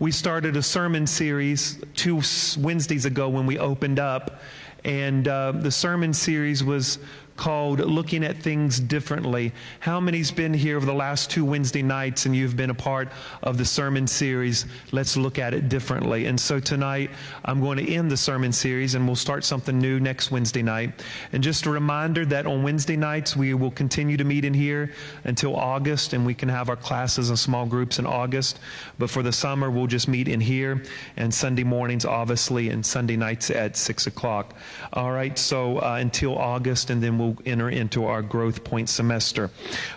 We 0.00 0.12
started 0.12 0.56
a 0.56 0.62
sermon 0.62 1.08
series 1.08 1.82
two 1.96 2.22
Wednesdays 2.56 3.04
ago 3.04 3.28
when 3.28 3.46
we 3.46 3.58
opened 3.58 3.98
up, 3.98 4.40
and 4.84 5.26
uh, 5.26 5.50
the 5.50 5.72
sermon 5.72 6.14
series 6.14 6.62
was 6.62 7.00
called 7.38 7.78
Looking 7.78 8.24
at 8.24 8.36
Things 8.36 8.80
Differently. 8.80 9.52
How 9.80 10.00
many's 10.00 10.30
been 10.30 10.52
here 10.52 10.76
over 10.76 10.84
the 10.84 10.92
last 10.92 11.30
two 11.30 11.44
Wednesday 11.44 11.82
nights 11.82 12.26
and 12.26 12.36
you've 12.36 12.56
been 12.56 12.70
a 12.70 12.74
part 12.74 13.08
of 13.42 13.56
the 13.56 13.64
sermon 13.64 14.06
series? 14.06 14.66
Let's 14.92 15.16
look 15.16 15.38
at 15.38 15.54
it 15.54 15.68
differently. 15.68 16.26
And 16.26 16.38
so 16.38 16.58
tonight, 16.58 17.10
I'm 17.44 17.60
going 17.60 17.78
to 17.78 17.90
end 17.90 18.10
the 18.10 18.16
sermon 18.16 18.52
series 18.52 18.96
and 18.96 19.06
we'll 19.06 19.16
start 19.16 19.44
something 19.44 19.78
new 19.78 20.00
next 20.00 20.30
Wednesday 20.32 20.62
night. 20.62 21.04
And 21.32 21.42
just 21.42 21.64
a 21.64 21.70
reminder 21.70 22.26
that 22.26 22.46
on 22.46 22.64
Wednesday 22.64 22.96
nights, 22.96 23.36
we 23.36 23.54
will 23.54 23.70
continue 23.70 24.16
to 24.16 24.24
meet 24.24 24.44
in 24.44 24.52
here 24.52 24.92
until 25.24 25.54
August 25.54 26.12
and 26.12 26.26
we 26.26 26.34
can 26.34 26.48
have 26.48 26.68
our 26.68 26.76
classes 26.76 27.30
and 27.30 27.38
small 27.38 27.66
groups 27.66 28.00
in 28.00 28.06
August. 28.06 28.58
But 28.98 29.10
for 29.10 29.22
the 29.22 29.32
summer, 29.32 29.70
we'll 29.70 29.86
just 29.86 30.08
meet 30.08 30.26
in 30.26 30.40
here 30.40 30.82
and 31.16 31.32
Sunday 31.32 31.64
mornings, 31.64 32.04
obviously, 32.04 32.70
and 32.70 32.84
Sunday 32.84 33.16
nights 33.16 33.50
at 33.50 33.76
6 33.76 34.08
o'clock. 34.08 34.54
All 34.92 35.12
right, 35.12 35.38
so 35.38 35.78
uh, 35.78 35.98
until 36.00 36.36
August, 36.36 36.90
and 36.90 37.00
then 37.00 37.16
we'll 37.16 37.27
will 37.28 37.42
enter 37.46 37.68
into 37.68 38.04
our 38.04 38.22
growth 38.22 38.64
point 38.64 38.88
semester. 38.88 39.50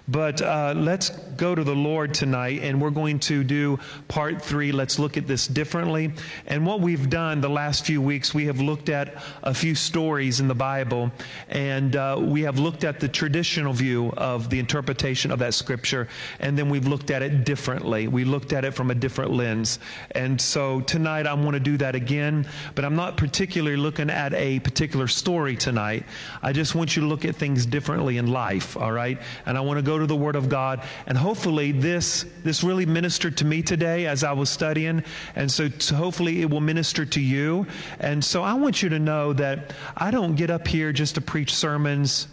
But 0.08 0.42
uh, 0.42 0.74
let's 0.76 1.10
go 1.10 1.56
to 1.56 1.64
the 1.64 1.76
Lord 1.76 2.14
tonight, 2.14 2.62
and 2.62 2.82
we're 2.82 2.90
going 2.90 3.20
to 3.20 3.44
do 3.44 3.80
part 4.08 4.42
three. 4.42 4.72
Let's 4.72 5.00
look 5.00 5.18
at 5.18 5.28
this 5.28 5.48
differently. 5.48 6.14
And 6.48 6.66
what 6.66 6.82
we've 6.82 7.10
done 7.10 7.42
the 7.42 7.50
last 7.50 7.86
few 7.86 8.02
weeks, 8.02 8.34
we 8.34 8.46
have 8.46 8.60
looked 8.60 8.90
at 8.90 9.16
a 9.44 9.54
few 9.54 9.76
stories 9.76 10.40
in 10.40 10.48
the 10.48 10.56
Bible, 10.56 11.12
and 11.50 11.96
uh, 11.96 12.18
we 12.20 12.42
have 12.42 12.60
looked 12.60 12.84
at 12.84 13.00
the 13.00 13.08
traditional 13.08 13.74
view 13.74 14.12
of 14.18 14.50
the 14.50 14.60
interpretation 14.60 15.32
of 15.32 15.40
that 15.40 15.54
scripture, 15.54 16.08
and 16.40 16.58
then 16.58 16.70
we've 16.70 16.88
looked 16.88 17.12
at 17.12 17.22
it 17.22 17.46
differently. 17.46 18.08
We 18.08 18.24
looked 18.24 18.54
at 18.54 18.66
it 18.66 18.74
from 18.74 18.92
a 18.92 18.96
different 18.96 19.32
lens. 19.32 19.80
And 20.12 20.40
so 20.40 20.82
tonight 20.82 21.28
I 21.28 21.34
want 21.34 21.54
to 21.54 21.60
do 21.60 21.78
that 21.78 21.96
again, 21.96 22.48
but 22.76 22.86
I'm 22.86 22.96
not 22.96 23.18
particularly 23.18 23.78
looking 23.78 24.10
at 24.10 24.34
a 24.34 24.60
particular 24.60 25.08
story 25.08 25.56
tonight. 25.56 26.06
I 26.42 26.54
just 26.54 26.76
want 26.76 26.96
you 26.96 27.02
to 27.04 27.08
look 27.08 27.21
look 27.22 27.30
at 27.30 27.36
things 27.36 27.68
differently 27.68 28.18
in 28.18 28.28
life, 28.28 28.76
all 28.76 28.92
right? 28.92 29.20
And 29.46 29.56
I 29.56 29.62
want 29.62 29.78
to 29.78 29.84
go 29.84 30.00
to 30.00 30.08
the 30.08 30.16
Word 30.16 30.36
of 30.36 30.50
God. 30.50 30.82
And 31.06 31.16
hopefully, 31.16 31.72
this, 31.72 32.26
this 32.44 32.64
really 32.64 32.86
ministered 32.86 33.38
to 33.38 33.46
me 33.46 33.62
today 33.62 34.08
as 34.08 34.24
I 34.24 34.34
was 34.34 34.50
studying. 34.50 35.04
And 35.36 35.52
so, 35.52 35.70
hopefully, 35.94 36.42
it 36.42 36.50
will 36.50 36.62
minister 36.62 37.06
to 37.06 37.22
you. 37.22 37.68
And 38.00 38.26
so, 38.26 38.42
I 38.42 38.56
want 38.56 38.82
you 38.82 38.90
to 38.90 39.00
know 39.00 39.34
that 39.34 39.74
I 39.96 40.10
don't 40.10 40.36
get 40.36 40.50
up 40.50 40.68
here 40.68 40.92
just 40.92 41.16
to 41.16 41.22
preach 41.22 41.54
sermons 41.54 42.28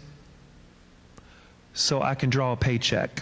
so 1.73 2.01
I 2.01 2.15
can 2.15 2.31
draw 2.31 2.53
a 2.53 2.57
paycheck. 2.57 3.21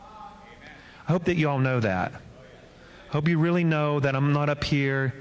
I 0.00 1.12
hope 1.12 1.24
that 1.24 1.36
you 1.36 1.48
all 1.48 1.58
know 1.58 1.80
that. 1.80 2.12
I 2.14 3.12
hope 3.12 3.28
you 3.28 3.38
really 3.38 3.64
know 3.64 4.00
that 4.00 4.16
I'm 4.16 4.32
not 4.32 4.48
up 4.48 4.64
here 4.64 5.12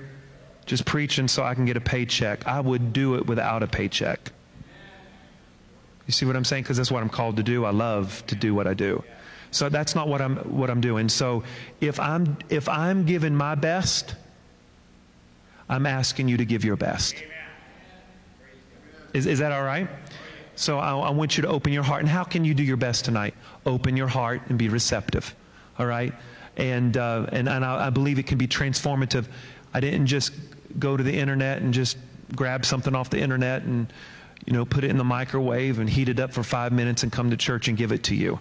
just 0.65 0.85
preaching 0.85 1.27
so 1.27 1.43
I 1.43 1.55
can 1.55 1.65
get 1.65 1.75
a 1.75 1.81
paycheck. 1.81 2.47
I 2.47 2.61
would 2.61 2.93
do 2.93 3.15
it 3.15 3.25
without 3.25 3.63
a 3.63 3.67
paycheck. 3.67 4.31
You 6.09 6.11
see 6.11 6.25
what 6.25 6.35
I'm 6.35 6.43
saying? 6.43 6.63
Because 6.63 6.77
that's 6.77 6.89
what 6.89 7.03
I'm 7.03 7.09
called 7.09 7.37
to 7.37 7.43
do. 7.43 7.65
I 7.65 7.69
love 7.69 8.23
to 8.25 8.33
do 8.33 8.55
what 8.55 8.65
I 8.65 8.73
do. 8.73 9.03
So 9.51 9.69
that's 9.69 9.93
not 9.93 10.07
what 10.07 10.23
I'm 10.23 10.37
what 10.37 10.71
I'm 10.71 10.81
doing. 10.81 11.07
So 11.07 11.43
if 11.81 11.99
I'm 11.99 12.35
if 12.49 12.67
I'm 12.67 13.05
giving 13.05 13.35
my 13.35 13.53
best, 13.53 14.15
I'm 15.69 15.85
asking 15.85 16.27
you 16.27 16.37
to 16.37 16.45
give 16.45 16.65
your 16.65 16.77
best. 16.77 17.13
Is, 19.13 19.27
is 19.27 19.37
that 19.37 19.51
all 19.51 19.61
right? 19.61 19.87
So 20.55 20.79
I, 20.79 20.97
I 20.97 21.11
want 21.11 21.37
you 21.37 21.43
to 21.43 21.47
open 21.47 21.73
your 21.73 21.83
heart. 21.83 21.99
And 21.99 22.09
how 22.09 22.23
can 22.23 22.43
you 22.43 22.55
do 22.55 22.63
your 22.63 22.77
best 22.77 23.05
tonight? 23.05 23.35
Open 23.67 23.95
your 23.95 24.07
heart 24.07 24.41
and 24.49 24.57
be 24.57 24.67
receptive. 24.67 25.35
All 25.77 25.85
right? 25.85 26.15
And, 26.57 26.97
uh, 26.97 27.27
and, 27.31 27.47
and 27.47 27.63
I, 27.63 27.85
I 27.85 27.89
believe 27.91 28.17
it 28.17 28.25
can 28.25 28.39
be 28.39 28.47
transformative. 28.47 29.27
I 29.75 29.79
didn't 29.79 30.07
just 30.07 30.33
go 30.79 30.97
to 30.97 31.03
the 31.03 31.15
internet 31.15 31.61
and 31.61 31.71
just 31.71 31.97
grab 32.35 32.65
something 32.65 32.95
off 32.95 33.11
the 33.11 33.19
internet 33.19 33.61
and 33.61 33.93
you 34.45 34.53
know, 34.53 34.65
put 34.65 34.83
it 34.83 34.89
in 34.89 34.97
the 34.97 35.03
microwave 35.03 35.79
and 35.79 35.89
heat 35.89 36.09
it 36.09 36.19
up 36.19 36.33
for 36.33 36.43
five 36.43 36.71
minutes 36.71 37.03
and 37.03 37.11
come 37.11 37.29
to 37.31 37.37
church 37.37 37.67
and 37.67 37.77
give 37.77 37.91
it 37.91 38.03
to 38.03 38.15
you. 38.15 38.39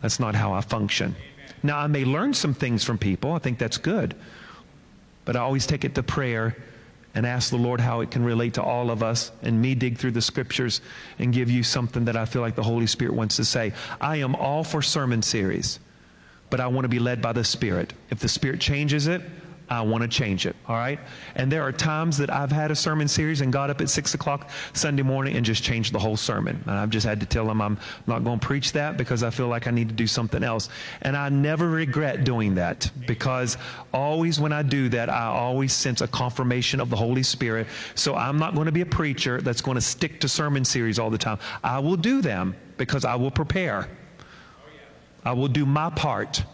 That's 0.00 0.18
not 0.18 0.34
how 0.34 0.52
I 0.52 0.60
function. 0.60 1.14
Now, 1.62 1.78
I 1.78 1.86
may 1.86 2.04
learn 2.04 2.34
some 2.34 2.54
things 2.54 2.82
from 2.82 2.98
people. 2.98 3.32
I 3.32 3.38
think 3.38 3.58
that's 3.58 3.78
good. 3.78 4.14
But 5.24 5.36
I 5.36 5.40
always 5.40 5.66
take 5.66 5.84
it 5.84 5.94
to 5.94 6.02
prayer 6.02 6.56
and 7.14 7.26
ask 7.26 7.50
the 7.50 7.56
Lord 7.56 7.80
how 7.80 8.00
it 8.00 8.10
can 8.10 8.24
relate 8.24 8.54
to 8.54 8.62
all 8.62 8.90
of 8.90 9.02
us 9.02 9.30
and 9.42 9.60
me 9.60 9.74
dig 9.74 9.98
through 9.98 10.12
the 10.12 10.22
scriptures 10.22 10.80
and 11.18 11.32
give 11.32 11.50
you 11.50 11.62
something 11.62 12.06
that 12.06 12.16
I 12.16 12.24
feel 12.24 12.42
like 12.42 12.54
the 12.54 12.62
Holy 12.62 12.86
Spirit 12.86 13.14
wants 13.14 13.36
to 13.36 13.44
say. 13.44 13.72
I 14.00 14.16
am 14.16 14.34
all 14.34 14.64
for 14.64 14.82
sermon 14.82 15.22
series, 15.22 15.78
but 16.50 16.58
I 16.58 16.66
want 16.66 16.84
to 16.84 16.88
be 16.88 16.98
led 16.98 17.20
by 17.20 17.32
the 17.32 17.44
Spirit. 17.44 17.92
If 18.10 18.18
the 18.18 18.28
Spirit 18.28 18.60
changes 18.60 19.06
it, 19.06 19.22
I 19.72 19.80
want 19.80 20.02
to 20.02 20.08
change 20.08 20.44
it. 20.44 20.54
All 20.68 20.76
right? 20.76 21.00
And 21.34 21.50
there 21.50 21.62
are 21.62 21.72
times 21.72 22.18
that 22.18 22.30
I've 22.30 22.52
had 22.52 22.70
a 22.70 22.76
sermon 22.76 23.08
series 23.08 23.40
and 23.40 23.50
got 23.50 23.70
up 23.70 23.80
at 23.80 23.88
6 23.88 24.12
o'clock 24.12 24.50
Sunday 24.74 25.02
morning 25.02 25.36
and 25.36 25.46
just 25.46 25.62
changed 25.62 25.94
the 25.94 25.98
whole 25.98 26.16
sermon. 26.16 26.62
And 26.66 26.76
I've 26.76 26.90
just 26.90 27.06
had 27.06 27.20
to 27.20 27.26
tell 27.26 27.46
them 27.46 27.62
I'm 27.62 27.78
not 28.06 28.22
going 28.22 28.38
to 28.38 28.46
preach 28.46 28.72
that 28.72 28.98
because 28.98 29.22
I 29.22 29.30
feel 29.30 29.48
like 29.48 29.66
I 29.66 29.70
need 29.70 29.88
to 29.88 29.94
do 29.94 30.06
something 30.06 30.42
else. 30.44 30.68
And 31.00 31.16
I 31.16 31.30
never 31.30 31.70
regret 31.70 32.24
doing 32.24 32.54
that 32.56 32.90
because 33.06 33.56
always 33.94 34.38
when 34.38 34.52
I 34.52 34.62
do 34.62 34.90
that, 34.90 35.08
I 35.08 35.24
always 35.24 35.72
sense 35.72 36.02
a 36.02 36.08
confirmation 36.08 36.78
of 36.78 36.90
the 36.90 36.96
Holy 36.96 37.22
Spirit. 37.22 37.66
So 37.94 38.14
I'm 38.14 38.38
not 38.38 38.54
going 38.54 38.66
to 38.66 38.72
be 38.72 38.82
a 38.82 38.86
preacher 38.86 39.40
that's 39.40 39.62
going 39.62 39.76
to 39.76 39.80
stick 39.80 40.20
to 40.20 40.28
sermon 40.28 40.66
series 40.66 40.98
all 40.98 41.08
the 41.08 41.16
time. 41.16 41.38
I 41.64 41.78
will 41.78 41.96
do 41.96 42.20
them 42.20 42.54
because 42.76 43.06
I 43.06 43.14
will 43.14 43.30
prepare. 43.30 43.88
I 45.24 45.32
will 45.32 45.48
do 45.48 45.64
my 45.64 45.88
part 45.88 46.44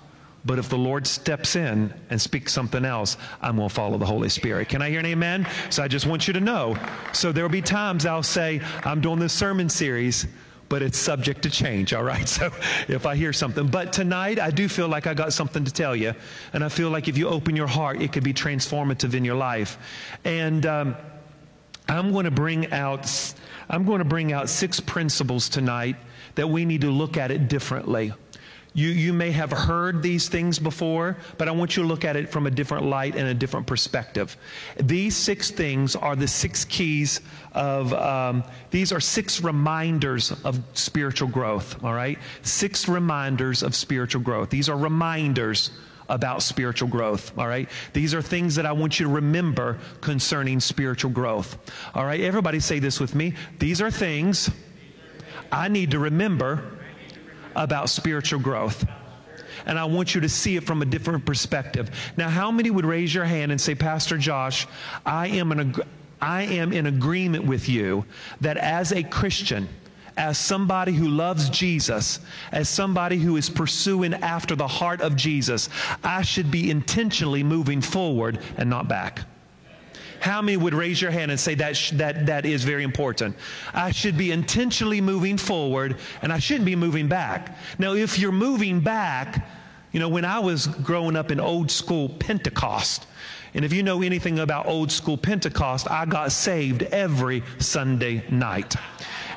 but 0.48 0.58
if 0.58 0.70
the 0.70 0.78
Lord 0.78 1.06
steps 1.06 1.56
in 1.56 1.92
and 2.08 2.18
speaks 2.18 2.54
something 2.54 2.82
else, 2.82 3.18
I'm 3.42 3.56
going 3.56 3.68
to 3.68 3.74
follow 3.74 3.98
the 3.98 4.06
Holy 4.06 4.30
Spirit. 4.30 4.70
Can 4.70 4.80
I 4.80 4.88
hear 4.88 4.98
an 4.98 5.04
amen? 5.04 5.46
So 5.68 5.82
I 5.82 5.88
just 5.88 6.06
want 6.06 6.26
you 6.26 6.32
to 6.32 6.40
know. 6.40 6.74
So 7.12 7.32
there 7.32 7.44
will 7.44 7.50
be 7.50 7.60
times 7.60 8.06
I'll 8.06 8.22
say, 8.22 8.62
I'm 8.82 9.02
doing 9.02 9.18
this 9.18 9.34
sermon 9.34 9.68
series, 9.68 10.26
but 10.70 10.80
it's 10.80 10.96
subject 10.96 11.42
to 11.42 11.50
change, 11.50 11.92
all 11.92 12.02
right? 12.02 12.26
So 12.26 12.50
if 12.88 13.04
I 13.04 13.14
hear 13.14 13.34
something. 13.34 13.66
But 13.66 13.92
tonight, 13.92 14.40
I 14.40 14.50
do 14.50 14.70
feel 14.70 14.88
like 14.88 15.06
I 15.06 15.12
got 15.12 15.34
something 15.34 15.66
to 15.66 15.70
tell 15.70 15.94
you. 15.94 16.14
And 16.54 16.64
I 16.64 16.70
feel 16.70 16.88
like 16.88 17.08
if 17.08 17.18
you 17.18 17.28
open 17.28 17.54
your 17.54 17.66
heart, 17.66 18.00
it 18.00 18.14
could 18.14 18.24
be 18.24 18.32
transformative 18.32 19.12
in 19.12 19.26
your 19.26 19.36
life. 19.36 19.76
And 20.24 20.64
um, 20.64 20.96
I'm 21.90 22.10
going 22.10 22.24
to 22.24 22.30
bring 22.30 22.72
out. 22.72 23.34
I'm 23.68 23.84
going 23.84 23.98
to 23.98 24.06
bring 24.06 24.32
out 24.32 24.48
six 24.48 24.80
principles 24.80 25.50
tonight 25.50 25.96
that 26.36 26.48
we 26.48 26.64
need 26.64 26.80
to 26.80 26.90
look 26.90 27.18
at 27.18 27.30
it 27.30 27.48
differently. 27.48 28.14
You, 28.74 28.90
you 28.90 29.12
may 29.12 29.30
have 29.32 29.50
heard 29.50 30.02
these 30.02 30.28
things 30.28 30.58
before, 30.58 31.16
but 31.36 31.48
I 31.48 31.50
want 31.50 31.76
you 31.76 31.82
to 31.82 31.88
look 31.88 32.04
at 32.04 32.16
it 32.16 32.28
from 32.28 32.46
a 32.46 32.50
different 32.50 32.84
light 32.86 33.16
and 33.16 33.26
a 33.26 33.34
different 33.34 33.66
perspective. 33.66 34.36
These 34.76 35.16
six 35.16 35.50
things 35.50 35.96
are 35.96 36.14
the 36.14 36.28
six 36.28 36.64
keys 36.64 37.20
of, 37.52 37.92
um, 37.94 38.44
these 38.70 38.92
are 38.92 39.00
six 39.00 39.42
reminders 39.42 40.32
of 40.44 40.60
spiritual 40.74 41.28
growth, 41.28 41.82
all 41.82 41.94
right? 41.94 42.18
Six 42.42 42.88
reminders 42.88 43.62
of 43.62 43.74
spiritual 43.74 44.22
growth. 44.22 44.50
These 44.50 44.68
are 44.68 44.76
reminders 44.76 45.70
about 46.08 46.42
spiritual 46.42 46.88
growth. 46.88 47.36
All 47.36 47.46
right. 47.46 47.68
These 47.92 48.14
are 48.14 48.22
things 48.22 48.54
that 48.54 48.64
I 48.64 48.72
want 48.72 48.98
you 48.98 49.06
to 49.06 49.12
remember 49.12 49.78
concerning 50.00 50.58
spiritual 50.60 51.10
growth. 51.10 51.58
All 51.94 52.04
right. 52.04 52.20
Everybody 52.20 52.60
say 52.60 52.78
this 52.78 52.98
with 52.98 53.14
me. 53.14 53.34
These 53.58 53.82
are 53.82 53.90
things 53.90 54.50
I 55.52 55.68
need 55.68 55.90
to 55.90 55.98
remember 55.98 56.77
about 57.56 57.90
spiritual 57.90 58.40
growth. 58.40 58.86
And 59.66 59.78
I 59.78 59.84
want 59.84 60.14
you 60.14 60.20
to 60.20 60.28
see 60.28 60.56
it 60.56 60.64
from 60.64 60.82
a 60.82 60.84
different 60.84 61.24
perspective. 61.26 61.90
Now, 62.16 62.28
how 62.28 62.50
many 62.50 62.70
would 62.70 62.86
raise 62.86 63.14
your 63.14 63.24
hand 63.24 63.52
and 63.52 63.60
say, 63.60 63.74
Pastor 63.74 64.16
Josh, 64.16 64.66
I 65.04 65.28
am, 65.28 65.52
an, 65.52 65.74
I 66.20 66.42
am 66.42 66.72
in 66.72 66.86
agreement 66.86 67.44
with 67.44 67.68
you 67.68 68.04
that 68.40 68.56
as 68.56 68.92
a 68.92 69.02
Christian, 69.02 69.68
as 70.16 70.36
somebody 70.36 70.92
who 70.92 71.08
loves 71.08 71.48
Jesus, 71.48 72.20
as 72.50 72.68
somebody 72.68 73.18
who 73.18 73.36
is 73.36 73.48
pursuing 73.48 74.14
after 74.14 74.56
the 74.56 74.66
heart 74.66 75.00
of 75.00 75.16
Jesus, 75.16 75.68
I 76.02 76.22
should 76.22 76.50
be 76.50 76.70
intentionally 76.70 77.44
moving 77.44 77.80
forward 77.80 78.40
and 78.56 78.68
not 78.68 78.88
back. 78.88 79.20
How 80.20 80.42
many 80.42 80.56
would 80.56 80.74
raise 80.74 81.00
your 81.00 81.10
hand 81.10 81.30
and 81.30 81.38
say 81.38 81.54
that, 81.56 81.76
sh- 81.76 81.92
that, 81.92 82.26
that 82.26 82.44
is 82.44 82.64
very 82.64 82.82
important? 82.82 83.36
I 83.72 83.90
should 83.90 84.16
be 84.16 84.32
intentionally 84.32 85.00
moving 85.00 85.38
forward 85.38 85.96
and 86.22 86.32
I 86.32 86.38
shouldn't 86.38 86.66
be 86.66 86.76
moving 86.76 87.08
back. 87.08 87.56
Now, 87.78 87.94
if 87.94 88.18
you're 88.18 88.32
moving 88.32 88.80
back, 88.80 89.48
you 89.92 90.00
know, 90.00 90.08
when 90.08 90.24
I 90.24 90.38
was 90.38 90.66
growing 90.66 91.16
up 91.16 91.30
in 91.30 91.40
old 91.40 91.70
school 91.70 92.08
Pentecost, 92.08 93.06
and 93.54 93.64
if 93.64 93.72
you 93.72 93.82
know 93.82 94.02
anything 94.02 94.38
about 94.40 94.66
old 94.66 94.92
school 94.92 95.16
Pentecost, 95.16 95.90
I 95.90 96.04
got 96.04 96.32
saved 96.32 96.82
every 96.82 97.42
Sunday 97.58 98.22
night. 98.30 98.76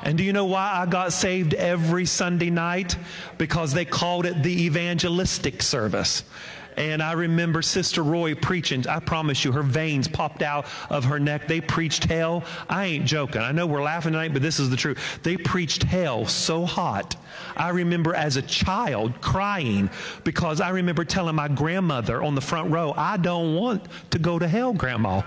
And 0.02 0.18
do 0.18 0.24
you 0.24 0.32
know 0.32 0.44
why 0.44 0.72
I 0.74 0.86
got 0.86 1.12
saved 1.12 1.54
every 1.54 2.06
Sunday 2.06 2.50
night? 2.50 2.96
Because 3.38 3.72
they 3.72 3.84
called 3.84 4.26
it 4.26 4.42
the 4.42 4.64
evangelistic 4.64 5.62
service. 5.62 6.24
And 6.76 7.02
I 7.02 7.12
remember 7.12 7.62
Sister 7.62 8.02
Roy 8.02 8.34
preaching. 8.34 8.86
I 8.86 9.00
promise 9.00 9.44
you, 9.44 9.52
her 9.52 9.62
veins 9.62 10.08
popped 10.08 10.42
out 10.42 10.66
of 10.90 11.04
her 11.04 11.18
neck. 11.18 11.48
They 11.48 11.60
preached 11.60 12.04
hell. 12.04 12.44
I 12.68 12.86
ain't 12.86 13.06
joking. 13.06 13.42
I 13.42 13.52
know 13.52 13.66
we're 13.66 13.82
laughing 13.82 14.12
tonight, 14.12 14.32
but 14.32 14.42
this 14.42 14.58
is 14.58 14.70
the 14.70 14.76
truth. 14.76 15.20
They 15.22 15.36
preached 15.36 15.82
hell 15.82 16.26
so 16.26 16.64
hot. 16.64 17.16
I 17.56 17.70
remember 17.70 18.14
as 18.14 18.36
a 18.36 18.42
child 18.42 19.20
crying 19.20 19.90
because 20.24 20.60
I 20.60 20.70
remember 20.70 21.04
telling 21.04 21.34
my 21.34 21.48
grandmother 21.48 22.22
on 22.22 22.34
the 22.34 22.40
front 22.40 22.70
row, 22.70 22.94
I 22.96 23.16
don't 23.16 23.54
want 23.54 23.86
to 24.10 24.18
go 24.18 24.38
to 24.38 24.48
hell, 24.48 24.72
Grandma. 24.72 25.22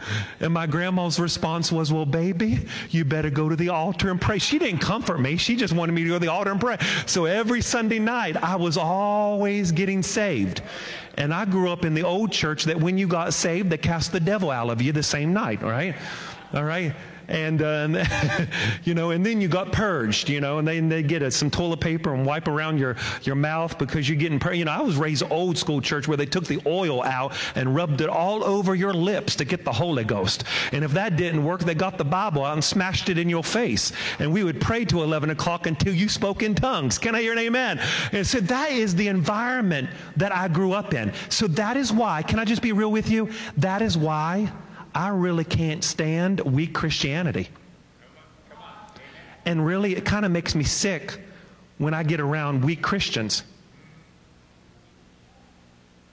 and 0.40 0.52
my 0.52 0.66
grandma's 0.66 1.18
response 1.18 1.70
was, 1.70 1.92
Well, 1.92 2.06
baby, 2.06 2.66
you 2.90 3.04
better 3.04 3.30
go 3.30 3.48
to 3.48 3.56
the 3.56 3.68
altar 3.68 4.10
and 4.10 4.20
pray. 4.20 4.38
She 4.38 4.58
didn't 4.58 4.80
comfort 4.80 5.18
me. 5.18 5.36
She 5.36 5.56
just 5.56 5.72
wanted 5.72 5.92
me 5.92 6.02
to 6.02 6.08
go 6.08 6.14
to 6.14 6.20
the 6.20 6.30
altar 6.30 6.50
and 6.50 6.60
pray. 6.60 6.78
So 7.06 7.24
every 7.24 7.60
Sunday 7.60 7.98
night, 7.98 8.36
I 8.36 8.56
was 8.56 8.76
always 8.76 9.72
getting 9.72 10.02
saved. 10.02 10.62
And 11.14 11.32
I 11.32 11.44
grew 11.44 11.70
up 11.70 11.84
in 11.84 11.94
the 11.94 12.02
old 12.02 12.32
church 12.32 12.64
that 12.64 12.80
when 12.80 12.98
you 12.98 13.06
got 13.06 13.34
saved, 13.34 13.70
they 13.70 13.78
cast 13.78 14.12
the 14.12 14.20
devil 14.20 14.50
out 14.50 14.70
of 14.70 14.80
you 14.80 14.92
the 14.92 15.02
same 15.02 15.32
night, 15.32 15.62
all 15.62 15.70
right? 15.70 15.94
All 16.54 16.64
right? 16.64 16.94
And, 17.28 17.62
uh, 17.62 18.04
you 18.84 18.94
know, 18.94 19.10
and 19.10 19.24
then 19.24 19.40
you 19.40 19.48
got 19.48 19.72
purged, 19.72 20.28
you 20.28 20.40
know, 20.40 20.58
and 20.58 20.66
then 20.66 20.88
they 20.88 21.02
get 21.02 21.22
a, 21.22 21.30
some 21.30 21.50
toilet 21.50 21.80
paper 21.80 22.14
and 22.14 22.26
wipe 22.26 22.48
around 22.48 22.78
your, 22.78 22.96
your 23.22 23.34
mouth 23.34 23.78
because 23.78 24.08
you're 24.08 24.18
getting 24.18 24.38
purged. 24.38 24.58
You 24.58 24.64
know, 24.64 24.72
I 24.72 24.80
was 24.80 24.96
raised 24.96 25.22
old 25.30 25.56
school 25.58 25.80
church 25.80 26.08
where 26.08 26.16
they 26.16 26.26
took 26.26 26.44
the 26.44 26.60
oil 26.66 27.02
out 27.02 27.34
and 27.54 27.74
rubbed 27.74 28.00
it 28.00 28.08
all 28.08 28.44
over 28.44 28.74
your 28.74 28.92
lips 28.92 29.36
to 29.36 29.44
get 29.44 29.64
the 29.64 29.72
Holy 29.72 30.04
Ghost. 30.04 30.44
And 30.72 30.84
if 30.84 30.92
that 30.92 31.16
didn't 31.16 31.44
work, 31.44 31.60
they 31.60 31.74
got 31.74 31.98
the 31.98 32.04
Bible 32.04 32.44
out 32.44 32.54
and 32.54 32.64
smashed 32.64 33.08
it 33.08 33.18
in 33.18 33.28
your 33.28 33.44
face. 33.44 33.92
And 34.18 34.32
we 34.32 34.44
would 34.44 34.60
pray 34.60 34.84
to 34.86 35.02
11 35.02 35.30
o'clock 35.30 35.66
until 35.66 35.94
you 35.94 36.08
spoke 36.08 36.42
in 36.42 36.54
tongues. 36.54 36.98
Can 36.98 37.14
I 37.14 37.22
hear 37.22 37.32
an 37.32 37.38
amen? 37.38 37.80
And 38.12 38.26
so 38.26 38.40
that 38.40 38.72
is 38.72 38.94
the 38.94 39.08
environment 39.08 39.90
that 40.16 40.34
I 40.34 40.48
grew 40.48 40.72
up 40.72 40.94
in. 40.94 41.12
So 41.28 41.46
that 41.48 41.76
is 41.76 41.92
why, 41.92 42.22
can 42.22 42.38
I 42.38 42.44
just 42.44 42.62
be 42.62 42.72
real 42.72 42.92
with 42.92 43.10
you? 43.10 43.30
That 43.56 43.82
is 43.82 43.96
why 43.96 44.52
I 44.94 45.08
really 45.08 45.44
can't 45.44 45.82
stand 45.82 46.40
weak 46.40 46.74
Christianity. 46.74 47.48
And 49.44 49.64
really, 49.64 49.96
it 49.96 50.04
kind 50.04 50.24
of 50.24 50.30
makes 50.30 50.54
me 50.54 50.64
sick 50.64 51.18
when 51.78 51.94
I 51.94 52.02
get 52.02 52.20
around 52.20 52.64
weak 52.64 52.82
Christians. 52.82 53.42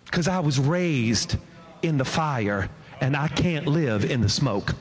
Because 0.06 0.28
I 0.28 0.40
was 0.40 0.60
raised 0.60 1.38
in 1.84 1.98
the 1.98 2.06
fire 2.06 2.70
and 3.02 3.16
I 3.16 3.28
can't 3.28 3.68
live 3.68 4.04
in 4.04 4.22
the 4.22 4.30
smoke. 4.30 4.74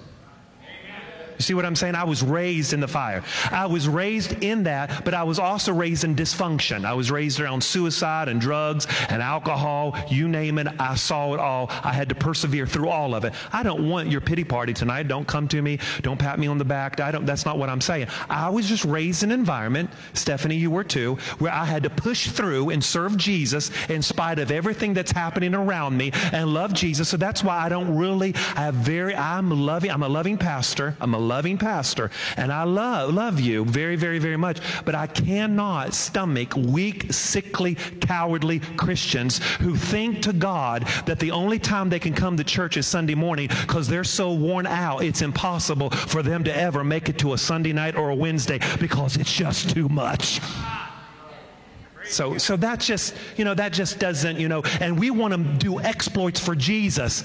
You 1.38 1.44
see 1.44 1.54
what 1.54 1.64
I'm 1.64 1.76
saying? 1.76 1.94
I 1.94 2.04
was 2.04 2.22
raised 2.22 2.72
in 2.72 2.80
the 2.80 2.88
fire. 2.88 3.22
I 3.50 3.66
was 3.66 3.88
raised 3.88 4.42
in 4.42 4.64
that, 4.64 5.04
but 5.04 5.14
I 5.14 5.22
was 5.22 5.38
also 5.38 5.72
raised 5.72 6.04
in 6.04 6.16
dysfunction. 6.16 6.84
I 6.84 6.94
was 6.94 7.10
raised 7.10 7.40
around 7.40 7.62
suicide 7.62 8.28
and 8.28 8.40
drugs 8.40 8.86
and 9.08 9.22
alcohol. 9.22 9.96
You 10.08 10.28
name 10.28 10.58
it, 10.58 10.66
I 10.78 10.96
saw 10.96 11.34
it 11.34 11.40
all. 11.40 11.68
I 11.70 11.92
had 11.92 12.08
to 12.08 12.14
persevere 12.14 12.66
through 12.66 12.88
all 12.88 13.14
of 13.14 13.24
it. 13.24 13.32
I 13.52 13.62
don't 13.62 13.88
want 13.88 14.10
your 14.10 14.20
pity 14.20 14.44
party 14.44 14.74
tonight. 14.74 15.08
Don't 15.08 15.26
come 15.26 15.46
to 15.48 15.62
me. 15.62 15.78
Don't 16.02 16.18
pat 16.18 16.38
me 16.38 16.48
on 16.48 16.58
the 16.58 16.64
back. 16.64 16.98
I 17.00 17.12
don't, 17.12 17.24
that's 17.24 17.44
not 17.44 17.58
what 17.58 17.68
I'm 17.68 17.80
saying. 17.80 18.08
I 18.28 18.48
was 18.50 18.68
just 18.68 18.84
raised 18.84 19.22
in 19.22 19.30
an 19.30 19.38
environment, 19.38 19.90
Stephanie, 20.14 20.56
you 20.56 20.70
were 20.70 20.84
too, 20.84 21.16
where 21.38 21.52
I 21.52 21.64
had 21.64 21.84
to 21.84 21.90
push 21.90 22.28
through 22.28 22.70
and 22.70 22.82
serve 22.82 23.16
Jesus 23.16 23.70
in 23.88 24.02
spite 24.02 24.38
of 24.38 24.50
everything 24.50 24.94
that's 24.94 25.12
happening 25.12 25.54
around 25.54 25.96
me 25.96 26.10
and 26.32 26.52
love 26.52 26.74
Jesus. 26.74 27.08
So 27.08 27.16
that's 27.16 27.44
why 27.44 27.58
I 27.58 27.68
don't 27.68 27.96
really, 27.96 28.34
I 28.56 28.62
have 28.62 28.74
very, 28.74 29.14
I'm 29.14 29.50
loving, 29.50 29.90
I'm 29.90 30.02
a 30.02 30.08
loving 30.08 30.36
pastor. 30.36 30.96
I'm 31.00 31.14
a 31.14 31.18
loving 31.28 31.58
pastor, 31.58 32.10
and 32.36 32.52
I 32.52 32.64
love, 32.64 33.14
love 33.14 33.38
you 33.38 33.64
very, 33.64 33.96
very, 33.96 34.18
very 34.18 34.36
much, 34.36 34.58
but 34.84 34.94
I 34.94 35.06
cannot 35.06 35.94
stomach 35.94 36.54
weak, 36.56 37.12
sickly, 37.12 37.76
cowardly 38.00 38.60
Christians 38.76 39.38
who 39.60 39.76
think 39.76 40.22
to 40.22 40.32
God 40.32 40.86
that 41.06 41.20
the 41.20 41.30
only 41.30 41.58
time 41.58 41.88
they 41.88 41.98
can 41.98 42.14
come 42.14 42.36
to 42.36 42.44
church 42.44 42.76
is 42.76 42.86
Sunday 42.86 43.14
morning 43.14 43.48
because 43.48 43.86
they're 43.86 44.04
so 44.04 44.32
worn 44.32 44.66
out, 44.66 45.04
it's 45.04 45.22
impossible 45.22 45.90
for 45.90 46.22
them 46.22 46.42
to 46.44 46.56
ever 46.56 46.82
make 46.82 47.08
it 47.08 47.18
to 47.18 47.34
a 47.34 47.38
Sunday 47.38 47.72
night 47.72 47.96
or 47.96 48.10
a 48.10 48.14
Wednesday 48.14 48.58
because 48.80 49.16
it's 49.16 49.32
just 49.32 49.70
too 49.70 49.88
much. 49.88 50.40
So, 52.08 52.38
so 52.38 52.56
that 52.56 52.80
just, 52.80 53.14
you 53.36 53.44
know, 53.44 53.54
that 53.54 53.72
just 53.72 53.98
doesn't, 53.98 54.38
you 54.38 54.48
know, 54.48 54.62
and 54.80 54.98
we 54.98 55.10
want 55.10 55.34
to 55.34 55.38
do 55.58 55.78
exploits 55.80 56.40
for 56.40 56.54
Jesus 56.54 57.22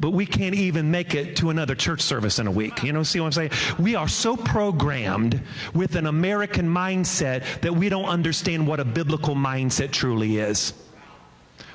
but 0.00 0.10
we 0.10 0.26
can't 0.26 0.54
even 0.54 0.90
make 0.90 1.14
it 1.14 1.36
to 1.36 1.50
another 1.50 1.74
church 1.74 2.00
service 2.00 2.38
in 2.38 2.46
a 2.46 2.50
week. 2.50 2.82
You 2.82 2.92
know, 2.92 3.02
see 3.02 3.20
what 3.20 3.26
I'm 3.26 3.32
saying? 3.32 3.50
We 3.78 3.94
are 3.94 4.08
so 4.08 4.36
programmed 4.36 5.40
with 5.74 5.96
an 5.96 6.06
American 6.06 6.68
mindset 6.68 7.60
that 7.60 7.74
we 7.74 7.88
don't 7.88 8.06
understand 8.06 8.66
what 8.66 8.80
a 8.80 8.84
biblical 8.84 9.34
mindset 9.34 9.90
truly 9.90 10.38
is. 10.38 10.72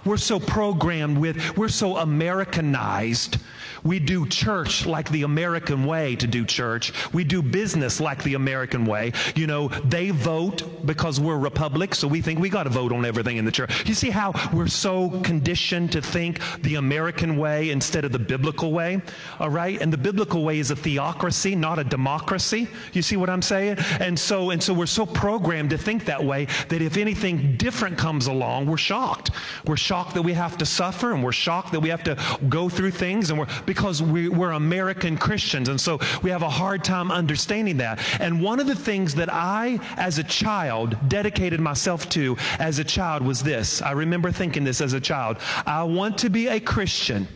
We're 0.05 0.17
so 0.17 0.39
programmed 0.39 1.17
with, 1.17 1.57
we're 1.57 1.69
so 1.69 1.97
Americanized 1.97 3.37
we 3.83 3.99
do 3.99 4.25
church 4.25 4.85
like 4.85 5.09
the 5.09 5.23
American 5.23 5.85
way 5.85 6.15
to 6.15 6.27
do 6.27 6.45
church. 6.45 6.93
We 7.13 7.23
do 7.23 7.41
business 7.41 7.99
like 7.99 8.23
the 8.23 8.35
American 8.35 8.85
way. 8.85 9.11
You 9.35 9.47
know, 9.47 9.67
they 9.67 10.09
vote 10.09 10.85
because 10.85 11.19
we're 11.19 11.37
republic, 11.37 11.93
so 11.95 12.07
we 12.07 12.21
think 12.21 12.39
we 12.39 12.49
got 12.49 12.63
to 12.63 12.69
vote 12.69 12.91
on 12.91 13.05
everything 13.05 13.37
in 13.37 13.45
the 13.45 13.51
church. 13.51 13.87
You 13.87 13.93
see 13.93 14.09
how 14.09 14.33
we're 14.53 14.67
so 14.67 15.09
conditioned 15.21 15.91
to 15.93 16.01
think 16.01 16.39
the 16.61 16.75
American 16.75 17.37
way 17.37 17.71
instead 17.71 18.05
of 18.05 18.11
the 18.11 18.19
biblical 18.19 18.71
way? 18.71 19.01
All 19.39 19.49
right? 19.49 19.81
And 19.81 19.91
the 19.91 19.97
biblical 19.97 20.43
way 20.43 20.59
is 20.59 20.71
a 20.71 20.75
theocracy, 20.75 21.55
not 21.55 21.79
a 21.79 21.83
democracy. 21.83 22.67
You 22.93 23.01
see 23.01 23.17
what 23.17 23.29
I'm 23.29 23.41
saying? 23.41 23.77
And 23.99 24.17
so 24.17 24.51
and 24.51 24.63
so 24.63 24.73
we're 24.73 24.85
so 24.85 25.05
programmed 25.05 25.71
to 25.71 25.77
think 25.77 26.05
that 26.05 26.23
way 26.23 26.47
that 26.69 26.81
if 26.81 26.97
anything 26.97 27.57
different 27.57 27.97
comes 27.97 28.27
along, 28.27 28.67
we're 28.67 28.77
shocked. 28.77 29.31
We're 29.65 29.77
shocked 29.77 29.92
that 29.93 30.23
we 30.23 30.33
have 30.33 30.57
to 30.57 30.65
suffer 30.65 31.13
and 31.13 31.23
we're 31.23 31.31
shocked 31.31 31.71
that 31.71 31.79
we 31.79 31.89
have 31.89 32.03
to 32.03 32.17
go 32.49 32.67
through 32.67 32.89
things 32.89 33.29
and 33.29 33.37
we're 33.37 33.47
because 33.67 34.01
we, 34.01 34.27
we're 34.27 34.51
American 34.51 35.17
Christians. 35.17 35.69
And 35.69 35.79
so 35.79 35.99
we 36.23 36.31
have 36.31 36.41
a 36.41 36.49
hard 36.49 36.83
time 36.83 37.11
understanding 37.11 37.77
that. 37.77 37.99
And 38.19 38.41
one 38.41 38.59
of 38.59 38.65
the 38.65 38.75
things 38.75 39.13
that 39.15 39.31
I, 39.31 39.79
as 39.97 40.17
a 40.17 40.23
child, 40.23 40.97
dedicated 41.07 41.59
myself 41.59 42.09
to 42.09 42.35
as 42.57 42.79
a 42.79 42.83
child 42.83 43.21
was 43.23 43.43
this. 43.43 43.83
I 43.83 43.91
remember 43.91 44.31
thinking 44.31 44.63
this 44.63 44.81
as 44.81 44.93
a 44.93 44.99
child. 44.99 45.37
I 45.65 45.83
want 45.83 46.17
to 46.19 46.29
be 46.29 46.47
a 46.47 46.59
Christian 46.59 47.27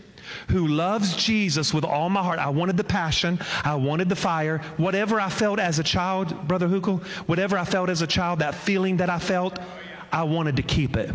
who 0.50 0.68
loves 0.68 1.16
Jesus 1.16 1.74
with 1.74 1.86
all 1.86 2.10
my 2.10 2.24
heart. 2.24 2.40
I 2.40 2.50
wanted 2.50 2.76
the 2.76 2.84
passion. 2.84 3.40
I 3.64 3.76
wanted 3.76 4.10
the 4.10 4.16
fire. 4.16 4.60
Whatever 4.78 5.22
I 5.22 5.30
felt 5.30 5.60
as 5.60 5.78
a 5.78 5.84
child, 5.84 6.48
Brother 6.48 6.68
Hukel, 6.68 7.04
whatever 7.28 7.58
I 7.58 7.66
felt 7.66 7.90
as 7.90 8.02
a 8.02 8.08
child, 8.08 8.40
that 8.40 8.56
feeling 8.56 8.98
that 8.98 9.10
I 9.10 9.20
felt, 9.20 9.60
I 10.12 10.24
wanted 10.24 10.56
to 10.58 10.64
keep 10.64 10.98
it. 10.98 11.12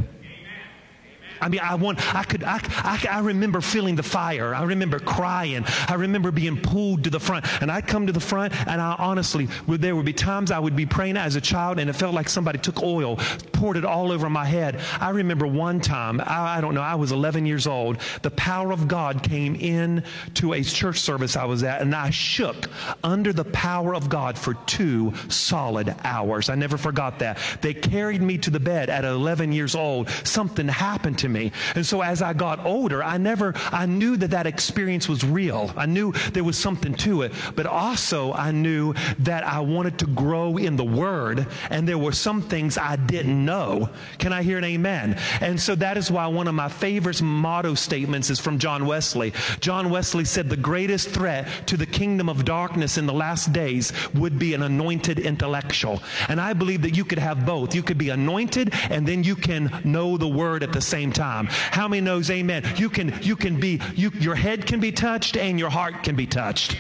I 1.43 1.49
mean, 1.49 1.61
I 1.61 1.75
want, 1.75 2.15
I 2.15 2.23
could, 2.23 2.45
I, 2.45 2.61
I, 2.77 3.05
I 3.11 3.21
remember 3.21 3.61
feeling 3.61 3.97
the 3.97 4.03
fire. 4.05 4.55
I 4.55 4.63
remember 4.63 5.01
crying. 5.01 5.65
I 5.89 5.95
remember 5.95 6.31
being 6.31 6.57
pulled 6.57 7.03
to 7.05 7.11
the 7.11 7.19
front. 7.19 7.45
And 7.61 7.71
I'd 7.71 7.89
come 7.89 8.07
to 8.07 8.13
the 8.13 8.21
front, 8.21 8.55
and 8.69 8.81
I 8.81 8.95
honestly, 8.97 9.49
there 9.67 9.97
would 9.97 10.05
be 10.07 10.13
times 10.13 10.53
I 10.53 10.61
would 10.61 10.77
be 10.77 10.87
praying 10.87 11.17
as 11.17 11.35
a 11.35 11.41
child, 11.41 11.81
and 11.81 11.91
it 11.91 11.95
felt 11.95 12.15
like 12.15 12.29
somebody 12.29 12.61
took 12.61 12.81
oil, 12.81 13.17
poured 13.53 13.77
it 13.77 13.85
all 13.85 14.13
over 14.13 14.31
my 14.31 14.45
head. 14.45 14.81
I 15.01 15.11
remember 15.11 15.47
one 15.47 15.81
time, 15.81 16.21
I, 16.21 16.59
I 16.59 16.61
don't 16.61 16.75
know, 16.75 16.81
I 16.81 16.95
was 16.95 17.11
11 17.11 17.45
years 17.45 17.67
old. 17.67 17.99
The 18.23 18.31
power 18.31 18.73
of 18.73 18.87
God 18.87 19.25
came 19.25 19.57
in 19.57 20.05
to 20.35 20.53
a 20.53 20.63
church 20.63 21.01
service 21.01 21.37
I 21.37 21.45
was 21.45 21.65
at, 21.65 21.83
and 21.83 21.93
I 21.93 22.11
shook 22.11 22.71
under 23.03 23.33
the 23.33 23.45
power 23.47 23.97
of 23.97 24.09
God 24.09 24.39
for 24.39 24.55
two 24.67 25.13
solid 25.29 25.93
hours. 26.05 26.49
I 26.49 26.55
never 26.55 26.79
forgot 26.79 27.19
that. 27.19 27.39
They 27.61 27.75
carried 27.75 28.23
me 28.23 28.39
to 28.39 28.51
the 28.51 28.61
bed 28.61 28.91
at 28.91 29.05
11 29.05 29.51
years 29.51 29.75
old. 29.75 30.09
Something 30.25 30.69
happened 30.69 31.19
to 31.19 31.29
me 31.29 31.32
me. 31.33 31.53
And 31.75 31.85
so 31.85 32.03
as 32.03 32.23
I 32.23 32.33
got 32.33 32.65
older, 32.65 33.03
I 33.03 33.19
never, 33.19 33.55
I 33.71 33.87
knew 33.87 34.17
that 34.19 34.31
that 34.31 34.47
experience 34.47 35.09
was 35.09 35.25
real. 35.25 35.73
I 35.77 35.87
knew 35.87 36.13
there 36.33 36.45
was 36.45 36.59
something 36.59 36.95
to 36.95 37.23
it, 37.23 37.33
but 37.55 37.67
also 37.67 38.33
I 38.33 38.51
knew 38.51 38.95
that 39.21 39.45
I 39.45 39.61
wanted 39.61 39.99
to 40.01 40.07
grow 40.07 40.57
in 40.57 40.77
the 40.77 40.85
Word, 40.85 41.47
and 41.71 41.89
there 41.89 41.99
were 41.99 42.13
some 42.13 42.43
things 42.43 42.77
I 42.77 42.97
didn't 42.97 43.45
know. 43.45 43.89
Can 44.19 44.33
I 44.33 44.43
hear 44.43 44.59
an 44.59 44.65
amen? 44.65 45.19
And 45.41 45.61
so 45.61 45.75
that 45.77 45.97
is 45.97 46.11
why 46.11 46.27
one 46.27 46.49
of 46.49 46.55
my 46.55 46.69
favorite 46.69 47.23
motto 47.23 47.75
statements 47.75 48.31
is 48.31 48.39
from 48.39 48.59
John 48.59 48.87
Wesley. 48.87 49.33
John 49.61 49.91
Wesley 49.91 50.25
said, 50.25 50.49
The 50.49 50.57
greatest 50.57 51.11
threat 51.11 51.49
to 51.67 51.77
the 51.77 51.87
kingdom 51.87 52.29
of 52.29 52.45
darkness 52.45 52.99
in 52.99 53.07
the 53.07 53.13
last 53.13 53.53
days 53.53 53.93
would 54.15 54.39
be 54.39 54.55
an 54.55 54.63
anointed 54.63 55.19
intellectual. 55.19 56.03
And 56.29 56.41
I 56.41 56.53
believe 56.53 56.83
that 56.83 56.97
you 56.97 57.05
could 57.05 57.19
have 57.19 57.47
both. 57.47 57.75
You 57.75 57.83
could 57.83 57.99
be 57.99 58.11
anointed, 58.11 58.75
and 58.91 59.07
then 59.07 59.25
you 59.25 59.37
can 59.37 59.71
know 59.85 60.17
the 60.17 60.29
Word 60.29 60.63
at 60.63 60.73
the 60.73 60.81
same 60.81 61.13
time 61.13 61.22
time. 61.23 61.47
How 61.71 61.87
many 61.87 62.01
knows 62.01 62.31
amen? 62.31 62.65
You 62.77 62.91
can, 62.91 63.15
you 63.23 63.37
can 63.37 63.61
be, 63.61 63.81
you, 63.95 64.11
your 64.19 64.35
head 64.35 64.67
can 64.67 64.81
be 64.81 64.91
touched 64.91 65.37
and 65.37 65.57
your 65.57 65.71
heart 65.71 66.03
can 66.03 66.17
be 66.17 66.27
touched. 66.27 66.79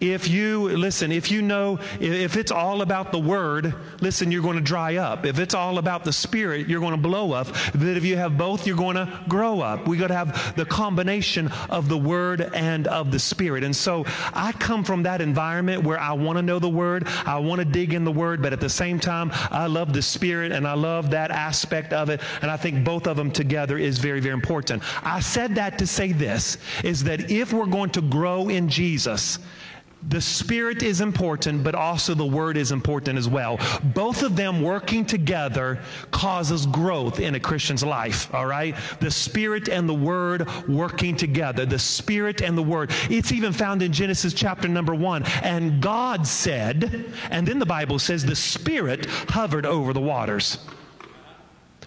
If 0.00 0.28
you, 0.28 0.68
listen, 0.68 1.10
if 1.10 1.30
you 1.30 1.42
know, 1.42 1.80
if 1.98 2.36
it's 2.36 2.52
all 2.52 2.82
about 2.82 3.10
the 3.10 3.18
word, 3.18 3.74
listen, 4.00 4.30
you're 4.30 4.42
going 4.42 4.56
to 4.56 4.62
dry 4.62 4.96
up. 4.96 5.26
If 5.26 5.40
it's 5.40 5.54
all 5.54 5.78
about 5.78 6.04
the 6.04 6.12
spirit, 6.12 6.68
you're 6.68 6.80
going 6.80 6.92
to 6.92 6.96
blow 6.96 7.32
up. 7.32 7.48
But 7.72 7.82
if 7.82 8.04
you 8.04 8.16
have 8.16 8.38
both, 8.38 8.64
you're 8.64 8.76
going 8.76 8.94
to 8.94 9.24
grow 9.28 9.60
up. 9.60 9.88
We 9.88 9.96
got 9.96 10.08
to 10.08 10.14
have 10.14 10.54
the 10.56 10.64
combination 10.64 11.48
of 11.68 11.88
the 11.88 11.98
word 11.98 12.42
and 12.54 12.86
of 12.86 13.10
the 13.10 13.18
spirit. 13.18 13.64
And 13.64 13.74
so 13.74 14.04
I 14.32 14.52
come 14.52 14.84
from 14.84 15.02
that 15.02 15.20
environment 15.20 15.82
where 15.82 15.98
I 15.98 16.12
want 16.12 16.36
to 16.36 16.42
know 16.42 16.60
the 16.60 16.68
word, 16.68 17.08
I 17.26 17.38
want 17.38 17.58
to 17.60 17.64
dig 17.64 17.92
in 17.92 18.04
the 18.04 18.12
word, 18.12 18.40
but 18.40 18.52
at 18.52 18.60
the 18.60 18.68
same 18.68 19.00
time, 19.00 19.32
I 19.50 19.66
love 19.66 19.92
the 19.92 20.02
spirit 20.02 20.52
and 20.52 20.66
I 20.66 20.74
love 20.74 21.10
that 21.10 21.32
aspect 21.32 21.92
of 21.92 22.08
it. 22.08 22.20
And 22.40 22.50
I 22.52 22.56
think 22.56 22.84
both 22.84 23.08
of 23.08 23.16
them 23.16 23.32
together 23.32 23.78
is 23.78 23.98
very, 23.98 24.20
very 24.20 24.34
important. 24.34 24.82
I 25.04 25.18
said 25.18 25.56
that 25.56 25.76
to 25.78 25.86
say 25.88 26.12
this 26.12 26.58
is 26.84 27.02
that 27.04 27.32
if 27.32 27.52
we're 27.52 27.66
going 27.66 27.90
to 27.90 28.00
grow 28.00 28.48
in 28.48 28.68
Jesus, 28.68 29.40
the 30.08 30.20
Spirit 30.20 30.82
is 30.82 31.00
important, 31.00 31.64
but 31.64 31.74
also 31.74 32.14
the 32.14 32.24
Word 32.24 32.56
is 32.56 32.70
important 32.70 33.18
as 33.18 33.28
well. 33.28 33.58
Both 33.82 34.22
of 34.22 34.36
them 34.36 34.62
working 34.62 35.04
together 35.04 35.80
causes 36.10 36.66
growth 36.66 37.18
in 37.18 37.34
a 37.34 37.40
Christian's 37.40 37.82
life, 37.82 38.32
all 38.34 38.46
right? 38.46 38.76
The 39.00 39.10
Spirit 39.10 39.68
and 39.68 39.88
the 39.88 39.94
Word 39.94 40.48
working 40.68 41.16
together. 41.16 41.66
The 41.66 41.78
Spirit 41.78 42.42
and 42.42 42.56
the 42.56 42.62
Word. 42.62 42.90
It's 43.10 43.32
even 43.32 43.52
found 43.52 43.82
in 43.82 43.92
Genesis 43.92 44.32
chapter 44.32 44.68
number 44.68 44.94
one. 44.94 45.24
And 45.42 45.82
God 45.82 46.26
said, 46.26 47.12
and 47.30 47.46
then 47.46 47.58
the 47.58 47.66
Bible 47.66 47.98
says 47.98 48.24
the 48.24 48.36
Spirit 48.36 49.06
hovered 49.06 49.66
over 49.66 49.92
the 49.92 50.00
waters. 50.00 50.58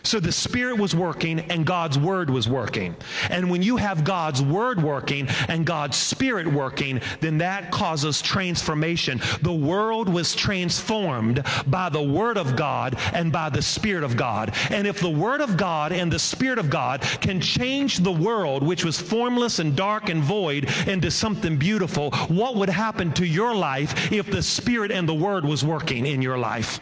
So 0.03 0.19
the 0.19 0.31
Spirit 0.31 0.77
was 0.77 0.95
working 0.95 1.39
and 1.39 1.65
God's 1.65 1.97
Word 1.97 2.29
was 2.29 2.47
working. 2.47 2.95
And 3.29 3.49
when 3.49 3.61
you 3.61 3.77
have 3.77 4.03
God's 4.03 4.41
Word 4.41 4.81
working 4.81 5.27
and 5.47 5.65
God's 5.65 5.97
Spirit 5.97 6.47
working, 6.47 7.01
then 7.19 7.37
that 7.39 7.71
causes 7.71 8.21
transformation. 8.21 9.21
The 9.41 9.53
world 9.53 10.09
was 10.09 10.35
transformed 10.35 11.43
by 11.67 11.89
the 11.89 12.01
Word 12.01 12.37
of 12.37 12.55
God 12.55 12.95
and 13.13 13.31
by 13.31 13.49
the 13.49 13.61
Spirit 13.61 14.03
of 14.03 14.17
God. 14.17 14.53
And 14.69 14.87
if 14.87 14.99
the 14.99 15.09
Word 15.09 15.41
of 15.41 15.57
God 15.57 15.91
and 15.91 16.11
the 16.11 16.19
Spirit 16.19 16.59
of 16.59 16.69
God 16.69 17.01
can 17.21 17.39
change 17.39 17.97
the 17.97 18.11
world, 18.11 18.63
which 18.63 18.85
was 18.85 18.99
formless 18.99 19.59
and 19.59 19.75
dark 19.75 20.09
and 20.09 20.23
void, 20.23 20.69
into 20.87 21.11
something 21.11 21.57
beautiful, 21.57 22.11
what 22.27 22.55
would 22.55 22.69
happen 22.69 23.11
to 23.13 23.25
your 23.25 23.55
life 23.55 24.11
if 24.11 24.29
the 24.29 24.41
Spirit 24.41 24.91
and 24.91 25.07
the 25.07 25.13
Word 25.13 25.45
was 25.45 25.63
working 25.63 26.05
in 26.05 26.21
your 26.21 26.37
life? 26.37 26.79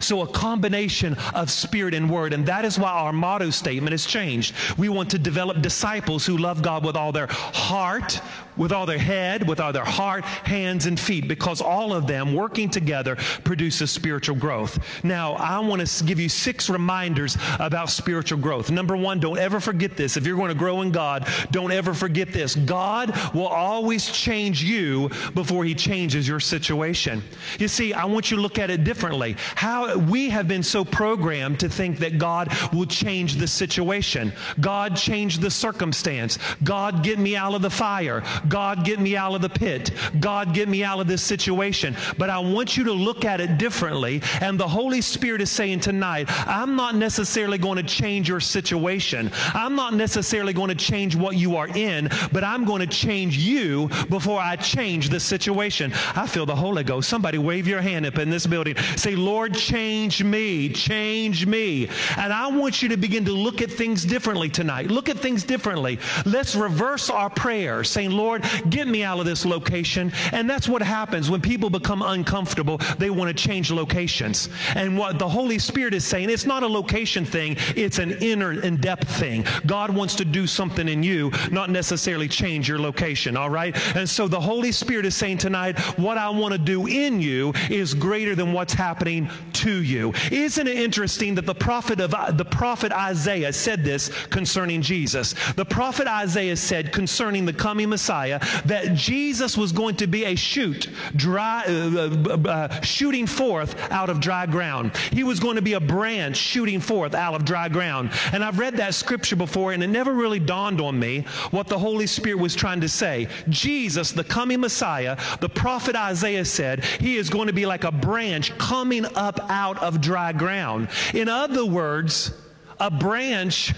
So, 0.00 0.22
a 0.22 0.26
combination 0.26 1.16
of 1.34 1.50
spirit 1.50 1.94
and 1.94 2.10
word. 2.10 2.32
And 2.32 2.46
that 2.46 2.64
is 2.64 2.78
why 2.78 2.90
our 2.90 3.12
motto 3.12 3.50
statement 3.50 3.92
has 3.92 4.06
changed. 4.06 4.54
We 4.76 4.88
want 4.88 5.10
to 5.10 5.18
develop 5.18 5.62
disciples 5.62 6.26
who 6.26 6.36
love 6.36 6.62
God 6.62 6.84
with 6.84 6.96
all 6.96 7.12
their 7.12 7.28
heart, 7.28 8.20
with 8.56 8.72
all 8.72 8.86
their 8.86 8.98
head, 8.98 9.48
with 9.48 9.60
all 9.60 9.72
their 9.72 9.84
heart, 9.84 10.24
hands, 10.24 10.86
and 10.86 10.98
feet, 10.98 11.28
because 11.28 11.60
all 11.60 11.92
of 11.94 12.06
them 12.06 12.34
working 12.34 12.68
together 12.68 13.16
produces 13.44 13.90
spiritual 13.90 14.36
growth. 14.36 14.78
Now, 15.04 15.34
I 15.34 15.60
want 15.60 15.86
to 15.86 16.04
give 16.04 16.18
you 16.18 16.28
six 16.28 16.68
reminders 16.68 17.36
about 17.58 17.90
spiritual 17.90 18.38
growth. 18.38 18.70
Number 18.70 18.96
one, 18.96 19.20
don't 19.20 19.38
ever 19.38 19.60
forget 19.60 19.96
this. 19.96 20.16
If 20.16 20.26
you're 20.26 20.36
going 20.36 20.48
to 20.48 20.54
grow 20.54 20.82
in 20.82 20.90
God, 20.90 21.28
don't 21.50 21.72
ever 21.72 21.94
forget 21.94 22.32
this. 22.32 22.54
God 22.54 23.14
will 23.32 23.46
always 23.46 24.06
change 24.06 24.62
you 24.62 25.10
before 25.34 25.64
he 25.64 25.74
changes 25.74 26.26
your 26.26 26.40
situation. 26.40 27.22
You 27.58 27.68
see, 27.68 27.92
I 27.92 28.04
want 28.06 28.30
you 28.30 28.36
to 28.36 28.42
look 28.42 28.58
at 28.58 28.70
it 28.70 28.84
differently. 28.84 29.36
How 29.54 29.87
we 29.96 30.28
have 30.30 30.48
been 30.48 30.62
so 30.62 30.84
programmed 30.84 31.60
to 31.60 31.68
think 31.68 31.98
that 31.98 32.18
God 32.18 32.52
will 32.72 32.86
change 32.86 33.36
the 33.36 33.46
situation. 33.46 34.32
God 34.60 34.96
change 34.96 35.38
the 35.38 35.50
circumstance. 35.50 36.38
God 36.64 37.02
get 37.02 37.18
me 37.18 37.36
out 37.36 37.54
of 37.54 37.62
the 37.62 37.70
fire. 37.70 38.22
God, 38.48 38.84
get 38.84 39.00
me 39.00 39.16
out 39.16 39.34
of 39.34 39.42
the 39.42 39.48
pit. 39.48 39.92
God, 40.20 40.54
get 40.54 40.68
me 40.68 40.84
out 40.84 41.00
of 41.00 41.06
this 41.06 41.22
situation. 41.22 41.96
But 42.16 42.30
I 42.30 42.38
want 42.38 42.76
you 42.76 42.84
to 42.84 42.92
look 42.92 43.24
at 43.24 43.40
it 43.40 43.58
differently. 43.58 44.22
And 44.40 44.58
the 44.58 44.68
Holy 44.68 45.00
Spirit 45.00 45.40
is 45.40 45.50
saying 45.50 45.80
tonight, 45.80 46.26
I'm 46.46 46.76
not 46.76 46.94
necessarily 46.94 47.58
going 47.58 47.76
to 47.76 47.82
change 47.82 48.28
your 48.28 48.40
situation. 48.40 49.30
I'm 49.54 49.74
not 49.74 49.94
necessarily 49.94 50.52
going 50.52 50.68
to 50.68 50.74
change 50.74 51.16
what 51.16 51.36
you 51.36 51.56
are 51.56 51.68
in, 51.68 52.08
but 52.32 52.44
I'm 52.44 52.64
going 52.64 52.80
to 52.80 52.86
change 52.86 53.38
you 53.38 53.88
before 54.08 54.40
I 54.40 54.56
change 54.56 55.08
the 55.08 55.20
situation. 55.20 55.92
I 56.14 56.26
feel 56.26 56.46
the 56.46 56.56
Holy 56.56 56.84
Ghost. 56.84 57.08
Somebody 57.08 57.38
wave 57.38 57.66
your 57.66 57.80
hand 57.80 58.06
up 58.06 58.18
in 58.18 58.30
this 58.30 58.46
building. 58.46 58.76
Say, 58.96 59.16
Lord, 59.16 59.54
change 59.54 59.77
me. 59.78 60.68
Change 60.68 61.46
me. 61.46 61.88
And 62.16 62.32
I 62.32 62.48
want 62.48 62.82
you 62.82 62.88
to 62.88 62.96
begin 62.96 63.24
to 63.26 63.32
look 63.32 63.62
at 63.62 63.70
things 63.70 64.04
differently 64.04 64.48
tonight. 64.48 64.90
Look 64.90 65.08
at 65.08 65.18
things 65.18 65.44
differently. 65.44 65.98
Let's 66.26 66.54
reverse 66.54 67.10
our 67.10 67.30
prayer, 67.30 67.84
saying, 67.84 68.10
Lord, 68.10 68.44
get 68.70 68.88
me 68.88 69.04
out 69.04 69.20
of 69.20 69.26
this 69.26 69.44
location. 69.44 70.12
And 70.32 70.48
that's 70.48 70.68
what 70.68 70.82
happens 70.82 71.30
when 71.30 71.40
people 71.40 71.70
become 71.70 72.02
uncomfortable. 72.02 72.78
They 72.98 73.10
want 73.10 73.28
to 73.28 73.48
change 73.48 73.70
locations. 73.70 74.48
And 74.74 74.98
what 74.98 75.18
the 75.18 75.28
Holy 75.28 75.58
Spirit 75.58 75.94
is 75.94 76.04
saying, 76.04 76.30
it's 76.30 76.46
not 76.46 76.62
a 76.62 76.66
location 76.66 77.24
thing, 77.24 77.56
it's 77.76 77.98
an 77.98 78.12
inner 78.20 78.50
and 78.50 78.80
depth 78.80 79.08
thing. 79.18 79.44
God 79.66 79.94
wants 79.94 80.14
to 80.16 80.24
do 80.24 80.46
something 80.46 80.88
in 80.88 81.02
you, 81.02 81.30
not 81.50 81.70
necessarily 81.70 82.28
change 82.28 82.68
your 82.68 82.78
location, 82.78 83.36
all 83.36 83.50
right? 83.50 83.76
And 83.96 84.08
so 84.08 84.28
the 84.28 84.40
Holy 84.40 84.72
Spirit 84.72 85.06
is 85.06 85.14
saying 85.14 85.38
tonight, 85.38 85.78
what 85.98 86.18
I 86.18 86.30
want 86.30 86.52
to 86.52 86.58
do 86.58 86.86
in 86.86 87.20
you 87.20 87.52
is 87.70 87.94
greater 87.94 88.34
than 88.34 88.52
what's 88.52 88.74
happening 88.74 89.30
to 89.54 89.67
you. 89.70 90.12
Isn't 90.32 90.66
it 90.66 90.76
interesting 90.76 91.34
that 91.36 91.46
the 91.46 91.54
prophet 91.54 92.00
of 92.00 92.10
the 92.36 92.44
prophet 92.44 92.92
Isaiah 92.92 93.52
said 93.52 93.84
this 93.84 94.10
concerning 94.26 94.82
Jesus? 94.82 95.34
The 95.54 95.64
prophet 95.64 96.06
Isaiah 96.06 96.56
said 96.56 96.92
concerning 96.92 97.44
the 97.44 97.52
coming 97.52 97.88
Messiah, 97.88 98.08
Messiah 98.08 98.40
that 98.64 98.94
Jesus 98.94 99.56
was 99.56 99.72
going 99.72 99.96
to 99.96 100.06
be 100.06 100.24
a 100.24 100.34
shoot, 100.34 100.88
dry, 101.16 101.64
uh, 101.66 102.08
uh, 102.30 102.48
uh, 102.48 102.80
shooting 102.80 103.26
forth 103.26 103.76
out 103.90 104.08
of 104.08 104.20
dry 104.20 104.46
ground. 104.46 104.96
He 105.12 105.24
was 105.24 105.40
going 105.40 105.56
to 105.56 105.62
be 105.62 105.74
a 105.74 105.80
branch 105.80 106.36
shooting 106.36 106.80
forth 106.80 107.14
out 107.14 107.34
of 107.34 107.44
dry 107.44 107.68
ground. 107.68 108.10
And 108.32 108.44
I've 108.44 108.58
read 108.58 108.76
that 108.76 108.94
scripture 108.94 109.36
before, 109.36 109.72
and 109.72 109.82
it 109.82 109.88
never 109.88 110.12
really 110.12 110.38
dawned 110.38 110.80
on 110.80 110.98
me 110.98 111.26
what 111.50 111.66
the 111.66 111.78
Holy 111.78 112.06
Spirit 112.06 112.38
was 112.38 112.54
trying 112.54 112.80
to 112.80 112.88
say. 112.88 113.28
Jesus, 113.48 114.12
the 114.12 114.24
coming 114.24 114.60
Messiah, 114.60 115.16
the 115.40 115.48
prophet 115.48 115.96
Isaiah 115.96 116.44
said, 116.44 116.84
he 116.84 117.16
is 117.16 117.28
going 117.28 117.48
to 117.48 117.52
be 117.52 117.66
like 117.66 117.84
a 117.84 117.92
branch 117.92 118.56
coming 118.58 119.04
up 119.16 119.38
out 119.50 119.57
of 119.66 120.00
dry 120.00 120.32
ground. 120.32 120.88
In 121.12 121.28
other 121.28 121.64
words, 121.64 122.32
a 122.78 122.90
branch 122.90 123.74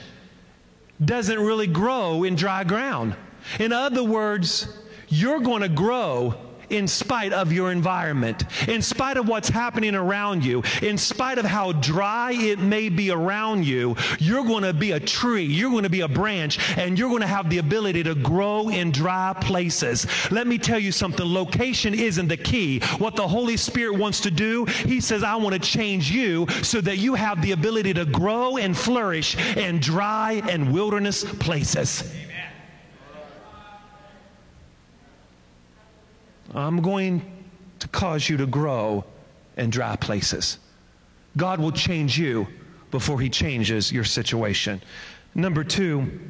doesn't 1.04 1.38
really 1.38 1.66
grow 1.66 2.24
in 2.24 2.34
dry 2.36 2.64
ground. 2.64 3.16
In 3.58 3.72
other 3.72 4.04
words, 4.04 4.68
you're 5.08 5.40
going 5.40 5.62
to 5.62 5.68
grow 5.68 6.34
in 6.70 6.86
spite 6.88 7.32
of 7.32 7.52
your 7.52 7.72
environment, 7.72 8.44
in 8.68 8.82
spite 8.82 9.16
of 9.16 9.28
what's 9.28 9.48
happening 9.48 9.94
around 9.94 10.44
you, 10.44 10.62
in 10.82 10.96
spite 10.96 11.38
of 11.38 11.44
how 11.44 11.72
dry 11.72 12.32
it 12.32 12.58
may 12.58 12.88
be 12.88 13.10
around 13.10 13.66
you, 13.66 13.96
you're 14.18 14.44
going 14.44 14.62
to 14.62 14.72
be 14.72 14.92
a 14.92 15.00
tree, 15.00 15.44
you're 15.44 15.70
going 15.70 15.82
to 15.82 15.90
be 15.90 16.00
a 16.00 16.08
branch, 16.08 16.58
and 16.78 16.98
you're 16.98 17.08
going 17.08 17.20
to 17.20 17.26
have 17.26 17.50
the 17.50 17.58
ability 17.58 18.02
to 18.04 18.14
grow 18.14 18.68
in 18.68 18.90
dry 18.90 19.34
places. 19.40 20.06
Let 20.30 20.46
me 20.46 20.58
tell 20.58 20.78
you 20.78 20.92
something 20.92 21.26
location 21.26 21.94
isn't 21.94 22.28
the 22.28 22.36
key. 22.36 22.80
What 22.98 23.16
the 23.16 23.26
Holy 23.26 23.56
Spirit 23.56 23.98
wants 23.98 24.20
to 24.20 24.30
do, 24.30 24.64
He 24.64 25.00
says, 25.00 25.22
I 25.22 25.36
want 25.36 25.54
to 25.54 25.60
change 25.60 26.10
you 26.10 26.46
so 26.62 26.80
that 26.80 26.98
you 26.98 27.14
have 27.14 27.42
the 27.42 27.52
ability 27.52 27.94
to 27.94 28.04
grow 28.04 28.56
and 28.56 28.76
flourish 28.76 29.36
in 29.56 29.80
dry 29.80 30.42
and 30.48 30.72
wilderness 30.72 31.24
places. 31.24 32.19
I'm 36.54 36.82
going 36.82 37.22
to 37.78 37.88
cause 37.88 38.28
you 38.28 38.36
to 38.38 38.46
grow 38.46 39.04
in 39.56 39.70
dry 39.70 39.96
places. 39.96 40.58
God 41.36 41.60
will 41.60 41.72
change 41.72 42.18
you 42.18 42.46
before 42.90 43.20
He 43.20 43.28
changes 43.28 43.92
your 43.92 44.04
situation. 44.04 44.82
Number 45.34 45.62
two, 45.62 46.20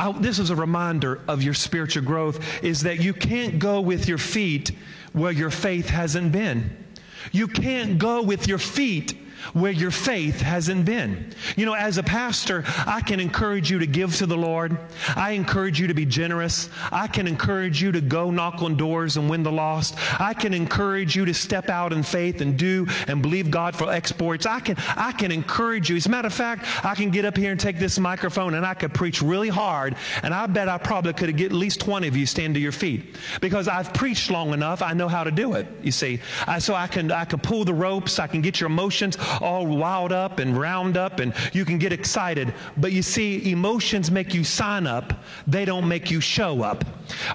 I, 0.00 0.12
this 0.12 0.38
is 0.38 0.50
a 0.50 0.56
reminder 0.56 1.20
of 1.28 1.42
your 1.42 1.54
spiritual 1.54 2.04
growth 2.04 2.62
is 2.62 2.82
that 2.82 3.00
you 3.00 3.12
can't 3.12 3.58
go 3.58 3.80
with 3.80 4.08
your 4.08 4.18
feet 4.18 4.72
where 5.12 5.32
your 5.32 5.50
faith 5.50 5.88
hasn't 5.88 6.32
been. 6.32 6.84
You 7.32 7.48
can't 7.48 7.98
go 7.98 8.22
with 8.22 8.46
your 8.46 8.58
feet 8.58 9.18
where 9.52 9.72
your 9.72 9.90
faith 9.90 10.40
hasn't 10.40 10.84
been. 10.84 11.32
You 11.56 11.66
know, 11.66 11.74
as 11.74 11.98
a 11.98 12.02
pastor, 12.02 12.64
I 12.86 13.00
can 13.00 13.20
encourage 13.20 13.70
you 13.70 13.78
to 13.78 13.86
give 13.86 14.16
to 14.16 14.26
the 14.26 14.36
Lord. 14.36 14.76
I 15.16 15.32
encourage 15.32 15.80
you 15.80 15.86
to 15.88 15.94
be 15.94 16.06
generous. 16.06 16.68
I 16.90 17.06
can 17.06 17.26
encourage 17.26 17.82
you 17.82 17.92
to 17.92 18.00
go 18.00 18.30
knock 18.30 18.62
on 18.62 18.76
doors 18.76 19.16
and 19.16 19.28
win 19.28 19.42
the 19.42 19.52
lost. 19.52 19.96
I 20.20 20.34
can 20.34 20.54
encourage 20.54 21.16
you 21.16 21.24
to 21.24 21.34
step 21.34 21.68
out 21.68 21.92
in 21.92 22.02
faith 22.02 22.40
and 22.40 22.58
do 22.58 22.86
and 23.06 23.22
believe 23.22 23.50
God 23.50 23.74
for 23.74 23.90
exports. 23.92 24.46
I 24.46 24.60
can, 24.60 24.76
I 24.96 25.12
can 25.12 25.32
encourage 25.32 25.90
you. 25.90 25.96
As 25.96 26.06
a 26.06 26.10
matter 26.10 26.26
of 26.26 26.34
fact, 26.34 26.66
I 26.84 26.94
can 26.94 27.10
get 27.10 27.24
up 27.24 27.36
here 27.36 27.50
and 27.50 27.60
take 27.60 27.78
this 27.78 27.98
microphone 27.98 28.54
and 28.54 28.64
I 28.64 28.74
could 28.74 28.94
preach 28.94 29.22
really 29.22 29.48
hard, 29.48 29.96
and 30.22 30.34
I 30.34 30.46
bet 30.46 30.68
I 30.68 30.78
probably 30.78 31.12
could 31.12 31.36
get 31.36 31.46
at 31.46 31.52
least 31.52 31.80
20 31.80 32.08
of 32.08 32.16
you 32.16 32.26
stand 32.26 32.54
to 32.54 32.60
your 32.60 32.72
feet 32.72 33.16
because 33.40 33.68
I've 33.68 33.92
preached 33.94 34.30
long 34.30 34.52
enough. 34.52 34.82
I 34.82 34.92
know 34.92 35.08
how 35.08 35.24
to 35.24 35.30
do 35.30 35.54
it, 35.54 35.66
you 35.82 35.92
see. 35.92 36.20
I, 36.46 36.58
so 36.58 36.74
I 36.74 36.86
can, 36.86 37.10
I 37.12 37.24
can 37.24 37.38
pull 37.38 37.64
the 37.64 37.74
ropes. 37.74 38.18
I 38.18 38.26
can 38.26 38.40
get 38.40 38.60
your 38.60 38.68
emotions 38.68 39.16
all 39.40 39.66
wound 39.66 40.12
up 40.12 40.38
and 40.38 40.56
round 40.56 40.96
up 40.96 41.20
and 41.20 41.34
you 41.52 41.64
can 41.64 41.78
get 41.78 41.92
excited. 41.92 42.54
But 42.76 42.92
you 42.92 43.02
see, 43.02 43.50
emotions 43.50 44.10
make 44.10 44.34
you 44.34 44.44
sign 44.44 44.86
up, 44.86 45.12
they 45.46 45.64
don't 45.64 45.88
make 45.88 46.10
you 46.10 46.20
show 46.20 46.62
up. 46.62 46.84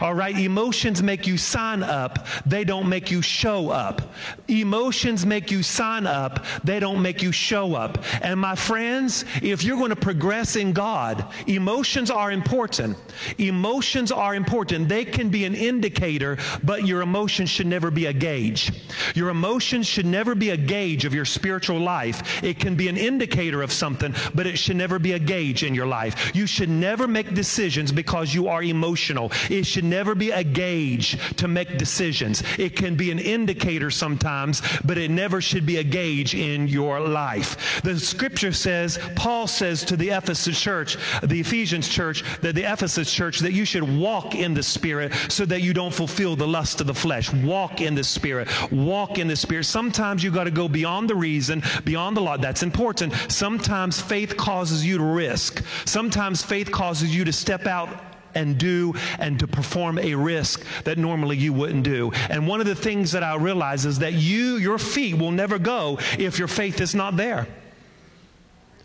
All 0.02 0.14
right, 0.14 0.38
emotions 0.38 1.02
make 1.02 1.26
you 1.26 1.38
sign 1.38 1.84
up, 1.84 2.28
they 2.46 2.64
don't 2.64 2.88
make 2.88 3.10
you 3.10 3.22
show 3.22 3.70
up. 3.70 4.14
Emotions 4.48 5.26
make 5.26 5.52
you 5.52 5.64
sign 5.64 6.06
up, 6.06 6.46
they 6.64 6.80
don't 6.80 7.02
make 7.02 7.22
you 7.22 7.32
show 7.32 7.76
up. 7.76 8.04
And 8.22 8.40
my 8.40 8.56
friends, 8.56 9.26
if 9.42 9.64
you're 9.64 9.78
going 9.78 9.90
to 9.90 9.96
progress 9.96 10.56
in 10.56 10.74
God, 10.74 11.26
emotions 11.48 12.12
are 12.12 12.32
important. 12.32 12.98
Emotions 13.38 14.12
are 14.12 14.36
important. 14.36 14.90
They 14.90 15.06
can 15.06 15.30
be 15.30 15.46
an 15.46 15.56
indicator, 15.56 16.38
but 16.64 16.86
your 16.86 17.02
emotions 17.02 17.50
should 17.50 17.68
never 17.68 17.92
be 17.92 18.06
a 18.08 18.14
gauge. 18.14 18.72
Your 19.16 19.30
emotions 19.30 19.88
should 19.88 20.06
never 20.06 20.36
be 20.36 20.52
a 20.52 20.58
gauge 20.58 21.06
of 21.06 21.14
your 21.14 21.26
spiritual 21.26 21.80
life. 21.84 22.44
It 22.44 22.60
can 22.60 22.76
be 22.76 22.88
an 22.88 22.98
indicator 22.98 23.62
of 23.62 23.72
something, 23.72 24.14
but 24.34 24.48
it 24.48 24.58
should 24.58 24.76
never 24.76 25.00
be 25.00 25.14
a 25.14 25.20
gauge 25.20 25.64
in 25.64 25.76
your 25.76 25.88
life. 25.88 26.36
You 26.36 26.48
should 26.48 26.70
never 26.70 27.08
make 27.08 27.34
decisions 27.34 27.92
because 27.92 28.34
you 28.34 28.48
are 28.48 28.64
emotional. 28.64 29.32
It 29.50 29.66
should 29.66 29.84
never 29.84 30.16
be 30.16 30.32
a 30.32 30.44
gauge 30.44 31.18
to 31.38 31.48
make 31.48 31.78
decisions. 31.78 32.44
It 32.58 32.76
can 32.76 32.96
be 32.96 33.12
an 33.12 33.20
indicator 33.20 33.92
sometimes, 33.92 34.62
but 34.84 34.98
it 34.98 35.12
never 35.12 35.42
should 35.42 35.66
be 35.66 35.78
a 35.78 35.84
gauge 35.84 36.36
in 36.36 36.68
your 36.68 37.00
life. 37.00 37.82
The 37.84 38.00
scripture 38.00 38.54
says, 38.54 39.00
Paul 39.16 39.48
says 39.48 39.84
to 39.86 39.98
the 39.98 40.10
Ephesus 40.10 40.60
church, 40.60 40.98
the 41.22 41.40
Ephesians 41.40 41.88
church, 41.88 42.24
that 42.42 42.56
the 42.56 42.64
Ephesus 42.64 43.12
church, 43.12 43.40
that 43.40 43.54
you 43.54 43.66
should 43.66 43.84
walk 43.84 44.36
in 44.36 44.54
the 44.54 44.64
Spirit 44.64 45.14
so 45.30 45.46
that 45.46 45.62
you 45.62 45.74
don't 45.74 45.94
fulfill 45.94 46.36
the 46.36 46.48
lust 46.48 46.82
of 46.82 46.88
the 46.88 46.94
flesh. 46.94 47.32
Walk 47.34 47.82
in 47.82 47.96
the 47.96 48.04
Spirit. 48.04 48.48
Walk 48.72 49.20
in 49.20 49.28
the 49.28 49.36
Spirit. 49.36 49.66
Sometimes 49.66 50.24
you 50.24 50.32
got 50.32 50.46
to 50.46 50.52
go 50.52 50.68
beyond 50.68 51.10
the 51.10 51.16
reason, 51.16 51.62
beyond 51.84 52.18
the 52.18 52.22
law. 52.22 52.38
That's 52.38 52.64
important. 52.64 53.14
Sometimes 53.30 54.02
faith 54.02 54.38
causes 54.38 54.86
you 54.86 54.98
to 54.98 55.04
risk. 55.04 55.64
Sometimes 55.86 56.44
faith 56.44 56.72
causes 56.72 57.16
you 57.16 57.24
to 57.26 57.34
step 57.34 57.66
out 57.66 57.90
and 58.36 58.58
do 58.58 58.94
and 59.20 59.40
to 59.40 59.48
perform 59.48 60.00
a 60.00 60.16
risk 60.16 60.66
that 60.86 60.98
normally 60.98 61.38
you 61.38 61.54
wouldn't 61.54 61.84
do. 61.84 62.12
And 62.30 62.48
one 62.48 62.60
of 62.60 62.66
the 62.66 62.76
things 62.76 63.12
that 63.12 63.24
I 63.24 63.36
realize 63.36 63.86
is 63.86 64.00
that 64.00 64.14
you, 64.14 64.58
your 64.58 64.78
feet 64.78 65.18
will 65.18 65.32
never 65.32 65.60
go 65.60 66.00
if 66.18 66.40
your 66.40 66.48
faith 66.48 66.82
is 66.82 66.96
not 66.96 67.16
there. 67.16 67.48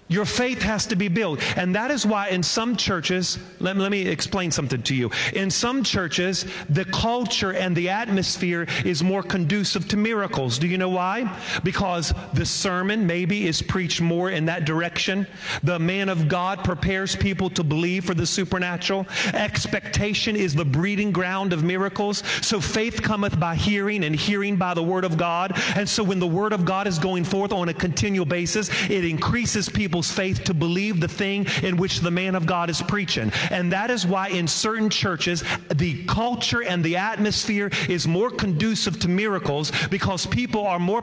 Your 0.08 0.24
faith 0.24 0.62
has 0.62 0.86
to 0.86 0.96
be 0.96 1.08
built. 1.08 1.40
And 1.56 1.74
that 1.74 1.90
is 1.90 2.06
why 2.06 2.28
in 2.28 2.42
some 2.42 2.76
churches, 2.76 3.38
let, 3.60 3.76
let, 3.76 3.90
me 3.90 4.06
explain 4.06 4.50
something 4.50 4.82
to 4.82 4.94
you. 4.94 5.10
In 5.34 5.50
some 5.50 5.82
churches, 5.82 6.46
the 6.70 6.84
culture 6.86 7.52
and 7.52 7.76
the 7.76 7.90
atmosphere 7.90 8.66
is 8.84 9.02
more 9.02 9.22
conducive 9.22 9.86
to 9.88 9.96
miracles. 9.96 10.58
Do 10.58 10.66
you 10.66 10.78
know 10.78 10.88
why? 10.88 11.38
Because 11.62 12.14
the 12.32 12.46
sermon 12.46 13.06
maybe 13.06 13.46
is 13.46 13.60
preached 13.60 14.00
more 14.00 14.30
in 14.30 14.46
that 14.46 14.64
direction. 14.64 15.26
The 15.62 15.78
man 15.78 16.08
of 16.08 16.28
God 16.28 16.64
prepares 16.64 17.14
people 17.14 17.50
to 17.50 17.62
believe 17.62 18.04
for 18.04 18.14
the 18.14 18.26
supernatural. 18.26 19.06
Expectation 19.34 20.36
is 20.36 20.54
the 20.54 20.64
breeding 20.64 21.12
ground 21.12 21.52
of 21.52 21.62
miracles. 21.62 22.22
So 22.40 22.60
faith 22.60 23.02
cometh 23.02 23.38
by 23.38 23.56
hearing, 23.56 24.04
and 24.04 24.16
hearing 24.16 24.56
by 24.56 24.74
the 24.74 24.82
word 24.82 25.04
of 25.04 25.16
God. 25.16 25.52
And 25.76 25.88
so 25.88 26.02
when 26.02 26.18
the 26.18 26.26
word 26.26 26.52
of 26.52 26.64
God 26.64 26.86
is 26.86 26.98
going 26.98 27.24
forth 27.24 27.52
on 27.52 27.68
a 27.68 27.74
continual 27.74 28.26
basis, 28.26 28.70
it 28.88 29.04
increases 29.04 29.68
people 29.68 29.97
people's 29.98 30.12
faith 30.12 30.44
to 30.44 30.54
believe 30.54 31.00
the 31.00 31.08
thing 31.08 31.44
in 31.64 31.76
which 31.76 31.98
the 32.02 32.10
man 32.10 32.36
of 32.36 32.46
God 32.46 32.70
is 32.70 32.80
preaching. 32.82 33.32
And 33.50 33.72
that 33.72 33.90
is 33.90 34.06
why 34.06 34.28
in 34.28 34.46
certain 34.46 34.90
churches, 34.90 35.42
the 35.74 36.04
culture 36.04 36.62
and 36.62 36.84
the 36.84 36.96
atmosphere 36.96 37.68
is 37.88 38.06
more 38.06 38.30
conducive 38.30 39.00
to 39.00 39.08
miracles 39.08 39.72
because 39.90 40.24
people 40.24 40.64
are 40.68 40.78
more, 40.78 41.02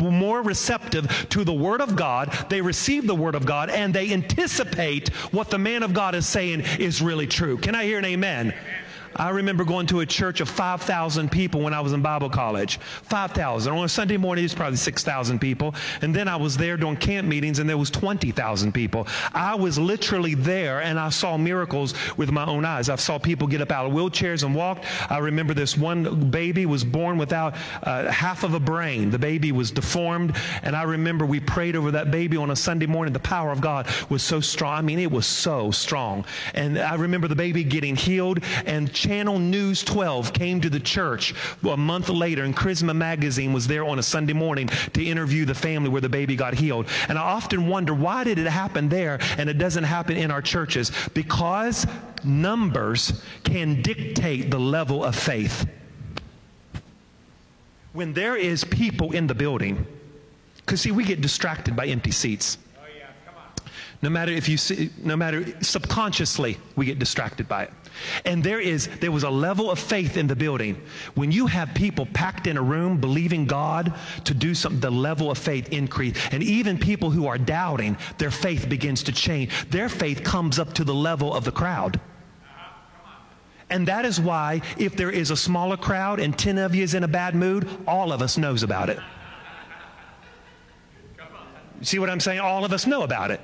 more 0.00 0.40
receptive 0.40 1.06
to 1.28 1.44
the 1.44 1.52
Word 1.52 1.82
of 1.82 1.96
God. 1.96 2.32
They 2.48 2.62
receive 2.62 3.06
the 3.06 3.14
Word 3.14 3.34
of 3.34 3.44
God 3.44 3.68
and 3.68 3.92
they 3.92 4.10
anticipate 4.10 5.08
what 5.34 5.50
the 5.50 5.58
man 5.58 5.82
of 5.82 5.92
God 5.92 6.14
is 6.14 6.26
saying 6.26 6.62
is 6.78 7.02
really 7.02 7.26
true. 7.26 7.58
Can 7.58 7.74
I 7.74 7.84
hear 7.84 7.98
an 7.98 8.06
amen? 8.06 8.54
I 9.16 9.30
remember 9.30 9.64
going 9.64 9.86
to 9.88 10.00
a 10.00 10.06
church 10.06 10.40
of 10.40 10.48
5,000 10.48 11.30
people 11.30 11.60
when 11.60 11.74
I 11.74 11.80
was 11.80 11.92
in 11.92 12.02
Bible 12.02 12.30
college. 12.30 12.78
5,000. 12.78 13.72
On 13.72 13.84
a 13.84 13.88
Sunday 13.88 14.16
morning, 14.16 14.44
it's 14.44 14.54
probably 14.54 14.76
6,000 14.76 15.40
people. 15.40 15.74
And 16.00 16.14
then 16.14 16.28
I 16.28 16.36
was 16.36 16.56
there 16.56 16.76
doing 16.76 16.96
camp 16.96 17.26
meetings 17.26 17.58
and 17.58 17.68
there 17.68 17.76
was 17.76 17.90
20,000 17.90 18.72
people. 18.72 19.06
I 19.32 19.54
was 19.56 19.78
literally 19.78 20.34
there 20.34 20.80
and 20.80 20.98
I 20.98 21.08
saw 21.08 21.36
miracles 21.36 21.94
with 22.16 22.30
my 22.30 22.44
own 22.44 22.64
eyes. 22.64 22.88
I 22.88 22.96
saw 22.96 23.18
people 23.18 23.48
get 23.48 23.60
up 23.60 23.72
out 23.72 23.86
of 23.86 23.92
wheelchairs 23.92 24.44
and 24.44 24.54
walk. 24.54 24.84
I 25.08 25.18
remember 25.18 25.54
this 25.54 25.76
one 25.76 26.30
baby 26.30 26.66
was 26.66 26.84
born 26.84 27.18
without 27.18 27.56
uh, 27.82 28.10
half 28.10 28.44
of 28.44 28.54
a 28.54 28.60
brain. 28.60 29.10
The 29.10 29.18
baby 29.18 29.50
was 29.50 29.70
deformed. 29.70 30.36
And 30.62 30.76
I 30.76 30.84
remember 30.84 31.26
we 31.26 31.40
prayed 31.40 31.74
over 31.74 31.90
that 31.92 32.10
baby 32.10 32.36
on 32.36 32.50
a 32.50 32.56
Sunday 32.56 32.86
morning. 32.86 33.12
The 33.12 33.20
power 33.20 33.50
of 33.50 33.60
God 33.60 33.88
was 34.08 34.22
so 34.22 34.40
strong. 34.40 34.74
I 34.74 34.82
mean, 34.82 34.98
it 34.98 35.10
was 35.10 35.26
so 35.26 35.70
strong. 35.72 36.24
And 36.54 36.78
I 36.78 36.94
remember 36.94 37.26
the 37.26 37.36
baby 37.36 37.64
getting 37.64 37.96
healed 37.96 38.40
and 38.66 38.92
Channel 39.00 39.38
News 39.38 39.82
12 39.82 40.34
came 40.34 40.60
to 40.60 40.68
the 40.68 40.78
church 40.78 41.34
a 41.66 41.74
month 41.74 42.10
later, 42.10 42.44
and 42.44 42.54
Charisma 42.54 42.94
Magazine 42.94 43.54
was 43.54 43.66
there 43.66 43.82
on 43.82 43.98
a 43.98 44.02
Sunday 44.02 44.34
morning 44.34 44.68
to 44.92 45.02
interview 45.02 45.46
the 45.46 45.54
family 45.54 45.88
where 45.88 46.02
the 46.02 46.08
baby 46.10 46.36
got 46.36 46.52
healed. 46.52 46.86
And 47.08 47.16
I 47.16 47.22
often 47.22 47.66
wonder 47.66 47.94
why 47.94 48.24
did 48.24 48.38
it 48.38 48.46
happen 48.46 48.90
there 48.90 49.18
and 49.38 49.48
it 49.48 49.56
doesn't 49.56 49.84
happen 49.84 50.18
in 50.18 50.30
our 50.30 50.42
churches? 50.42 50.92
Because 51.14 51.86
numbers 52.24 53.24
can 53.42 53.80
dictate 53.80 54.50
the 54.50 54.60
level 54.60 55.02
of 55.02 55.16
faith. 55.16 55.66
When 57.94 58.12
there 58.12 58.36
is 58.36 58.64
people 58.64 59.12
in 59.12 59.26
the 59.26 59.34
building, 59.34 59.86
because 60.58 60.82
see, 60.82 60.90
we 60.90 61.04
get 61.04 61.22
distracted 61.22 61.74
by 61.74 61.86
empty 61.86 62.10
seats. 62.10 62.58
No 64.02 64.08
matter 64.08 64.32
if 64.32 64.48
you 64.48 64.56
see, 64.56 64.90
no 65.02 65.14
matter 65.14 65.44
subconsciously, 65.62 66.56
we 66.74 66.86
get 66.86 66.98
distracted 66.98 67.46
by 67.46 67.64
it. 67.64 67.72
And 68.24 68.42
there 68.42 68.60
is, 68.60 68.88
there 69.00 69.12
was 69.12 69.24
a 69.24 69.30
level 69.30 69.70
of 69.70 69.78
faith 69.78 70.16
in 70.16 70.26
the 70.26 70.36
building. 70.36 70.80
When 71.14 71.30
you 71.30 71.46
have 71.46 71.74
people 71.74 72.06
packed 72.06 72.46
in 72.46 72.56
a 72.56 72.62
room 72.62 72.98
believing 72.98 73.44
God 73.44 73.92
to 74.24 74.32
do 74.32 74.54
something, 74.54 74.80
the 74.80 74.90
level 74.90 75.30
of 75.30 75.36
faith 75.36 75.68
increase. 75.70 76.16
And 76.32 76.42
even 76.42 76.78
people 76.78 77.10
who 77.10 77.26
are 77.26 77.36
doubting, 77.36 77.98
their 78.16 78.30
faith 78.30 78.70
begins 78.70 79.02
to 79.02 79.12
change. 79.12 79.68
Their 79.68 79.90
faith 79.90 80.24
comes 80.24 80.58
up 80.58 80.72
to 80.74 80.84
the 80.84 80.94
level 80.94 81.34
of 81.34 81.44
the 81.44 81.52
crowd. 81.52 82.00
And 83.68 83.86
that 83.86 84.06
is 84.06 84.18
why 84.18 84.62
if 84.78 84.96
there 84.96 85.10
is 85.10 85.30
a 85.30 85.36
smaller 85.36 85.76
crowd 85.76 86.20
and 86.20 86.36
10 86.36 86.56
of 86.56 86.74
you 86.74 86.82
is 86.82 86.94
in 86.94 87.04
a 87.04 87.08
bad 87.08 87.34
mood, 87.34 87.68
all 87.86 88.12
of 88.12 88.22
us 88.22 88.38
knows 88.38 88.62
about 88.62 88.88
it. 88.88 88.98
See 91.82 91.98
what 91.98 92.10
I'm 92.10 92.20
saying? 92.20 92.40
All 92.40 92.64
of 92.64 92.72
us 92.72 92.86
know 92.86 93.02
about 93.02 93.30
it. 93.30 93.40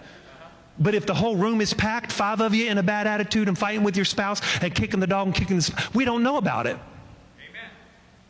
But 0.79 0.95
if 0.95 1.07
the 1.07 1.15
whole 1.15 1.37
room 1.37 1.61
is 1.61 1.73
packed, 1.73 2.12
five 2.12 2.41
of 2.41 2.55
you 2.55 2.69
in 2.71 2.79
a 2.79 2.83
bad 2.83 3.07
attitude 3.07 3.49
and 3.49 3.59
fighting 3.59 3.83
with 3.83 3.97
your 3.97 4.05
spouse 4.05 4.41
and 4.61 4.75
kicking 4.75 5.01
the 5.01 5.07
dog 5.07 5.27
and 5.27 5.35
kicking 5.35 5.57
the, 5.57 5.89
we 5.95 6.05
don't 6.05 6.23
know 6.23 6.37
about 6.37 6.67
it. 6.67 6.77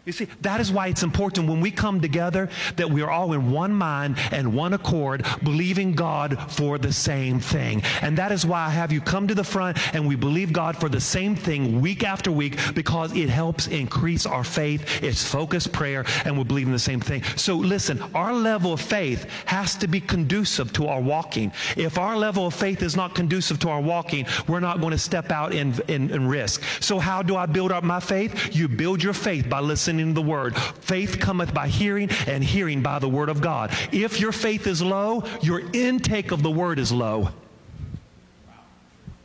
You 0.06 0.12
see, 0.12 0.28
that 0.42 0.60
is 0.60 0.70
why 0.70 0.86
it's 0.86 1.02
important 1.02 1.48
when 1.48 1.60
we 1.60 1.72
come 1.72 2.00
together 2.00 2.48
that 2.76 2.88
we 2.88 3.02
are 3.02 3.10
all 3.10 3.32
in 3.32 3.50
one 3.50 3.72
mind 3.72 4.16
and 4.30 4.54
one 4.54 4.72
accord, 4.72 5.26
believing 5.42 5.94
God 5.94 6.38
for 6.52 6.78
the 6.78 6.92
same 6.92 7.40
thing. 7.40 7.82
And 8.02 8.16
that 8.16 8.30
is 8.30 8.46
why 8.46 8.66
I 8.66 8.70
have 8.70 8.92
you 8.92 9.00
come 9.00 9.26
to 9.26 9.34
the 9.34 9.42
front 9.42 9.78
and 9.96 10.06
we 10.06 10.14
believe 10.14 10.52
God 10.52 10.76
for 10.76 10.88
the 10.88 11.00
same 11.00 11.34
thing 11.34 11.80
week 11.80 12.04
after 12.04 12.30
week 12.30 12.56
because 12.76 13.16
it 13.16 13.28
helps 13.28 13.66
increase 13.66 14.26
our 14.26 14.44
faith. 14.44 15.02
It's 15.02 15.24
focused 15.24 15.72
prayer 15.72 16.04
and 16.24 16.38
we 16.38 16.44
believe 16.44 16.68
in 16.68 16.72
the 16.72 16.78
same 16.78 17.00
thing. 17.00 17.24
So 17.34 17.56
listen, 17.56 18.00
our 18.14 18.32
level 18.32 18.72
of 18.72 18.80
faith 18.80 19.28
has 19.46 19.74
to 19.74 19.88
be 19.88 20.00
conducive 20.00 20.72
to 20.74 20.86
our 20.86 21.00
walking. 21.00 21.50
If 21.76 21.98
our 21.98 22.16
level 22.16 22.46
of 22.46 22.54
faith 22.54 22.80
is 22.80 22.94
not 22.94 23.16
conducive 23.16 23.58
to 23.58 23.70
our 23.70 23.80
walking, 23.80 24.24
we're 24.46 24.60
not 24.60 24.78
going 24.80 24.92
to 24.92 24.98
step 24.98 25.32
out 25.32 25.52
in, 25.52 25.74
in 25.88 26.28
risk. 26.28 26.62
So 26.78 27.00
how 27.00 27.24
do 27.24 27.34
I 27.34 27.46
build 27.46 27.72
up 27.72 27.82
my 27.82 27.98
faith? 27.98 28.54
You 28.54 28.68
build 28.68 29.02
your 29.02 29.12
faith 29.12 29.50
by 29.50 29.58
listening 29.58 29.95
listening 29.96 30.14
the 30.14 30.22
word. 30.22 30.56
Faith 30.56 31.18
cometh 31.18 31.54
by 31.54 31.68
hearing, 31.68 32.10
and 32.26 32.42
hearing 32.44 32.82
by 32.82 32.98
the 32.98 33.08
word 33.08 33.28
of 33.28 33.40
God. 33.40 33.70
If 33.92 34.20
your 34.20 34.32
faith 34.32 34.66
is 34.66 34.82
low, 34.82 35.24
your 35.42 35.62
intake 35.72 36.32
of 36.32 36.42
the 36.42 36.50
word 36.50 36.78
is 36.78 36.92
low. 36.92 37.30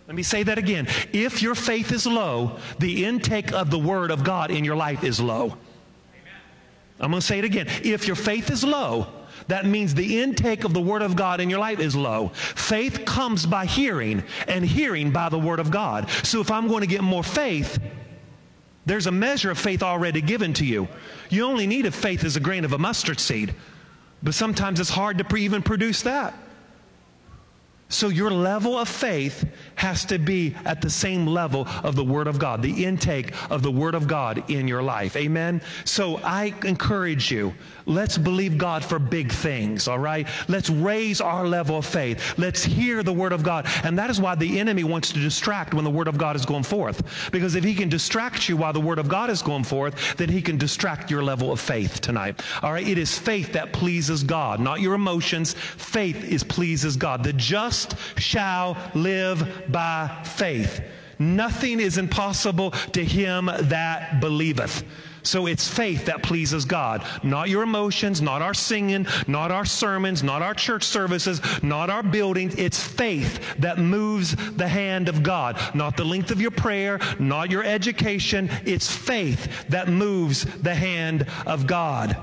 Let 0.07 0.15
me 0.15 0.23
say 0.23 0.43
that 0.43 0.57
again. 0.57 0.87
If 1.13 1.41
your 1.41 1.55
faith 1.55 1.91
is 1.91 2.05
low, 2.05 2.57
the 2.79 3.05
intake 3.05 3.53
of 3.53 3.71
the 3.71 3.79
Word 3.79 4.11
of 4.11 4.25
God 4.25 4.51
in 4.51 4.65
your 4.65 4.75
life 4.75 5.05
is 5.05 5.21
low. 5.21 5.55
I'm 6.99 7.11
going 7.11 7.21
to 7.21 7.25
say 7.25 7.39
it 7.39 7.45
again. 7.45 7.67
If 7.81 8.07
your 8.07 8.17
faith 8.17 8.51
is 8.51 8.61
low, 8.61 9.07
that 9.47 9.65
means 9.65 9.93
the 9.95 10.21
intake 10.21 10.65
of 10.65 10.73
the 10.73 10.81
Word 10.81 11.01
of 11.01 11.15
God 11.15 11.39
in 11.39 11.49
your 11.49 11.59
life 11.59 11.79
is 11.79 11.95
low. 11.95 12.27
Faith 12.33 13.05
comes 13.05 13.45
by 13.45 13.65
hearing, 13.65 14.21
and 14.49 14.65
hearing 14.65 15.11
by 15.11 15.29
the 15.29 15.39
Word 15.39 15.61
of 15.61 15.71
God. 15.71 16.09
So 16.23 16.41
if 16.41 16.51
I'm 16.51 16.67
going 16.67 16.81
to 16.81 16.87
get 16.87 17.03
more 17.03 17.23
faith, 17.23 17.79
there's 18.85 19.07
a 19.07 19.11
measure 19.11 19.51
of 19.51 19.59
faith 19.59 19.83
already 19.83 20.21
given 20.21 20.53
to 20.55 20.65
you. 20.65 20.87
You 21.29 21.45
only 21.45 21.67
need 21.67 21.85
a 21.85 21.91
faith 21.91 22.23
as 22.23 22.35
a 22.35 22.39
grain 22.39 22.65
of 22.65 22.73
a 22.73 22.77
mustard 22.77 23.19
seed. 23.19 23.53
But 24.23 24.33
sometimes 24.33 24.79
it's 24.79 24.89
hard 24.89 25.17
to 25.17 25.23
pre- 25.23 25.43
even 25.43 25.61
produce 25.61 26.01
that. 26.03 26.33
So 27.91 28.07
your 28.07 28.31
level 28.31 28.77
of 28.77 28.87
faith 28.87 29.45
has 29.75 30.05
to 30.05 30.17
be 30.17 30.55
at 30.65 30.81
the 30.81 30.89
same 30.89 31.27
level 31.27 31.67
of 31.83 31.95
the 31.95 32.03
Word 32.03 32.27
of 32.27 32.39
God, 32.39 32.61
the 32.61 32.85
intake 32.85 33.33
of 33.51 33.61
the 33.61 33.71
Word 33.71 33.95
of 33.95 34.07
God 34.07 34.49
in 34.49 34.67
your 34.67 34.81
life. 34.81 35.15
Amen? 35.17 35.61
So 35.83 36.17
I 36.23 36.53
encourage 36.63 37.31
you, 37.31 37.53
let's 37.85 38.17
believe 38.17 38.57
God 38.57 38.85
for 38.85 38.97
big 38.97 39.31
things, 39.31 39.87
all 39.87 39.99
right? 39.99 40.27
Let's 40.47 40.69
raise 40.69 41.19
our 41.19 41.45
level 41.45 41.77
of 41.77 41.85
faith. 41.85 42.37
Let's 42.37 42.63
hear 42.63 43.03
the 43.03 43.13
Word 43.13 43.33
of 43.33 43.43
God. 43.43 43.67
And 43.83 43.97
that 43.99 44.09
is 44.09 44.21
why 44.21 44.35
the 44.35 44.59
enemy 44.59 44.85
wants 44.85 45.11
to 45.11 45.19
distract 45.19 45.73
when 45.73 45.83
the 45.83 45.89
Word 45.89 46.07
of 46.07 46.17
God 46.17 46.35
is 46.35 46.45
going 46.45 46.63
forth. 46.63 47.29
Because 47.31 47.55
if 47.55 47.63
he 47.63 47.75
can 47.75 47.89
distract 47.89 48.47
you 48.47 48.55
while 48.55 48.73
the 48.73 48.79
Word 48.79 48.99
of 48.99 49.09
God 49.09 49.29
is 49.29 49.41
going 49.41 49.65
forth, 49.65 50.15
then 50.15 50.29
he 50.29 50.41
can 50.41 50.57
distract 50.57 51.11
your 51.11 51.23
level 51.23 51.51
of 51.51 51.59
faith 51.59 51.99
tonight. 51.99 52.41
All 52.63 52.71
right? 52.71 52.87
It 52.87 52.97
is 52.97 53.17
faith 53.17 53.51
that 53.51 53.73
pleases 53.73 54.23
God, 54.23 54.61
not 54.61 54.79
your 54.79 54.93
emotions. 54.93 55.53
Faith 55.53 56.23
is 56.23 56.43
pleases 56.43 56.95
God. 56.95 57.23
The 57.23 57.33
just 57.33 57.80
shall 58.17 58.77
live 58.93 59.65
by 59.69 60.23
faith. 60.23 60.81
Nothing 61.19 61.79
is 61.79 61.97
impossible 61.97 62.71
to 62.71 63.05
him 63.05 63.45
that 63.45 64.19
believeth. 64.19 64.83
So 65.23 65.45
it's 65.45 65.67
faith 65.67 66.05
that 66.05 66.23
pleases 66.23 66.65
God, 66.65 67.05
not 67.21 67.47
your 67.47 67.61
emotions, 67.61 68.21
not 68.21 68.41
our 68.41 68.55
singing, 68.55 69.05
not 69.27 69.51
our 69.51 69.65
sermons, 69.65 70.23
not 70.23 70.41
our 70.41 70.55
church 70.55 70.83
services, 70.83 71.41
not 71.61 71.91
our 71.91 72.01
buildings. 72.01 72.55
It's 72.55 72.81
faith 72.81 73.55
that 73.59 73.77
moves 73.77 74.35
the 74.55 74.67
hand 74.67 75.09
of 75.09 75.21
God, 75.21 75.59
not 75.75 75.95
the 75.95 76.05
length 76.05 76.31
of 76.31 76.41
your 76.41 76.51
prayer, 76.51 76.99
not 77.19 77.51
your 77.51 77.63
education. 77.63 78.49
It's 78.65 78.89
faith 78.89 79.67
that 79.69 79.89
moves 79.89 80.45
the 80.61 80.73
hand 80.73 81.27
of 81.45 81.67
God. 81.67 82.17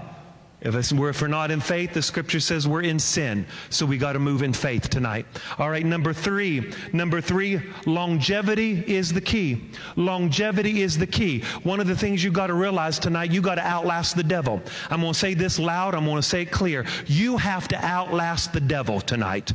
If, 0.61 0.93
we're, 0.93 1.11
if 1.11 1.23
we're 1.23 1.29
not 1.29 1.53
in 1.53 1.61
faith, 1.61 1.95
the 1.95 2.03
scripture 2.03 2.41
says 2.41 2.67
we're 2.67 2.83
in 2.83 2.99
sin. 2.99 3.47
So 3.71 3.87
we 3.87 3.97
got 3.97 4.15
to 4.15 4.19
move 4.19 4.43
in 4.43 4.53
faith 4.53 4.91
tonight. 4.91 5.25
All 5.57 5.71
right, 5.71 5.87
number 5.87 6.13
three. 6.13 6.73
Number 6.93 7.21
three, 7.21 7.61
longevity 7.87 8.83
is 8.87 9.13
the 9.13 9.21
key. 9.21 9.71
Longevity 9.95 10.83
is 10.83 10.99
the 10.99 11.07
key. 11.07 11.43
One 11.63 11.79
of 11.79 11.87
the 11.87 11.95
things 11.95 12.25
you 12.25 12.33
got 12.33 12.49
to 12.49 12.55
realize 12.55 12.99
tonight, 12.99 13.31
you 13.31 13.41
got 13.41 13.55
to 13.55 13.63
outlast 13.63 14.17
the 14.17 14.25
devil. 14.25 14.61
I'm 14.91 15.01
going 15.01 15.13
to 15.13 15.19
say 15.19 15.35
this 15.35 15.61
loud, 15.61 15.95
I'm 15.95 16.05
going 16.05 16.17
to 16.17 16.23
say 16.23 16.43
it 16.43 16.51
clear. 16.51 16.85
You 17.07 17.37
have 17.37 17.69
to 17.69 17.77
outlast 17.85 18.53
the 18.53 18.61
devil 18.61 19.01
tonight. 19.01 19.53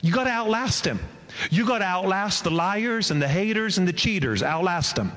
You 0.00 0.12
got 0.12 0.24
to 0.24 0.30
outlast 0.30 0.86
him. 0.86 0.98
You 1.50 1.66
got 1.66 1.78
to 1.78 1.84
outlast 1.84 2.44
the 2.44 2.50
liars 2.50 3.10
and 3.10 3.20
the 3.20 3.28
haters 3.28 3.76
and 3.76 3.86
the 3.86 3.92
cheaters. 3.92 4.42
Outlast 4.42 4.96
them. 4.96 5.12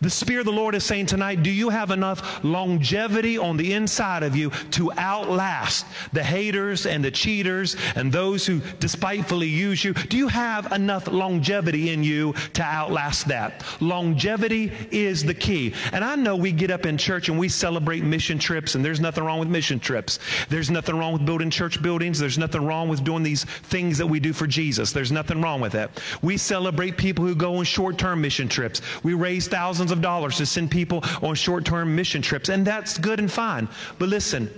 The 0.00 0.10
Spirit 0.10 0.40
of 0.40 0.46
the 0.46 0.52
Lord 0.52 0.74
is 0.74 0.84
saying 0.84 1.06
tonight, 1.06 1.42
do 1.42 1.50
you 1.50 1.68
have 1.68 1.90
enough 1.90 2.42
longevity 2.44 3.38
on 3.38 3.56
the 3.56 3.72
inside 3.72 4.22
of 4.22 4.36
you 4.36 4.50
to 4.72 4.90
outlast 4.92 5.86
the 6.12 6.22
haters 6.22 6.86
and 6.86 7.04
the 7.04 7.10
cheaters 7.10 7.76
and 7.94 8.12
those 8.12 8.46
who 8.46 8.60
despitefully 8.80 9.48
use 9.48 9.84
you? 9.84 9.92
Do 9.94 10.16
you 10.16 10.28
have 10.28 10.72
enough 10.72 11.08
longevity 11.08 11.90
in 11.90 12.02
you 12.02 12.34
to 12.54 12.62
outlast 12.62 13.28
that? 13.28 13.64
Longevity 13.80 14.72
is 14.90 15.24
the 15.24 15.34
key. 15.34 15.74
And 15.92 16.04
I 16.04 16.14
know 16.14 16.36
we 16.36 16.52
get 16.52 16.70
up 16.70 16.86
in 16.86 16.96
church 16.96 17.28
and 17.28 17.38
we 17.38 17.48
celebrate 17.48 18.04
mission 18.04 18.38
trips, 18.38 18.74
and 18.74 18.84
there's 18.84 19.00
nothing 19.00 19.24
wrong 19.24 19.38
with 19.38 19.48
mission 19.48 19.80
trips. 19.80 20.18
There's 20.48 20.70
nothing 20.70 20.96
wrong 20.96 21.12
with 21.12 21.26
building 21.26 21.50
church 21.50 21.82
buildings. 21.82 22.18
There's 22.18 22.38
nothing 22.38 22.64
wrong 22.64 22.88
with 22.88 23.04
doing 23.04 23.22
these 23.22 23.44
things 23.44 23.98
that 23.98 24.06
we 24.06 24.20
do 24.20 24.32
for 24.32 24.46
Jesus. 24.46 24.92
There's 24.92 25.12
nothing 25.12 25.40
wrong 25.40 25.60
with 25.60 25.72
that. 25.72 26.00
We 26.22 26.36
celebrate 26.36 26.96
people 26.96 27.24
who 27.24 27.34
go 27.34 27.56
on 27.56 27.64
short 27.64 27.98
term 27.98 28.20
mission 28.20 28.48
trips. 28.48 28.80
We 29.02 29.14
raise 29.14 29.48
thousands 29.48 29.81
thousands 29.82 29.98
of 29.98 30.00
dollars 30.00 30.36
to 30.36 30.46
send 30.46 30.70
people 30.70 31.02
on 31.22 31.34
short 31.34 31.64
term 31.64 31.96
mission 31.96 32.22
trips, 32.22 32.48
and 32.48 32.64
that's 32.64 32.98
good 32.98 33.18
and 33.18 33.30
fine. 33.30 33.68
But 33.98 34.08
listen, 34.08 34.48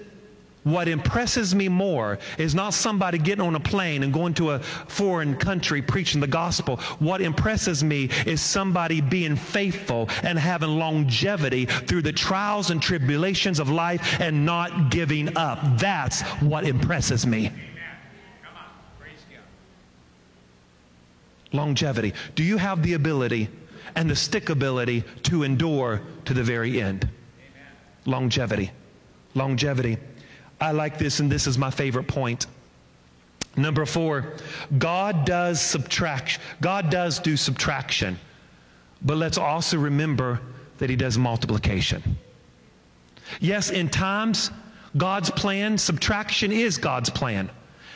what 0.65 0.87
impresses 0.87 1.55
me 1.55 1.69
more 1.69 2.19
is 2.37 2.55
not 2.55 2.75
somebody 2.75 3.17
getting 3.17 3.45
on 3.45 3.55
a 3.55 3.61
plane 3.61 4.03
and 4.03 4.13
going 4.13 4.35
to 4.35 4.51
a 4.51 4.59
foreign 4.59 5.35
country 5.37 5.81
preaching 5.81 6.21
the 6.21 6.27
gospel. 6.27 6.77
What 6.99 7.23
impresses 7.23 7.83
me 7.83 8.11
is 8.27 8.43
somebody 8.43 9.01
being 9.01 9.37
faithful 9.37 10.11
and 10.23 10.39
having 10.39 10.79
longevity 10.79 11.65
through 11.65 12.03
the 12.03 12.13
trials 12.13 12.71
and 12.71 12.83
tribulations 12.83 13.59
of 13.59 13.71
life 13.71 14.21
and 14.21 14.45
not 14.45 14.91
giving 14.91 15.37
up. 15.39 15.59
That's 15.79 16.21
what 16.43 16.65
impresses 16.65 17.27
me. 17.27 17.51
Longevity. 21.53 22.13
Do 22.35 22.43
you 22.43 22.59
have 22.59 22.83
the 22.83 22.95
ability 22.95 23.49
and 23.97 24.09
the 24.09 24.15
stickability 24.15 25.05
to 25.25 25.43
endure 25.43 26.03
to 26.25 26.35
the 26.35 26.43
very 26.43 26.81
end. 26.81 27.05
Amen. 27.05 27.69
Longevity. 28.07 28.71
Longevity. 29.35 29.99
I 30.61 30.73
like 30.73 30.99
this, 30.99 31.21
and 31.21 31.31
this 31.31 31.47
is 31.47 31.59
my 31.59 31.71
favorite 31.71 32.09
point. 32.09 32.47
Number 33.57 33.87
four, 33.87 34.35
God 34.79 35.25
does 35.25 35.61
subtraction. 35.61 36.43
God 36.61 36.91
does 36.91 37.21
do 37.21 37.37
subtraction, 37.37 38.19
but 39.03 39.17
let's 39.17 39.39
also 39.39 39.79
remember 39.79 40.41
that 40.79 40.91
He 40.91 40.97
does 40.97 41.17
multiplication. 41.17 42.19
Yes, 43.41 43.71
in 43.71 43.89
times, 43.89 44.51
God's 44.97 45.31
plan, 45.31 45.79
subtraction 45.79 46.53
is 46.53 46.79
God's 46.79 47.11
plan. 47.11 47.51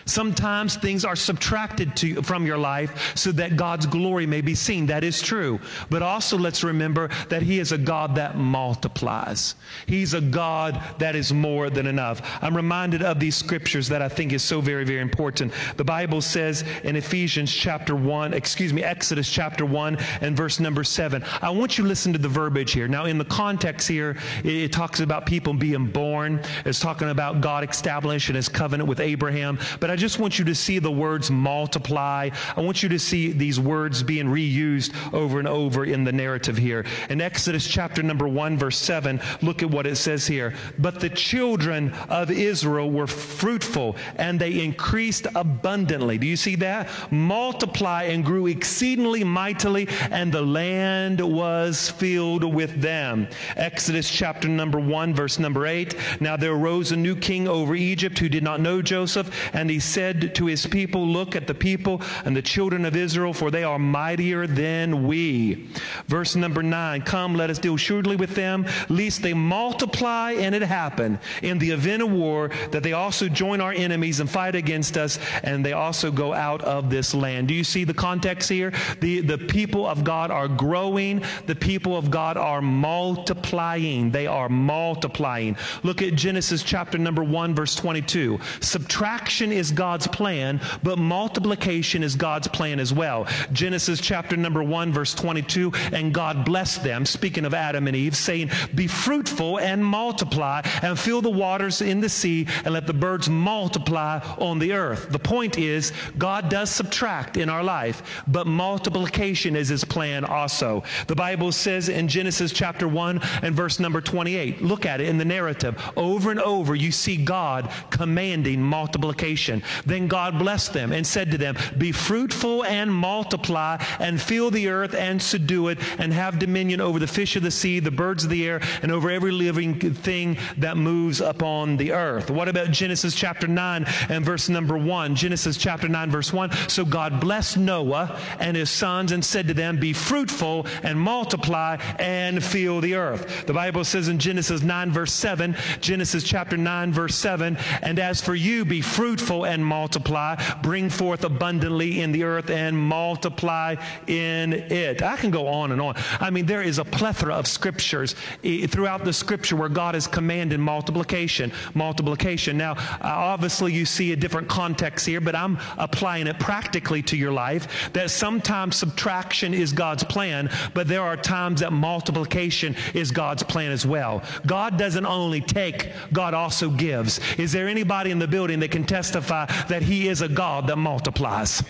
Sometimes 0.08 0.76
things 0.76 1.04
are 1.04 1.14
subtracted 1.14 1.94
to, 1.96 2.22
from 2.22 2.46
your 2.46 2.56
life 2.56 3.14
so 3.14 3.30
that 3.32 3.56
God's 3.56 3.84
glory 3.84 4.26
may 4.26 4.40
be 4.40 4.54
seen. 4.54 4.86
That 4.86 5.04
is 5.04 5.20
true. 5.20 5.60
But 5.90 6.02
also 6.02 6.38
let's 6.38 6.64
remember 6.64 7.10
that 7.28 7.42
He 7.42 7.58
is 7.58 7.72
a 7.72 7.78
God 7.78 8.14
that 8.14 8.36
multiplies. 8.36 9.54
He's 9.86 10.14
a 10.14 10.20
God 10.22 10.82
that 10.98 11.14
is 11.14 11.32
more 11.32 11.68
than 11.68 11.86
enough. 11.86 12.22
I'm 12.42 12.56
reminded 12.56 13.02
of 13.02 13.20
these 13.20 13.36
scriptures 13.36 13.86
that 13.88 14.00
I 14.00 14.08
think 14.08 14.32
is 14.32 14.42
so 14.42 14.62
very, 14.62 14.84
very 14.84 15.00
important. 15.00 15.52
The 15.76 15.84
Bible 15.84 16.22
says 16.22 16.64
in 16.84 16.96
Ephesians 16.96 17.52
chapter 17.52 17.94
1, 17.94 18.32
excuse 18.32 18.72
me, 18.72 18.82
Exodus 18.82 19.30
chapter 19.30 19.66
1 19.66 19.98
and 20.22 20.34
verse 20.34 20.58
number 20.58 20.84
7. 20.84 21.22
I 21.42 21.50
want 21.50 21.76
you 21.76 21.84
to 21.84 21.88
listen 21.88 22.14
to 22.14 22.18
the 22.18 22.28
verbiage 22.28 22.72
here. 22.72 22.88
Now, 22.88 23.04
in 23.04 23.18
the 23.18 23.26
context 23.26 23.86
here, 23.86 24.16
it, 24.42 24.54
it 24.54 24.72
talks 24.72 25.00
about 25.00 25.26
people 25.26 25.52
being 25.52 25.86
born. 25.86 26.40
It's 26.64 26.80
talking 26.80 27.10
about 27.10 27.42
God 27.42 27.68
establishing 27.68 28.36
his 28.36 28.48
covenant 28.48 28.88
with 28.88 29.00
Abraham. 29.00 29.58
But 29.80 29.90
I 29.90 29.97
just 29.98 30.18
want 30.18 30.38
you 30.38 30.44
to 30.46 30.54
see 30.54 30.78
the 30.78 30.90
words 30.90 31.30
multiply. 31.30 32.30
I 32.56 32.60
want 32.60 32.82
you 32.82 32.88
to 32.88 32.98
see 32.98 33.32
these 33.32 33.60
words 33.60 34.02
being 34.02 34.26
reused 34.26 34.94
over 35.12 35.38
and 35.38 35.48
over 35.48 35.84
in 35.84 36.04
the 36.04 36.12
narrative 36.12 36.56
here. 36.56 36.86
In 37.10 37.20
Exodus 37.20 37.66
chapter 37.66 38.02
number 38.02 38.26
1, 38.26 38.56
verse 38.56 38.78
7, 38.78 39.20
look 39.42 39.62
at 39.62 39.70
what 39.70 39.86
it 39.86 39.96
says 39.96 40.26
here. 40.26 40.54
But 40.78 41.00
the 41.00 41.10
children 41.10 41.92
of 42.08 42.30
Israel 42.30 42.90
were 42.90 43.06
fruitful 43.06 43.96
and 44.16 44.40
they 44.40 44.64
increased 44.64 45.26
abundantly. 45.34 46.18
Do 46.18 46.26
you 46.26 46.36
see 46.36 46.56
that? 46.56 46.88
Multiply 47.12 48.04
and 48.04 48.24
grew 48.24 48.46
exceedingly 48.46 49.24
mightily, 49.24 49.88
and 50.10 50.32
the 50.32 50.42
land 50.42 51.20
was 51.20 51.90
filled 51.90 52.44
with 52.44 52.80
them. 52.80 53.28
Exodus 53.56 54.10
chapter 54.10 54.48
number 54.48 54.78
1, 54.80 55.14
verse 55.14 55.38
number 55.38 55.66
8. 55.66 55.94
Now 56.20 56.36
there 56.36 56.52
arose 56.52 56.92
a 56.92 56.96
new 56.96 57.16
king 57.16 57.48
over 57.48 57.74
Egypt 57.74 58.18
who 58.18 58.28
did 58.28 58.42
not 58.42 58.60
know 58.60 58.82
Joseph, 58.82 59.30
and 59.52 59.68
he 59.68 59.80
said 59.88 60.34
to 60.34 60.46
his 60.46 60.66
people, 60.66 61.06
Look 61.06 61.34
at 61.36 61.46
the 61.46 61.54
people 61.54 62.02
and 62.24 62.36
the 62.36 62.42
children 62.42 62.84
of 62.84 62.96
Israel, 62.96 63.32
for 63.32 63.50
they 63.50 63.64
are 63.64 63.78
mightier 63.78 64.46
than 64.46 65.06
we. 65.06 65.68
Verse 66.06 66.36
number 66.36 66.62
nine 66.62 67.02
Come, 67.02 67.34
let 67.34 67.50
us 67.50 67.58
deal 67.58 67.76
shrewdly 67.76 68.16
with 68.16 68.34
them, 68.34 68.66
lest 68.88 69.22
they 69.22 69.34
multiply 69.34 70.32
and 70.32 70.54
it 70.54 70.62
happen 70.62 71.18
in 71.42 71.58
the 71.58 71.70
event 71.70 72.02
of 72.02 72.10
war 72.10 72.50
that 72.70 72.82
they 72.82 72.92
also 72.92 73.28
join 73.28 73.60
our 73.60 73.72
enemies 73.72 74.20
and 74.20 74.30
fight 74.30 74.54
against 74.54 74.96
us, 74.96 75.18
and 75.42 75.64
they 75.64 75.72
also 75.72 76.10
go 76.10 76.34
out 76.34 76.62
of 76.62 76.90
this 76.90 77.14
land. 77.14 77.48
Do 77.48 77.54
you 77.54 77.64
see 77.64 77.84
the 77.84 77.94
context 77.94 78.48
here? 78.48 78.72
The, 79.00 79.20
the 79.20 79.38
people 79.38 79.86
of 79.86 80.04
God 80.04 80.30
are 80.30 80.48
growing, 80.48 81.22
the 81.46 81.54
people 81.54 81.96
of 81.96 82.10
God 82.10 82.36
are 82.36 82.60
multiplying. 82.60 84.10
They 84.10 84.26
are 84.26 84.48
multiplying. 84.48 85.56
Look 85.82 86.02
at 86.02 86.14
Genesis 86.14 86.62
chapter 86.62 86.98
number 86.98 87.22
1, 87.22 87.54
verse 87.54 87.74
22. 87.74 88.38
Subtraction 88.60 89.52
is 89.52 89.67
God's 89.72 90.06
plan, 90.06 90.60
but 90.82 90.98
multiplication 90.98 92.02
is 92.02 92.16
God's 92.16 92.48
plan 92.48 92.80
as 92.80 92.92
well. 92.92 93.26
Genesis 93.52 94.00
chapter 94.00 94.36
number 94.36 94.62
1, 94.62 94.92
verse 94.92 95.14
22, 95.14 95.72
and 95.92 96.12
God 96.12 96.44
blessed 96.44 96.82
them, 96.82 97.06
speaking 97.06 97.44
of 97.44 97.54
Adam 97.54 97.86
and 97.86 97.96
Eve, 97.96 98.16
saying, 98.16 98.50
Be 98.74 98.86
fruitful 98.86 99.58
and 99.58 99.84
multiply, 99.84 100.62
and 100.82 100.98
fill 100.98 101.20
the 101.20 101.30
waters 101.30 101.80
in 101.80 102.00
the 102.00 102.08
sea, 102.08 102.46
and 102.64 102.74
let 102.74 102.86
the 102.86 102.92
birds 102.92 103.28
multiply 103.28 104.18
on 104.38 104.58
the 104.58 104.72
earth. 104.72 105.10
The 105.10 105.18
point 105.18 105.58
is, 105.58 105.92
God 106.16 106.48
does 106.48 106.70
subtract 106.70 107.36
in 107.36 107.48
our 107.48 107.62
life, 107.62 108.22
but 108.26 108.46
multiplication 108.46 109.56
is 109.56 109.68
his 109.68 109.84
plan 109.84 110.24
also. 110.24 110.82
The 111.06 111.16
Bible 111.16 111.52
says 111.52 111.88
in 111.88 112.08
Genesis 112.08 112.52
chapter 112.52 112.88
1 112.88 113.20
and 113.42 113.54
verse 113.54 113.80
number 113.80 114.00
28, 114.00 114.62
look 114.62 114.86
at 114.86 115.00
it 115.00 115.08
in 115.08 115.18
the 115.18 115.24
narrative 115.24 115.76
Over 115.96 116.30
and 116.30 116.40
over, 116.40 116.74
you 116.74 116.92
see 116.92 117.16
God 117.16 117.70
commanding 117.90 118.62
multiplication. 118.62 119.57
Then 119.86 120.08
God 120.08 120.38
blessed 120.38 120.72
them 120.72 120.92
and 120.92 121.06
said 121.06 121.30
to 121.30 121.38
them, 121.38 121.56
Be 121.76 121.92
fruitful 121.92 122.64
and 122.64 122.92
multiply, 122.92 123.82
and 123.98 124.20
fill 124.20 124.50
the 124.50 124.68
earth 124.68 124.94
and 124.94 125.20
subdue 125.20 125.68
it, 125.68 125.78
and 125.98 126.12
have 126.12 126.38
dominion 126.38 126.80
over 126.80 126.98
the 126.98 127.06
fish 127.06 127.36
of 127.36 127.42
the 127.42 127.50
sea, 127.50 127.80
the 127.80 127.90
birds 127.90 128.24
of 128.24 128.30
the 128.30 128.46
air, 128.46 128.60
and 128.82 128.92
over 128.92 129.10
every 129.10 129.32
living 129.32 129.78
thing 129.78 130.36
that 130.58 130.76
moves 130.76 131.20
upon 131.20 131.76
the 131.76 131.92
earth. 131.92 132.30
What 132.30 132.48
about 132.48 132.70
Genesis 132.70 133.14
chapter 133.14 133.46
9 133.46 133.84
and 134.08 134.24
verse 134.24 134.48
number 134.48 134.76
1? 134.76 135.14
Genesis 135.14 135.56
chapter 135.56 135.88
9, 135.88 136.10
verse 136.10 136.32
1. 136.32 136.50
So 136.68 136.84
God 136.84 137.20
blessed 137.20 137.58
Noah 137.58 138.18
and 138.38 138.56
his 138.56 138.70
sons 138.70 139.12
and 139.12 139.24
said 139.24 139.48
to 139.48 139.54
them, 139.54 139.78
Be 139.78 139.92
fruitful 139.92 140.66
and 140.82 140.98
multiply 141.00 141.76
and 141.98 142.42
fill 142.42 142.80
the 142.80 142.94
earth. 142.94 143.46
The 143.46 143.52
Bible 143.52 143.84
says 143.84 144.08
in 144.08 144.18
Genesis 144.18 144.62
9, 144.62 144.92
verse 144.92 145.12
7, 145.12 145.56
Genesis 145.80 146.22
chapter 146.22 146.56
9, 146.56 146.92
verse 146.92 147.14
7, 147.16 147.56
and 147.82 147.98
as 147.98 148.20
for 148.20 148.34
you, 148.34 148.64
be 148.64 148.80
fruitful 148.80 149.46
and 149.48 149.64
multiply, 149.64 150.36
bring 150.62 150.90
forth 150.90 151.24
abundantly 151.24 152.02
in 152.02 152.12
the 152.12 152.22
earth 152.22 152.50
and 152.50 152.78
multiply 152.78 153.74
in 154.06 154.52
it. 154.52 155.02
I 155.02 155.16
can 155.16 155.30
go 155.30 155.48
on 155.48 155.72
and 155.72 155.80
on. 155.80 155.94
I 156.20 156.30
mean, 156.30 156.46
there 156.46 156.62
is 156.62 156.78
a 156.78 156.84
plethora 156.84 157.34
of 157.34 157.46
scriptures 157.46 158.14
eh, 158.44 158.66
throughout 158.66 159.04
the 159.04 159.12
scripture 159.12 159.56
where 159.56 159.68
God 159.68 159.94
has 159.94 160.06
commanded 160.06 160.60
multiplication, 160.60 161.50
multiplication. 161.74 162.56
Now, 162.58 162.76
obviously, 163.00 163.72
you 163.72 163.86
see 163.86 164.12
a 164.12 164.16
different 164.16 164.48
context 164.48 165.06
here, 165.06 165.20
but 165.20 165.34
I'm 165.34 165.58
applying 165.78 166.26
it 166.26 166.38
practically 166.38 167.02
to 167.04 167.16
your 167.16 167.32
life 167.32 167.90
that 167.94 168.10
sometimes 168.10 168.76
subtraction 168.76 169.54
is 169.54 169.72
God's 169.72 170.04
plan, 170.04 170.50
but 170.74 170.88
there 170.88 171.02
are 171.02 171.16
times 171.16 171.60
that 171.60 171.72
multiplication 171.72 172.76
is 172.94 173.10
God's 173.10 173.42
plan 173.42 173.72
as 173.72 173.86
well. 173.86 174.22
God 174.46 174.78
doesn't 174.78 175.06
only 175.06 175.40
take, 175.40 175.90
God 176.12 176.34
also 176.34 176.70
gives. 176.70 177.20
Is 177.38 177.52
there 177.52 177.68
anybody 177.68 178.10
in 178.10 178.18
the 178.18 178.28
building 178.28 178.60
that 178.60 178.70
can 178.70 178.84
testify 178.84 179.37
that 179.68 179.82
He 179.82 180.08
is 180.08 180.22
a 180.22 180.28
God 180.28 180.66
that 180.66 180.76
multiplies? 180.76 181.62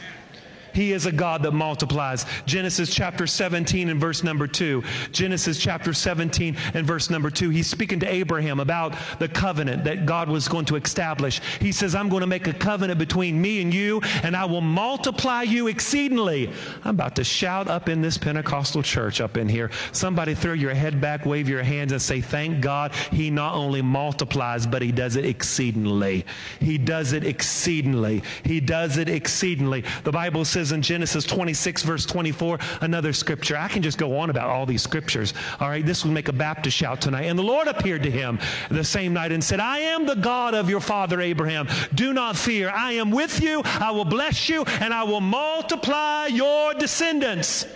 He 0.79 0.93
is 0.93 1.07
a 1.07 1.13
God 1.13 1.43
that 1.43 1.51
multiplies. 1.51 2.25
Genesis 2.47 2.95
chapter 2.95 3.27
17 3.27 3.89
and 3.89 4.01
verse 4.01 4.23
number 4.23 4.47
2. 4.47 4.85
Genesis 5.11 5.59
chapter 5.59 5.93
17 5.93 6.57
and 6.73 6.87
verse 6.87 7.11
number 7.11 7.31
2. 7.31 7.51
He's 7.51 7.67
speaking 7.67 7.99
to 7.99 8.07
Abraham 8.07 8.61
about 8.61 8.95
the 9.19 9.27
covenant 9.27 9.83
that 9.83 10.07
God 10.07 10.29
was 10.29 10.47
going 10.47 10.67
to 10.67 10.77
establish. 10.77 11.41
He 11.61 11.73
says, 11.73 11.97
I'm 11.97 12.09
going 12.09 12.21
to 12.21 12.29
make 12.29 12.47
a 12.47 12.53
covenant 12.53 13.01
between 13.01 13.43
me 13.43 13.61
and 13.61 13.75
you, 13.75 14.01
and 14.23 14.37
I 14.37 14.45
will 14.45 14.61
multiply 14.61 15.43
you 15.43 15.67
exceedingly. 15.67 16.49
I'm 16.85 16.95
about 16.95 17.17
to 17.17 17.25
shout 17.25 17.67
up 17.67 17.89
in 17.89 18.01
this 18.01 18.17
Pentecostal 18.17 18.85
church 18.85 19.21
up 19.21 19.37
in 19.37 19.49
here. 19.49 19.73
Somebody 19.91 20.37
throw 20.37 20.53
your 20.53 20.75
head 20.75 21.01
back, 21.01 21.27
wave 21.27 21.49
your 21.49 21.65
hands, 21.65 21.91
and 21.91 22.01
say, 22.01 22.21
Thank 22.21 22.61
God 22.61 22.93
he 23.11 23.31
not 23.31 23.57
only 23.57 23.83
multiplies, 23.83 24.65
but 24.65 24.83
he 24.83 24.93
does 24.93 25.17
it 25.17 25.25
exceedingly. 25.25 26.25
He 26.61 26.79
does 26.79 27.15
it 27.15 27.25
exceedingly. 27.25 28.23
He 28.45 28.61
does 28.61 28.97
it 28.97 29.09
exceedingly. 29.09 29.83
The 30.05 30.13
Bible 30.13 30.45
says, 30.45 30.68
in 30.73 30.83
Genesis 30.83 31.25
26, 31.25 31.83
verse 31.83 32.07
24, 32.07 32.59
another 32.81 33.13
scripture. 33.13 33.57
I 33.57 33.69
can 33.69 33.83
just 33.83 33.99
go 33.99 34.19
on 34.19 34.31
about 34.31 34.49
all 34.49 34.67
these 34.67 34.83
scriptures. 34.83 35.35
All 35.61 35.69
right, 35.69 35.85
this 35.85 36.05
would 36.05 36.13
make 36.13 36.29
a 36.29 36.33
Baptist 36.33 36.77
shout 36.77 37.01
tonight. 37.01 37.25
And 37.25 37.39
the 37.39 37.43
Lord 37.43 37.69
appeared 37.69 38.03
to 38.05 38.11
him 38.11 38.39
the 38.71 38.85
same 38.85 39.13
night 39.13 39.33
and 39.33 39.43
said, 39.43 39.61
I 39.61 39.79
am 39.79 40.07
the 40.07 40.17
God 40.17 40.55
of 40.55 40.71
your 40.71 40.81
father 40.81 41.21
Abraham. 41.21 41.69
Do 41.95 42.13
not 42.13 42.37
fear. 42.37 42.71
I 42.71 42.93
am 42.93 43.11
with 43.11 43.43
you. 43.43 43.63
I 43.65 43.91
will 43.91 44.05
bless 44.05 44.49
you, 44.49 44.65
and 44.81 44.93
I 44.95 45.05
will 45.05 45.21
multiply 45.21 46.27
your 46.27 46.75
descendants. 46.75 47.67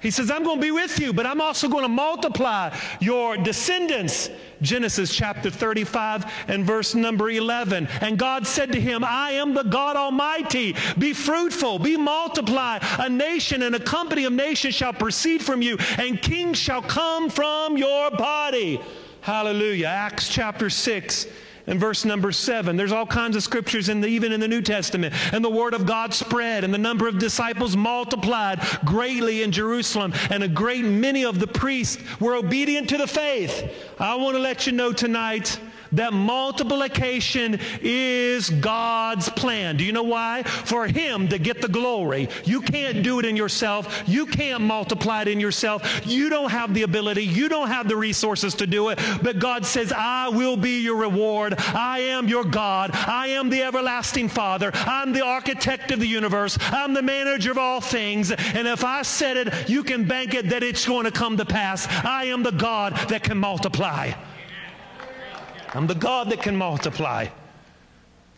He 0.00 0.10
says, 0.10 0.30
I'm 0.30 0.44
going 0.44 0.56
to 0.56 0.62
be 0.62 0.70
with 0.70 0.98
you, 0.98 1.12
but 1.12 1.26
I'm 1.26 1.40
also 1.40 1.68
going 1.68 1.82
to 1.82 1.88
multiply 1.88 2.74
your 3.00 3.36
descendants. 3.36 4.30
Genesis 4.62 5.14
chapter 5.14 5.50
35 5.50 6.30
and 6.48 6.64
verse 6.64 6.94
number 6.94 7.30
11. 7.30 7.86
And 8.00 8.18
God 8.18 8.46
said 8.46 8.72
to 8.72 8.80
him, 8.80 9.04
I 9.04 9.32
am 9.32 9.54
the 9.54 9.62
God 9.62 9.96
Almighty. 9.96 10.74
Be 10.98 11.12
fruitful, 11.12 11.78
be 11.78 11.96
multiply. 11.96 12.78
A 12.98 13.08
nation 13.08 13.62
and 13.62 13.74
a 13.74 13.80
company 13.80 14.24
of 14.24 14.32
nations 14.32 14.74
shall 14.74 14.92
proceed 14.92 15.42
from 15.42 15.62
you, 15.62 15.76
and 15.98 16.20
kings 16.20 16.58
shall 16.58 16.82
come 16.82 17.28
from 17.28 17.76
your 17.76 18.10
body. 18.10 18.80
Hallelujah. 19.20 19.86
Acts 19.86 20.28
chapter 20.28 20.70
6 20.70 21.26
in 21.70 21.78
verse 21.78 22.04
number 22.04 22.32
seven. 22.32 22.76
There's 22.76 22.92
all 22.92 23.06
kinds 23.06 23.36
of 23.36 23.42
scriptures 23.42 23.88
in 23.88 24.00
the, 24.00 24.08
even 24.08 24.32
in 24.32 24.40
the 24.40 24.48
New 24.48 24.60
Testament. 24.60 25.14
And 25.32 25.42
the 25.42 25.50
word 25.50 25.72
of 25.72 25.86
God 25.86 26.12
spread, 26.12 26.64
and 26.64 26.74
the 26.74 26.78
number 26.78 27.08
of 27.08 27.18
disciples 27.18 27.76
multiplied 27.76 28.60
greatly 28.84 29.42
in 29.42 29.52
Jerusalem, 29.52 30.12
and 30.30 30.42
a 30.42 30.48
great 30.48 30.84
many 30.84 31.24
of 31.24 31.38
the 31.38 31.46
priests 31.46 32.02
were 32.18 32.34
obedient 32.34 32.88
to 32.90 32.98
the 32.98 33.06
faith. 33.06 33.72
I 33.98 34.16
want 34.16 34.36
to 34.36 34.42
let 34.42 34.66
you 34.66 34.72
know 34.72 34.92
tonight 34.92 35.58
that 35.92 36.12
multiplication 36.12 37.58
is 37.80 38.50
God's 38.50 39.28
plan. 39.28 39.76
Do 39.76 39.84
you 39.84 39.92
know 39.92 40.02
why? 40.02 40.42
For 40.42 40.86
Him 40.86 41.28
to 41.28 41.38
get 41.38 41.60
the 41.60 41.68
glory. 41.68 42.28
You 42.44 42.60
can't 42.60 43.02
do 43.02 43.18
it 43.18 43.24
in 43.24 43.36
yourself. 43.36 44.02
You 44.06 44.26
can't 44.26 44.62
multiply 44.62 45.22
it 45.22 45.28
in 45.28 45.40
yourself. 45.40 46.06
You 46.06 46.28
don't 46.30 46.50
have 46.50 46.74
the 46.74 46.82
ability. 46.82 47.24
You 47.24 47.48
don't 47.48 47.68
have 47.68 47.88
the 47.88 47.96
resources 47.96 48.54
to 48.56 48.66
do 48.66 48.88
it. 48.88 48.98
But 49.22 49.38
God 49.38 49.66
says, 49.66 49.92
I 49.92 50.28
will 50.28 50.56
be 50.56 50.80
your 50.80 50.96
reward. 50.96 51.54
I 51.58 52.00
am 52.00 52.28
your 52.28 52.44
God. 52.44 52.90
I 52.92 53.28
am 53.28 53.50
the 53.50 53.62
everlasting 53.62 54.28
Father. 54.28 54.70
I'm 54.74 55.12
the 55.12 55.24
architect 55.24 55.90
of 55.90 56.00
the 56.00 56.06
universe. 56.06 56.58
I'm 56.60 56.94
the 56.94 57.02
manager 57.02 57.50
of 57.50 57.58
all 57.58 57.80
things. 57.80 58.30
And 58.30 58.66
if 58.66 58.84
I 58.84 59.02
said 59.02 59.36
it, 59.36 59.68
you 59.68 59.82
can 59.82 60.04
bank 60.04 60.34
it 60.34 60.50
that 60.50 60.62
it's 60.62 60.86
going 60.86 61.04
to 61.04 61.10
come 61.10 61.36
to 61.36 61.44
pass. 61.44 61.86
I 62.04 62.24
am 62.24 62.42
the 62.42 62.52
God 62.52 62.94
that 63.08 63.22
can 63.22 63.38
multiply. 63.38 64.12
I'm 65.72 65.86
the 65.86 65.94
God 65.94 66.30
that 66.30 66.42
can 66.42 66.56
multiply. 66.56 67.26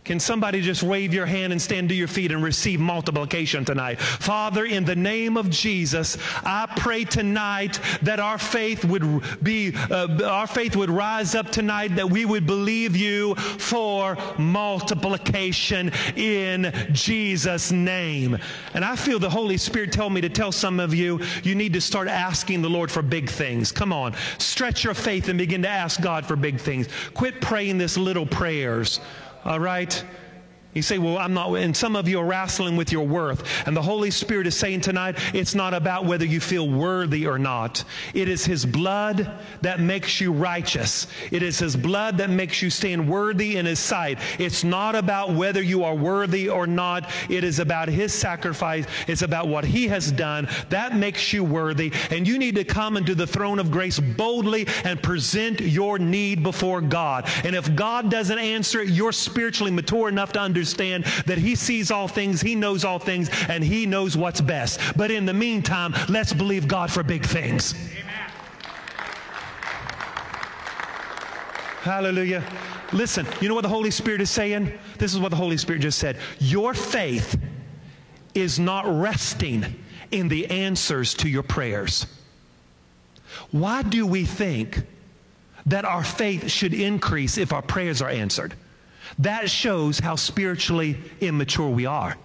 Can 0.04 0.18
somebody 0.18 0.60
just 0.60 0.82
wave 0.82 1.14
your 1.14 1.26
hand 1.26 1.52
and 1.52 1.62
stand 1.62 1.88
to 1.90 1.94
your 1.94 2.08
feet 2.08 2.32
and 2.32 2.42
receive 2.42 2.80
multiplication 2.80 3.64
tonight? 3.64 4.00
Father, 4.00 4.64
in 4.64 4.84
the 4.84 4.96
name 4.96 5.36
of 5.36 5.48
Jesus, 5.48 6.18
I 6.44 6.66
pray 6.76 7.04
tonight 7.04 7.78
that 8.02 8.18
our 8.18 8.36
faith 8.36 8.84
would 8.84 9.22
be, 9.44 9.72
uh, 9.76 10.24
our 10.24 10.48
faith 10.48 10.74
would 10.74 10.90
rise 10.90 11.36
up 11.36 11.50
tonight, 11.50 11.94
that 11.94 12.10
we 12.10 12.24
would 12.24 12.48
believe 12.48 12.96
you 12.96 13.36
for 13.36 14.16
multiplication 14.38 15.92
in 16.16 16.72
Jesus' 16.92 17.70
name. 17.70 18.38
And 18.74 18.84
I 18.84 18.96
feel 18.96 19.20
the 19.20 19.30
Holy 19.30 19.56
Spirit 19.56 19.92
tell 19.92 20.10
me 20.10 20.20
to 20.20 20.28
tell 20.28 20.50
some 20.50 20.80
of 20.80 20.92
you, 20.92 21.20
you 21.44 21.54
need 21.54 21.74
to 21.74 21.80
start 21.80 22.08
asking 22.08 22.60
the 22.60 22.70
Lord 22.70 22.90
for 22.90 23.02
big 23.02 23.30
things. 23.30 23.70
Come 23.70 23.92
on, 23.92 24.14
stretch 24.38 24.82
your 24.82 24.94
faith 24.94 25.28
and 25.28 25.38
begin 25.38 25.62
to 25.62 25.68
ask 25.68 26.00
God 26.00 26.26
for 26.26 26.34
big 26.34 26.58
things. 26.58 26.88
Quit 27.14 27.40
praying 27.40 27.78
this 27.78 27.96
little 27.96 28.26
prayers. 28.26 28.98
All 29.44 29.58
right? 29.58 30.04
You 30.74 30.80
say, 30.80 30.96
well, 30.96 31.18
I'm 31.18 31.34
not, 31.34 31.52
and 31.52 31.76
some 31.76 31.96
of 31.96 32.08
you 32.08 32.18
are 32.18 32.24
wrestling 32.24 32.76
with 32.78 32.90
your 32.90 33.06
worth. 33.06 33.44
And 33.66 33.76
the 33.76 33.82
Holy 33.82 34.10
Spirit 34.10 34.46
is 34.46 34.56
saying 34.56 34.80
tonight, 34.80 35.18
it's 35.34 35.54
not 35.54 35.74
about 35.74 36.06
whether 36.06 36.24
you 36.24 36.40
feel 36.40 36.66
worthy 36.66 37.26
or 37.26 37.38
not. 37.38 37.84
It 38.14 38.26
is 38.26 38.46
His 38.46 38.64
blood 38.64 39.30
that 39.60 39.80
makes 39.80 40.18
you 40.18 40.32
righteous. 40.32 41.08
It 41.30 41.42
is 41.42 41.58
His 41.58 41.76
blood 41.76 42.16
that 42.16 42.30
makes 42.30 42.62
you 42.62 42.70
stand 42.70 43.06
worthy 43.06 43.58
in 43.58 43.66
His 43.66 43.80
sight. 43.80 44.18
It's 44.38 44.64
not 44.64 44.94
about 44.94 45.34
whether 45.34 45.60
you 45.60 45.84
are 45.84 45.94
worthy 45.94 46.48
or 46.48 46.66
not. 46.66 47.10
It 47.28 47.44
is 47.44 47.58
about 47.58 47.88
His 47.88 48.14
sacrifice. 48.14 48.86
It's 49.06 49.22
about 49.22 49.48
what 49.48 49.66
He 49.66 49.88
has 49.88 50.10
done. 50.10 50.48
That 50.70 50.96
makes 50.96 51.34
you 51.34 51.44
worthy. 51.44 51.92
And 52.10 52.26
you 52.26 52.38
need 52.38 52.54
to 52.54 52.64
come 52.64 52.96
into 52.96 53.14
the 53.14 53.26
throne 53.26 53.58
of 53.58 53.70
grace 53.70 54.00
boldly 54.00 54.66
and 54.84 55.02
present 55.02 55.60
your 55.60 55.98
need 55.98 56.42
before 56.42 56.80
God. 56.80 57.28
And 57.44 57.54
if 57.54 57.74
God 57.74 58.10
doesn't 58.10 58.38
answer 58.38 58.80
it, 58.80 58.88
you're 58.88 59.12
spiritually 59.12 59.70
mature 59.70 60.08
enough 60.08 60.32
to 60.32 60.40
understand 60.40 60.61
understand 60.62 61.04
that 61.26 61.38
He 61.38 61.56
sees 61.56 61.90
all 61.90 62.06
things, 62.06 62.40
He 62.40 62.54
knows 62.54 62.84
all 62.84 63.00
things, 63.00 63.28
and 63.48 63.64
He 63.64 63.84
knows 63.84 64.16
what's 64.16 64.40
best. 64.40 64.80
But 64.96 65.10
in 65.10 65.26
the 65.26 65.34
meantime, 65.34 65.94
let's 66.08 66.32
believe 66.32 66.68
God 66.68 66.90
for 66.90 67.02
big 67.02 67.24
things. 67.24 67.74
Amen. 67.74 68.30
Hallelujah. 71.82 72.44
Listen, 72.92 73.26
you 73.40 73.48
know 73.48 73.56
what 73.56 73.62
the 73.62 73.68
Holy 73.68 73.90
Spirit 73.90 74.20
is 74.20 74.30
saying? 74.30 74.72
This 74.98 75.12
is 75.12 75.18
what 75.18 75.30
the 75.30 75.36
Holy 75.36 75.56
Spirit 75.56 75.82
just 75.82 75.98
said. 75.98 76.16
Your 76.38 76.74
faith 76.74 77.36
is 78.34 78.60
not 78.60 78.84
resting 78.86 79.64
in 80.12 80.28
the 80.28 80.46
answers 80.46 81.12
to 81.14 81.28
your 81.28 81.42
prayers. 81.42 82.06
Why 83.50 83.82
do 83.82 84.06
we 84.06 84.24
think 84.24 84.84
that 85.66 85.84
our 85.84 86.04
faith 86.04 86.50
should 86.50 86.72
increase 86.72 87.36
if 87.36 87.52
our 87.52 87.62
prayers 87.62 88.00
are 88.00 88.10
answered? 88.10 88.54
That 89.18 89.50
shows 89.50 89.98
how 89.98 90.16
spiritually 90.16 90.96
immature 91.20 91.68
we 91.68 91.86
are. 91.86 92.16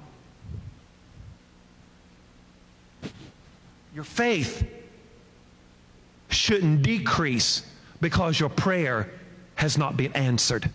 Your 3.93 4.03
faith 4.03 4.67
shouldn't 6.29 6.83
decrease 6.83 7.63
because 7.99 8.39
your 8.39 8.49
prayer 8.49 9.09
has 9.55 9.77
not 9.77 9.97
been 9.97 10.13
answered. 10.13 10.69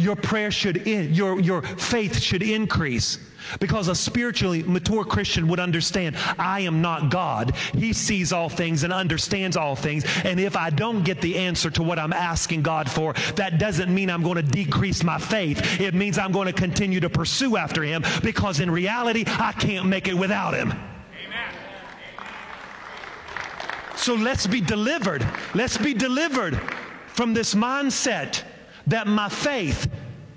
Your 0.00 0.16
prayer 0.16 0.50
should, 0.50 0.88
in, 0.88 1.12
your, 1.12 1.38
your 1.40 1.60
faith 1.60 2.18
should 2.18 2.42
increase. 2.42 3.18
Because 3.58 3.88
a 3.88 3.94
spiritually 3.94 4.62
mature 4.62 5.04
Christian 5.04 5.46
would 5.48 5.60
understand, 5.60 6.16
I 6.38 6.60
am 6.60 6.80
not 6.80 7.10
God. 7.10 7.54
He 7.74 7.92
sees 7.92 8.32
all 8.32 8.48
things 8.48 8.82
and 8.82 8.92
understands 8.92 9.56
all 9.56 9.76
things. 9.76 10.04
And 10.24 10.40
if 10.40 10.56
I 10.56 10.70
don't 10.70 11.02
get 11.04 11.20
the 11.20 11.36
answer 11.36 11.70
to 11.70 11.82
what 11.82 11.98
I'm 11.98 12.12
asking 12.12 12.62
God 12.62 12.90
for, 12.90 13.12
that 13.36 13.58
doesn't 13.58 13.92
mean 13.94 14.10
I'm 14.10 14.22
going 14.22 14.36
to 14.36 14.42
decrease 14.42 15.02
my 15.02 15.18
faith. 15.18 15.80
It 15.80 15.94
means 15.94 16.18
I'm 16.18 16.32
going 16.32 16.46
to 16.46 16.52
continue 16.52 17.00
to 17.00 17.10
pursue 17.10 17.56
after 17.56 17.82
Him 17.82 18.02
because 18.22 18.60
in 18.60 18.70
reality, 18.70 19.24
I 19.26 19.52
can't 19.52 19.86
make 19.86 20.08
it 20.08 20.14
without 20.14 20.54
Him. 20.54 20.70
Amen. 20.70 21.54
So 23.96 24.14
let's 24.14 24.46
be 24.46 24.62
delivered. 24.62 25.26
Let's 25.54 25.76
be 25.76 25.92
delivered 25.92 26.58
from 27.08 27.34
this 27.34 27.54
mindset 27.54 28.44
that 28.90 29.06
my 29.06 29.28
faith 29.28 29.90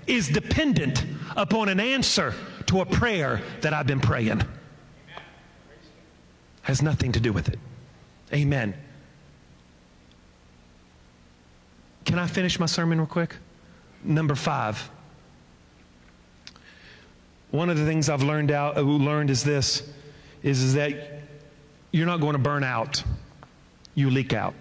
is 0.06 0.28
dependent 0.28 1.04
upon 1.36 1.68
an 1.68 1.80
answer 1.80 2.34
to 2.66 2.80
a 2.80 2.86
prayer 2.86 3.42
that 3.60 3.74
I've 3.74 3.86
been 3.86 4.00
praying. 4.00 4.42
Has 6.62 6.80
nothing 6.80 7.12
to 7.12 7.20
do 7.20 7.32
with 7.32 7.48
it. 7.48 7.58
Amen. 8.32 8.74
Can 12.04 12.18
I 12.18 12.26
finish 12.26 12.58
my 12.58 12.66
sermon 12.66 12.98
real 12.98 13.06
quick? 13.06 13.36
Number 14.02 14.34
five. 14.34 14.90
One 17.50 17.70
of 17.70 17.78
the 17.78 17.84
things 17.84 18.08
I've 18.08 18.22
learned 18.22 18.50
out 18.50 18.76
uh, 18.76 18.82
learned 18.82 19.30
is 19.30 19.42
this 19.42 19.82
is, 20.42 20.62
is 20.62 20.74
that 20.74 21.20
you're 21.90 22.06
not 22.06 22.20
going 22.20 22.34
to 22.34 22.38
burn 22.38 22.64
out. 22.64 23.02
You 23.94 24.10
leak 24.10 24.32
out. 24.32 24.54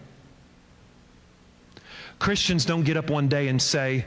Christians 2.24 2.64
don't 2.64 2.84
get 2.84 2.96
up 2.96 3.10
one 3.10 3.28
day 3.28 3.50
and 3.50 3.62
say, 3.62 4.06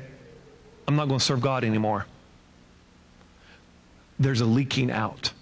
I'm 0.88 0.96
not 0.96 1.06
going 1.08 1.20
to 1.20 1.24
serve 1.24 1.42
God 1.42 1.64
anymore 1.64 2.06
there's 4.18 4.40
a 4.40 4.46
leaking 4.46 4.90
out. 4.90 5.32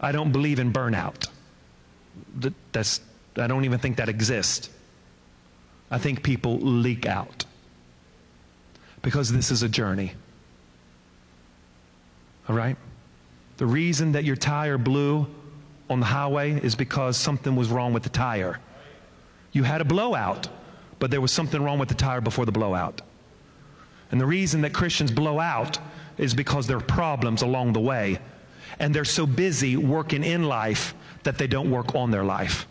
I 0.00 0.12
don't 0.12 0.32
believe 0.32 0.58
in 0.58 0.72
burnout. 0.72 1.28
That's, 2.72 3.00
I 3.36 3.46
don't 3.46 3.64
even 3.64 3.78
think 3.78 3.96
that 3.96 4.08
exists. 4.08 4.68
I 5.90 5.98
think 5.98 6.22
people 6.22 6.58
leak 6.58 7.06
out 7.06 7.44
because 9.02 9.32
this 9.32 9.50
is 9.50 9.62
a 9.62 9.68
journey. 9.68 10.12
All 12.48 12.56
right? 12.56 12.76
The 13.56 13.66
reason 13.66 14.12
that 14.12 14.24
your 14.24 14.36
tire 14.36 14.78
blew 14.78 15.26
on 15.88 16.00
the 16.00 16.06
highway 16.06 16.60
is 16.60 16.74
because 16.74 17.16
something 17.16 17.54
was 17.54 17.68
wrong 17.68 17.92
with 17.92 18.02
the 18.02 18.08
tire. 18.08 18.58
You 19.52 19.62
had 19.62 19.80
a 19.80 19.84
blowout, 19.84 20.48
but 20.98 21.10
there 21.10 21.20
was 21.20 21.32
something 21.32 21.62
wrong 21.62 21.78
with 21.78 21.88
the 21.88 21.94
tire 21.94 22.20
before 22.20 22.46
the 22.46 22.52
blowout. 22.52 23.02
And 24.10 24.20
the 24.20 24.26
reason 24.26 24.62
that 24.62 24.72
Christians 24.72 25.10
blow 25.10 25.40
out 25.40 25.78
is 26.16 26.34
because 26.34 26.66
there 26.66 26.76
are 26.76 26.80
problems 26.80 27.42
along 27.42 27.72
the 27.72 27.80
way. 27.80 28.18
And 28.78 28.94
they're 28.94 29.04
so 29.04 29.26
busy 29.26 29.76
working 29.76 30.24
in 30.24 30.44
life 30.44 30.94
that 31.24 31.38
they 31.38 31.46
don't 31.46 31.70
work 31.70 31.94
on 31.94 32.10
their 32.10 32.24
life. 32.24 32.66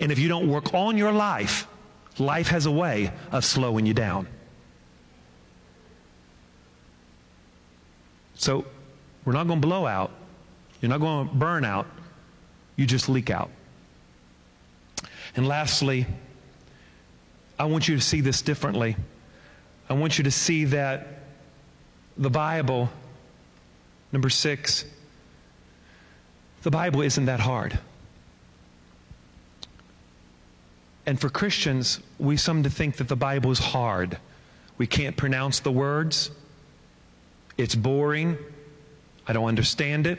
And 0.00 0.12
if 0.12 0.18
you 0.18 0.28
don't 0.28 0.48
work 0.48 0.74
on 0.74 0.96
your 0.96 1.12
life, 1.12 1.66
life 2.18 2.48
has 2.48 2.66
a 2.66 2.70
way 2.70 3.12
of 3.32 3.44
slowing 3.44 3.86
you 3.86 3.94
down. 3.94 4.28
So 8.34 8.64
we're 9.24 9.32
not 9.32 9.46
going 9.46 9.60
to 9.60 9.66
blow 9.66 9.86
out. 9.86 10.10
You're 10.80 10.90
not 10.90 11.00
going 11.00 11.28
to 11.28 11.34
burn 11.34 11.64
out. 11.64 11.86
You 12.76 12.86
just 12.86 13.08
leak 13.08 13.30
out. 13.30 13.50
And 15.34 15.46
lastly, 15.46 16.06
I 17.58 17.64
want 17.64 17.88
you 17.88 17.96
to 17.96 18.00
see 18.00 18.20
this 18.20 18.42
differently. 18.42 18.96
I 19.88 19.94
want 19.94 20.18
you 20.18 20.24
to 20.24 20.30
see 20.30 20.66
that 20.66 21.06
the 22.16 22.30
Bible, 22.30 22.90
number 24.12 24.30
six, 24.30 24.84
the 26.62 26.70
Bible 26.70 27.02
isn't 27.02 27.26
that 27.26 27.40
hard. 27.40 27.78
And 31.06 31.18
for 31.18 31.30
Christians, 31.30 32.00
we 32.18 32.36
seem 32.36 32.62
to 32.64 32.70
think 32.70 32.96
that 32.96 33.08
the 33.08 33.16
Bible 33.16 33.50
is 33.50 33.58
hard. 33.58 34.18
We 34.76 34.86
can't 34.86 35.16
pronounce 35.16 35.60
the 35.60 35.72
words. 35.72 36.30
It's 37.56 37.74
boring. 37.74 38.36
I 39.26 39.32
don't 39.32 39.46
understand 39.46 40.06
it. 40.06 40.18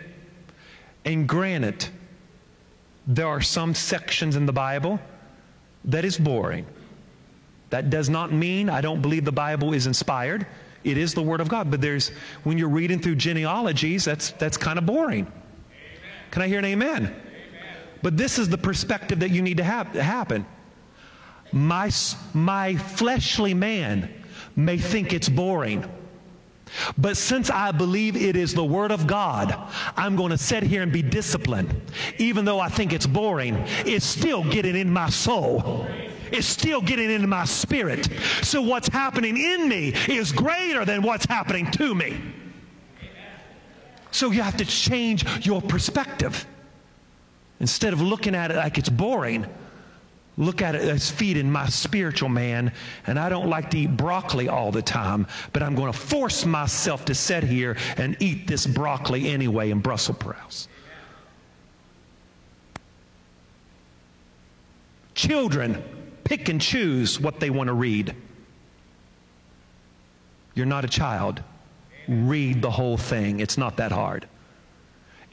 And 1.06 1.28
granted, 1.30 1.88
there 3.06 3.28
are 3.28 3.42
some 3.42 3.76
sections 3.76 4.36
in 4.36 4.46
the 4.46 4.52
Bible 4.52 5.00
that 5.86 6.04
is 6.06 6.18
boring. 6.18 6.66
That 7.70 7.90
does 7.90 8.10
not 8.10 8.32
mean 8.32 8.70
I 8.70 8.82
don't 8.82 9.02
believe 9.02 9.26
the 9.26 9.32
Bible 9.32 9.74
is 9.74 9.88
inspired. 9.88 10.48
It 10.84 10.98
is 10.98 11.14
the 11.14 11.22
Word 11.22 11.42
of 11.42 11.50
God. 11.50 11.70
But 11.70 11.82
there's, 11.82 12.10
when 12.44 12.58
you're 12.58 12.70
reading 12.70 13.00
through 13.00 13.16
genealogies, 13.16 14.06
that's, 14.06 14.32
that's 14.32 14.58
kind 14.58 14.80
of 14.80 14.86
boring. 14.86 15.26
Amen. 15.26 15.34
Can 16.32 16.42
I 16.42 16.48
hear 16.48 16.60
an 16.60 16.66
amen? 16.66 17.04
amen? 17.04 17.16
But 18.02 18.18
this 18.18 18.40
is 18.40 18.50
the 18.50 18.58
perspective 18.58 19.20
that 19.20 19.30
you 19.30 19.42
need 19.42 19.58
to 19.58 19.64
have 19.64 19.94
to 19.94 20.02
happen. 20.02 20.46
My, 21.52 21.92
my 22.34 22.76
fleshly 22.76 23.54
man 23.54 24.14
may 24.56 24.78
think 24.78 25.14
it's 25.14 25.30
boring. 25.30 25.90
But 26.98 27.18
since 27.18 27.50
I 27.50 27.72
believe 27.72 28.16
it 28.16 28.36
is 28.36 28.54
the 28.54 28.64
Word 28.64 28.92
of 28.92 29.08
God, 29.08 29.56
I'm 29.98 30.16
going 30.16 30.30
to 30.30 30.38
sit 30.38 30.62
here 30.64 30.84
and 30.84 30.92
be 30.92 31.02
disciplined. 31.02 31.82
Even 32.20 32.46
though 32.46 32.60
I 32.60 32.70
think 32.70 32.94
it's 32.94 33.08
boring, 33.08 33.56
it's 33.86 34.06
still 34.06 34.44
getting 34.44 34.76
in 34.76 34.92
my 34.92 35.10
soul 35.10 35.88
is 36.32 36.46
still 36.46 36.82
getting 36.82 37.10
into 37.10 37.28
my 37.28 37.46
spirit. 37.46 38.08
So 38.42 38.62
what's 38.62 38.88
happening 38.88 39.38
in 39.38 39.68
me 39.68 39.94
is 40.08 40.32
greater 40.32 40.86
than 40.86 41.02
what's 41.02 41.26
happening 41.26 41.70
to 41.72 41.96
me. 41.96 42.20
So 44.12 44.32
you 44.32 44.42
have 44.42 44.58
to 44.58 44.66
change 44.66 45.46
your 45.46 45.62
perspective. 45.62 46.46
Instead 47.60 47.94
of 47.94 48.02
looking 48.02 48.36
at 48.36 48.52
it 48.52 48.58
like 48.58 48.78
it's 48.78 48.90
boring, 48.90 49.46
look 50.38 50.62
at 50.62 50.74
it 50.74 50.82
as 50.82 51.12
feeding 51.12 51.52
my 51.52 51.68
spiritual 51.68 52.30
man. 52.30 52.72
And 53.06 53.20
I 53.20 53.30
don't 53.30 53.50
like 53.50 53.70
to 53.72 53.80
eat 53.80 53.98
broccoli 53.98 54.48
all 54.48 54.72
the 54.72 54.82
time, 54.82 55.28
but 55.54 55.62
I'm 55.62 55.76
going 55.76 55.92
to 55.92 55.98
force 55.98 56.46
myself 56.46 57.06
to 57.06 57.16
sit 57.16 57.44
here 57.44 57.78
and 57.98 58.16
eat 58.20 58.48
this 58.48 58.66
broccoli 58.66 59.30
anyway 59.30 59.72
in 59.72 59.80
Brussels 59.80 60.18
sprouts. 60.18 60.68
Children 65.14 65.84
pick 66.30 66.48
and 66.48 66.62
choose 66.62 67.20
what 67.20 67.40
they 67.40 67.50
want 67.50 67.68
to 67.68 67.74
read. 67.74 68.16
You're 70.54 70.68
not 70.68 70.86
a 70.86 70.88
child. 70.88 71.42
Read 72.08 72.62
the 72.62 72.70
whole 72.70 72.98
thing. 72.98 73.40
It's 73.40 73.58
not 73.58 73.78
that 73.78 73.92
hard. 73.92 74.28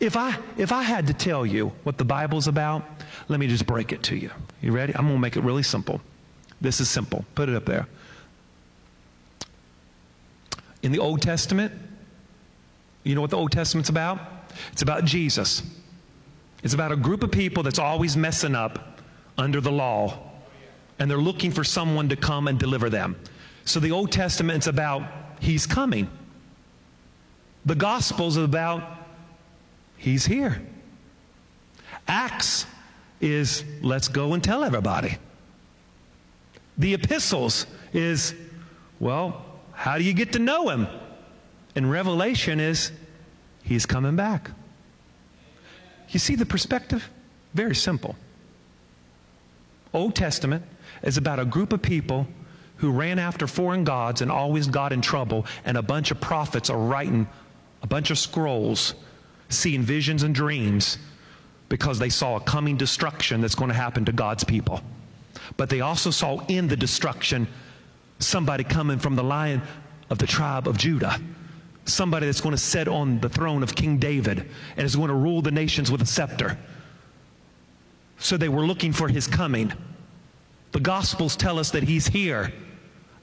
If 0.01 0.17
I, 0.17 0.39
if 0.57 0.73
I 0.73 0.83
had 0.83 1.07
to 1.09 1.15
tell 1.15 1.45
you 1.45 1.71
what 1.85 1.99
the 1.99 2.05
Bible's 2.05 2.49
about, 2.49 2.83
let 3.29 3.39
me 3.39 3.47
just 3.47 3.67
break 3.67 3.93
it 3.93 4.03
to 4.05 4.17
you. 4.17 4.31
You 4.63 4.73
ready? 4.73 4.95
I'm 4.95 5.03
going 5.03 5.17
to 5.17 5.21
make 5.21 5.37
it 5.37 5.43
really 5.43 5.63
simple. 5.63 6.01
This 6.63 6.81
is 6.81 6.89
simple. 6.89 7.27
Put 7.35 7.51
it 7.51 7.55
up 7.55 7.67
there. 7.67 7.87
In 10.83 10.93
the 10.93 10.99
Old 10.99 11.21
Testament, 11.21 11.73
you 13.05 13.15
know 13.15 13.21
what 13.21 13.31
the 13.31 13.37
Old 13.37 13.53
Testament's 13.53 13.91
about? 13.91 14.19
It's 14.73 14.83
about 14.83 15.05
Jesus. 15.05 15.63
It's 16.63 16.73
about 16.73 16.91
a 16.91 16.97
group 16.97 17.23
of 17.23 17.31
people 17.31 17.63
that's 17.63 17.79
always 17.79 18.17
messing 18.17 18.55
up 18.55 19.03
under 19.37 19.61
the 19.61 19.73
law 19.73 20.26
and 20.99 21.11
they're 21.11 21.19
looking 21.19 21.51
for 21.51 21.65
someone 21.65 22.09
to 22.09 22.17
come 22.17 22.49
and 22.49 22.59
deliver 22.59 22.89
them. 22.89 23.17
So 23.65 23.81
the 23.81 23.93
Old 23.93 24.13
Testament's 24.13 24.67
about 24.67 25.03
He's 25.41 25.67
coming. 25.67 26.09
The 27.67 27.75
Gospel's 27.75 28.37
about 28.37 28.83
He's 29.99 30.25
here. 30.25 30.63
Acts 32.09 32.67
is 33.21 33.65
let's 33.83 34.09
go 34.09 34.35
and 34.35 34.43
tell 34.43 34.65
everybody. 34.65 35.19
The 36.79 36.95
epistles 36.95 37.67
is, 37.93 38.35
well, 39.01 39.45
how 39.73 39.99
do 39.99 40.05
you 40.05 40.13
get 40.13 40.33
to 40.33 40.39
know 40.39 40.69
Him? 40.69 40.87
And 41.75 41.91
Revelation 41.91 42.61
is, 42.61 42.93
He's 43.63 43.85
coming 43.85 44.17
back. 44.17 44.51
You 46.11 46.21
see 46.21 46.37
the 46.37 46.47
perspective? 46.47 47.09
Very 47.55 47.75
simple. 47.75 48.15
Old 49.93 50.15
Testament, 50.15 50.63
is 51.07 51.17
about 51.17 51.39
a 51.39 51.45
group 51.45 51.73
of 51.73 51.81
people 51.81 52.27
who 52.77 52.91
ran 52.91 53.19
after 53.19 53.47
foreign 53.47 53.85
gods 53.85 54.21
and 54.21 54.31
always 54.31 54.67
got 54.67 54.93
in 54.93 55.01
trouble, 55.01 55.47
and 55.65 55.79
a 55.79 55.83
bunch 55.83 56.11
of 56.11 56.21
prophets 56.21 56.69
are 56.69 56.79
writing 56.79 57.27
a 57.83 57.87
bunch 57.87 58.11
of 58.11 58.19
scrolls, 58.19 58.95
seeing 59.49 59.83
visions 59.83 60.25
and 60.25 60.35
dreams 60.35 60.99
because 61.69 61.99
they 61.99 62.09
saw 62.09 62.37
a 62.37 62.41
coming 62.41 62.77
destruction 62.77 63.41
that's 63.41 63.55
going 63.55 63.69
to 63.69 63.75
happen 63.75 64.05
to 64.05 64.13
God's 64.13 64.45
people. 64.45 64.81
But 65.57 65.71
they 65.71 65.81
also 65.81 66.11
saw 66.11 66.45
in 66.47 66.69
the 66.69 66.77
destruction 66.77 67.47
somebody 68.19 68.65
coming 68.65 68.99
from 68.99 69.17
the 69.17 69.25
lion 69.25 69.63
of 70.11 70.19
the 70.19 70.27
tribe 70.27 70.69
of 70.69 70.77
Judah. 70.77 71.21
Somebody 71.85 72.27
that's 72.27 72.41
going 72.41 72.55
to 72.55 72.61
sit 72.61 72.89
on 72.89 73.21
the 73.21 73.29
throne 73.29 73.63
of 73.63 73.75
King 73.75 73.99
David 73.99 74.49
and 74.77 74.85
is 74.85 74.97
going 74.97 75.09
to 75.09 75.15
rule 75.15 75.41
the 75.41 75.51
nations 75.51 75.91
with 75.91 76.03
a 76.03 76.07
scepter. 76.07 76.59
So 78.19 78.37
they 78.37 78.49
were 78.49 78.67
looking 78.67 78.93
for 78.93 79.09
his 79.09 79.27
coming. 79.27 79.73
The 80.77 80.83
Gospels 80.83 81.37
tell 81.37 81.59
us 81.59 81.71
that 81.71 81.85
he's 81.85 82.07
here. 82.07 82.53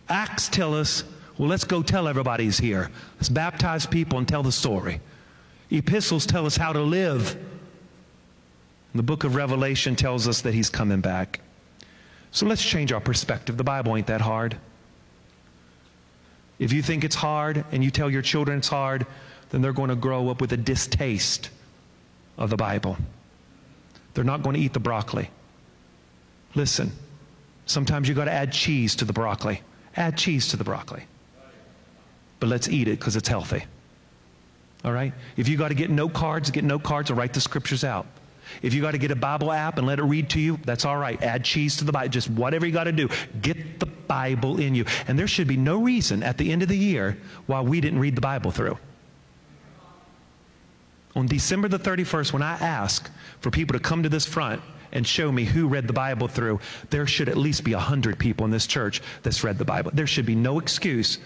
Acts 0.09 0.49
tell 0.49 0.73
us 0.73 1.03
Well, 1.37 1.47
let's 1.47 1.65
go 1.65 1.83
tell 1.83 2.07
everybody 2.07 2.45
he's 2.45 2.57
here. 2.57 2.89
Let's 3.17 3.29
baptize 3.29 3.85
people 3.85 4.17
and 4.17 4.27
tell 4.27 4.41
the 4.41 4.51
story. 4.51 4.99
Epistles 5.69 6.25
tell 6.25 6.47
us 6.47 6.57
how 6.57 6.73
to 6.73 6.81
live. 6.81 7.37
The 8.95 9.03
book 9.03 9.23
of 9.23 9.35
Revelation 9.35 9.95
tells 9.95 10.27
us 10.27 10.41
that 10.41 10.55
he's 10.55 10.71
coming 10.71 10.99
back. 10.99 11.41
So 12.31 12.47
let's 12.47 12.65
change 12.65 12.91
our 12.91 12.99
perspective. 12.99 13.55
The 13.55 13.63
Bible 13.63 13.95
ain't 13.95 14.07
that 14.07 14.21
hard. 14.21 14.57
If 16.57 16.73
you 16.73 16.81
think 16.81 17.03
it's 17.03 17.13
hard 17.13 17.65
and 17.71 17.83
you 17.83 17.91
tell 17.91 18.09
your 18.09 18.23
children 18.23 18.57
it's 18.57 18.67
hard, 18.67 19.05
then 19.51 19.61
they're 19.61 19.73
going 19.73 19.89
to 19.89 19.95
grow 19.95 20.29
up 20.29 20.41
with 20.41 20.53
a 20.53 20.57
distaste 20.57 21.51
of 22.35 22.49
the 22.49 22.57
Bible. 22.57 22.97
They're 24.15 24.23
not 24.23 24.41
going 24.41 24.55
to 24.55 24.59
eat 24.59 24.73
the 24.73 24.79
broccoli. 24.79 25.29
Listen, 26.55 26.91
sometimes 27.65 28.07
you 28.07 28.15
got 28.15 28.25
to 28.25 28.31
add 28.31 28.51
cheese 28.51 28.95
to 28.97 29.05
the 29.05 29.13
broccoli. 29.13 29.61
Add 29.95 30.17
cheese 30.17 30.47
to 30.49 30.57
the 30.57 30.63
broccoli. 30.63 31.03
But 32.39 32.49
let's 32.49 32.67
eat 32.67 32.87
it 32.87 32.99
because 32.99 33.15
it's 33.15 33.27
healthy. 33.27 33.63
All 34.83 34.91
right? 34.91 35.13
If 35.37 35.47
you 35.47 35.57
got 35.57 35.69
to 35.69 35.75
get 35.75 35.89
note 35.89 36.13
cards, 36.13 36.51
get 36.51 36.63
note 36.63 36.83
cards 36.83 37.09
or 37.09 37.13
write 37.13 37.33
the 37.33 37.41
scriptures 37.41 37.83
out. 37.83 38.05
If 38.61 38.73
you 38.73 38.81
got 38.81 38.91
to 38.91 38.97
get 38.97 39.11
a 39.11 39.15
Bible 39.15 39.51
app 39.51 39.77
and 39.77 39.87
let 39.87 39.99
it 39.99 40.03
read 40.03 40.29
to 40.31 40.39
you, 40.39 40.59
that's 40.65 40.85
all 40.85 40.97
right. 40.97 41.21
Add 41.23 41.45
cheese 41.45 41.77
to 41.77 41.85
the 41.85 41.91
Bible. 41.91 42.09
Just 42.09 42.29
whatever 42.29 42.65
you 42.65 42.73
got 42.73 42.83
to 42.85 42.91
do. 42.91 43.09
Get 43.41 43.79
the 43.79 43.85
Bible 43.85 44.59
in 44.59 44.75
you. 44.75 44.85
And 45.07 45.17
there 45.17 45.27
should 45.27 45.47
be 45.47 45.57
no 45.57 45.81
reason 45.81 46.21
at 46.23 46.37
the 46.37 46.51
end 46.51 46.61
of 46.61 46.67
the 46.67 46.77
year 46.77 47.17
why 47.45 47.61
we 47.61 47.79
didn't 47.79 47.99
read 47.99 48.15
the 48.15 48.21
Bible 48.21 48.51
through. 48.51 48.77
On 51.15 51.27
December 51.27 51.67
the 51.67 51.79
31st, 51.79 52.33
when 52.33 52.41
I 52.41 52.53
ask 52.53 53.09
for 53.39 53.51
people 53.51 53.77
to 53.77 53.83
come 53.83 54.03
to 54.03 54.09
this 54.09 54.25
front 54.25 54.61
and 54.93 55.05
show 55.05 55.31
me 55.31 55.43
who 55.43 55.67
read 55.67 55.87
the 55.87 55.93
Bible 55.93 56.27
through, 56.27 56.59
there 56.89 57.05
should 57.05 57.27
at 57.27 57.35
least 57.35 57.63
be 57.63 57.73
100 57.73 58.17
people 58.17 58.45
in 58.45 58.51
this 58.51 58.65
church 58.65 59.01
that's 59.23 59.43
read 59.43 59.57
the 59.57 59.65
Bible. 59.65 59.91
There 59.93 60.07
should 60.07 60.25
be 60.25 60.35
no 60.35 60.59
excuse. 60.59 61.19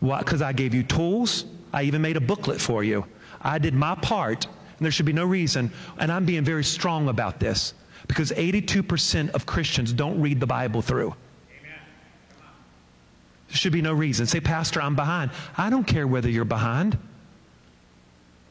Why? 0.00 0.20
Because 0.20 0.40
I 0.40 0.52
gave 0.52 0.74
you 0.74 0.82
tools. 0.82 1.44
I 1.72 1.82
even 1.82 2.00
made 2.00 2.16
a 2.16 2.20
booklet 2.20 2.60
for 2.60 2.82
you. 2.82 3.04
I 3.40 3.58
did 3.58 3.74
my 3.74 3.94
part, 3.96 4.46
and 4.46 4.84
there 4.84 4.90
should 4.90 5.06
be 5.06 5.12
no 5.12 5.24
reason. 5.24 5.70
And 5.98 6.10
I'm 6.10 6.24
being 6.24 6.44
very 6.44 6.64
strong 6.64 7.08
about 7.08 7.40
this 7.40 7.74
because 8.08 8.30
82% 8.32 9.30
of 9.30 9.46
Christians 9.46 9.92
don't 9.92 10.20
read 10.20 10.40
the 10.40 10.46
Bible 10.46 10.82
through. 10.82 11.14
There 13.48 13.56
should 13.56 13.72
be 13.72 13.82
no 13.82 13.92
reason. 13.92 14.26
Say, 14.26 14.40
Pastor, 14.40 14.80
I'm 14.80 14.96
behind. 14.96 15.30
I 15.58 15.68
don't 15.68 15.86
care 15.86 16.06
whether 16.06 16.30
you're 16.30 16.46
behind. 16.46 16.96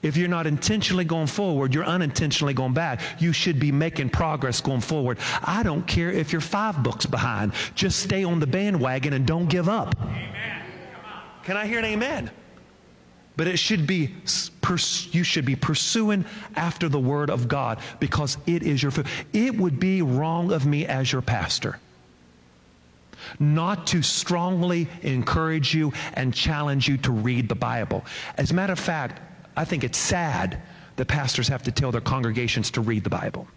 If 0.02 0.18
you're 0.18 0.28
not 0.28 0.47
intentionally 0.47 1.06
going 1.06 1.28
forward, 1.28 1.76
you're 1.76 1.86
unintentionally 1.86 2.54
going 2.54 2.74
back. 2.74 3.02
You 3.20 3.34
should 3.34 3.60
be 3.60 3.72
making 3.72 4.10
progress 4.10 4.60
going 4.60 4.82
forward. 4.82 5.20
I 5.43 5.62
don't 5.64 5.86
care 5.86 6.12
if 6.12 6.32
you're 6.32 6.41
five 6.41 6.82
books 6.82 7.06
behind. 7.06 7.54
Just 7.76 7.99
stay 7.99 8.24
on 8.24 8.39
the 8.39 8.47
bandwagon 8.47 9.14
and 9.14 9.26
don't 9.26 9.47
give 9.47 9.70
up. 9.70 9.95
Amen. 10.02 10.64
Can 11.43 11.58
I 11.58 11.68
hear 11.68 11.80
an 11.80 11.86
amen? 11.86 12.32
But 13.38 13.47
it 13.47 13.58
should 13.58 13.88
be, 13.88 14.14
you 15.12 15.24
should 15.24 15.45
be 15.45 15.56
pursuing 15.56 16.26
after 16.56 16.89
the 16.89 16.99
word 16.99 17.30
of 17.30 17.47
God 17.47 17.80
because 17.99 18.38
it 18.45 18.64
is 18.64 18.82
your 18.82 18.91
food. 18.91 19.08
It 19.34 19.56
would 19.56 19.80
be 19.80 20.02
wrong 20.02 20.52
of 20.52 20.66
me 20.66 20.86
as 20.86 21.12
your 21.12 21.22
pastor 21.22 21.80
not 23.39 23.88
to 23.88 24.02
strongly 24.02 24.88
encourage 25.04 25.76
you 25.76 25.93
and 26.14 26.34
challenge 26.34 26.88
you 26.88 26.97
to 26.97 27.12
read 27.12 27.47
the 27.47 27.56
Bible. 27.56 28.04
As 28.36 28.49
a 28.49 28.54
matter 28.56 28.74
of 28.74 28.80
fact, 28.80 29.22
I 29.56 29.66
think 29.66 29.84
it's 29.84 29.97
sad 29.97 30.62
that 30.95 31.08
pastors 31.08 31.47
have 31.47 31.64
to 31.64 31.72
tell 31.72 31.91
their 31.91 32.02
congregations 32.02 32.72
to 32.72 32.82
read 32.82 33.04
the 33.04 33.10
Bible. 33.10 33.47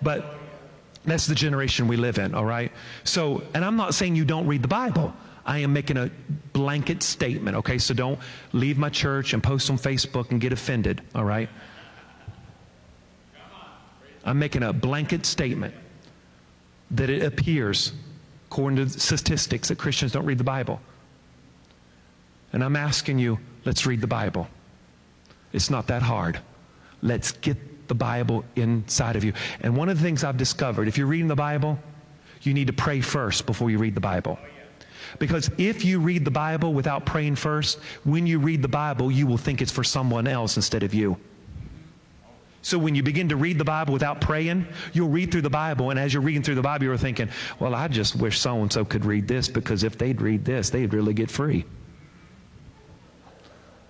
But 0.00 0.36
that's 1.04 1.26
the 1.26 1.34
generation 1.34 1.88
we 1.88 1.96
live 1.96 2.18
in, 2.18 2.34
all 2.34 2.44
right? 2.44 2.72
So, 3.04 3.42
and 3.54 3.64
I'm 3.64 3.76
not 3.76 3.94
saying 3.94 4.16
you 4.16 4.24
don't 4.24 4.46
read 4.46 4.62
the 4.62 4.68
Bible. 4.68 5.12
I 5.44 5.58
am 5.58 5.72
making 5.72 5.96
a 5.96 6.10
blanket 6.52 7.02
statement, 7.02 7.56
okay? 7.58 7.78
So 7.78 7.94
don't 7.94 8.18
leave 8.52 8.78
my 8.78 8.88
church 8.88 9.32
and 9.32 9.42
post 9.42 9.70
on 9.70 9.78
Facebook 9.78 10.30
and 10.30 10.40
get 10.40 10.52
offended, 10.52 11.02
all 11.14 11.24
right? 11.24 11.48
I'm 14.24 14.38
making 14.38 14.62
a 14.62 14.72
blanket 14.72 15.26
statement 15.26 15.74
that 16.92 17.10
it 17.10 17.24
appears, 17.24 17.92
according 18.46 18.76
to 18.76 19.00
statistics, 19.00 19.68
that 19.68 19.78
Christians 19.78 20.12
don't 20.12 20.26
read 20.26 20.38
the 20.38 20.44
Bible. 20.44 20.80
And 22.52 22.62
I'm 22.62 22.76
asking 22.76 23.18
you, 23.18 23.38
let's 23.64 23.86
read 23.86 24.00
the 24.00 24.06
Bible. 24.06 24.46
It's 25.52 25.70
not 25.70 25.86
that 25.88 26.02
hard. 26.02 26.38
Let's 27.02 27.32
get 27.32 27.88
the 27.88 27.94
Bible 27.94 28.44
inside 28.56 29.16
of 29.16 29.24
you. 29.24 29.32
And 29.60 29.76
one 29.76 29.88
of 29.88 29.98
the 29.98 30.02
things 30.02 30.24
I've 30.24 30.36
discovered, 30.36 30.88
if 30.88 30.96
you're 30.96 31.06
reading 31.06 31.28
the 31.28 31.36
Bible, 31.36 31.78
you 32.42 32.54
need 32.54 32.68
to 32.68 32.72
pray 32.72 33.00
first 33.00 33.46
before 33.46 33.70
you 33.70 33.78
read 33.78 33.94
the 33.94 34.00
Bible. 34.00 34.38
Because 35.18 35.50
if 35.58 35.84
you 35.84 36.00
read 36.00 36.24
the 36.24 36.30
Bible 36.30 36.72
without 36.72 37.04
praying 37.04 37.36
first, 37.36 37.78
when 38.04 38.26
you 38.26 38.38
read 38.38 38.62
the 38.62 38.68
Bible, 38.68 39.10
you 39.10 39.26
will 39.26 39.36
think 39.36 39.60
it's 39.60 39.72
for 39.72 39.84
someone 39.84 40.26
else 40.26 40.56
instead 40.56 40.82
of 40.82 40.94
you. 40.94 41.18
So 42.62 42.78
when 42.78 42.94
you 42.94 43.02
begin 43.02 43.28
to 43.28 43.36
read 43.36 43.58
the 43.58 43.64
Bible 43.64 43.92
without 43.92 44.20
praying, 44.20 44.66
you'll 44.92 45.08
read 45.08 45.32
through 45.32 45.42
the 45.42 45.50
Bible, 45.50 45.90
and 45.90 45.98
as 45.98 46.14
you're 46.14 46.22
reading 46.22 46.42
through 46.42 46.54
the 46.54 46.62
Bible, 46.62 46.84
you're 46.84 46.96
thinking, 46.96 47.28
well, 47.58 47.74
I 47.74 47.88
just 47.88 48.14
wish 48.14 48.38
so 48.38 48.62
and 48.62 48.72
so 48.72 48.84
could 48.84 49.04
read 49.04 49.26
this 49.26 49.48
because 49.48 49.82
if 49.82 49.98
they'd 49.98 50.20
read 50.20 50.44
this, 50.44 50.70
they'd 50.70 50.94
really 50.94 51.12
get 51.12 51.30
free. 51.30 51.64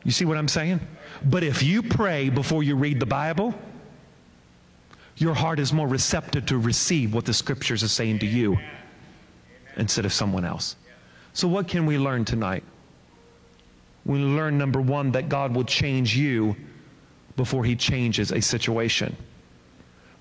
You 0.05 0.11
see 0.11 0.25
what 0.25 0.37
I'm 0.37 0.49
saying? 0.49 0.81
But 1.25 1.45
if 1.45 1.63
you 1.63 1.83
pray 1.83 2.29
before 2.29 2.63
you 2.63 2.77
read 2.77 2.99
the 2.99 3.07
Bible, 3.07 3.55
your 5.17 5.35
heart 5.35 5.59
is 5.59 5.73
more 5.73 5.87
receptive 5.87 6.47
to 6.47 6.59
receive 6.59 7.15
what 7.15 7.25
the 7.25 7.35
scriptures 7.35 7.83
are 7.83 7.89
saying 7.89 8.19
to 8.21 8.27
you 8.27 8.59
instead 9.77 10.05
of 10.05 10.13
someone 10.13 10.45
else. 10.45 10.77
So, 11.33 11.49
what 11.49 11.69
can 11.69 11.87
we 11.87 11.99
learn 11.99 12.25
tonight? 12.25 12.65
We 14.05 14.19
learn, 14.19 14.59
number 14.59 14.81
one, 14.81 15.13
that 15.13 15.29
God 15.29 15.55
will 15.55 15.65
change 15.65 16.17
you 16.17 16.57
before 17.37 17.65
he 17.65 17.77
changes 17.77 18.33
a 18.33 18.43
situation. 18.43 19.17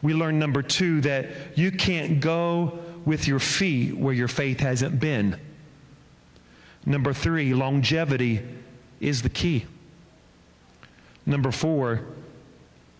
We 0.01 0.13
learn, 0.13 0.39
number 0.39 0.61
two, 0.61 1.01
that 1.01 1.57
you 1.57 1.71
can't 1.71 2.19
go 2.19 2.79
with 3.05 3.27
your 3.27 3.39
feet 3.39 3.97
where 3.97 4.13
your 4.13 4.27
faith 4.27 4.59
hasn't 4.59 4.99
been. 4.99 5.39
Number 6.85 7.13
three, 7.13 7.53
longevity 7.53 8.41
is 9.01 9.23
the 9.23 9.29
key. 9.29 9.65
Number 11.25 11.51
four, 11.51 12.01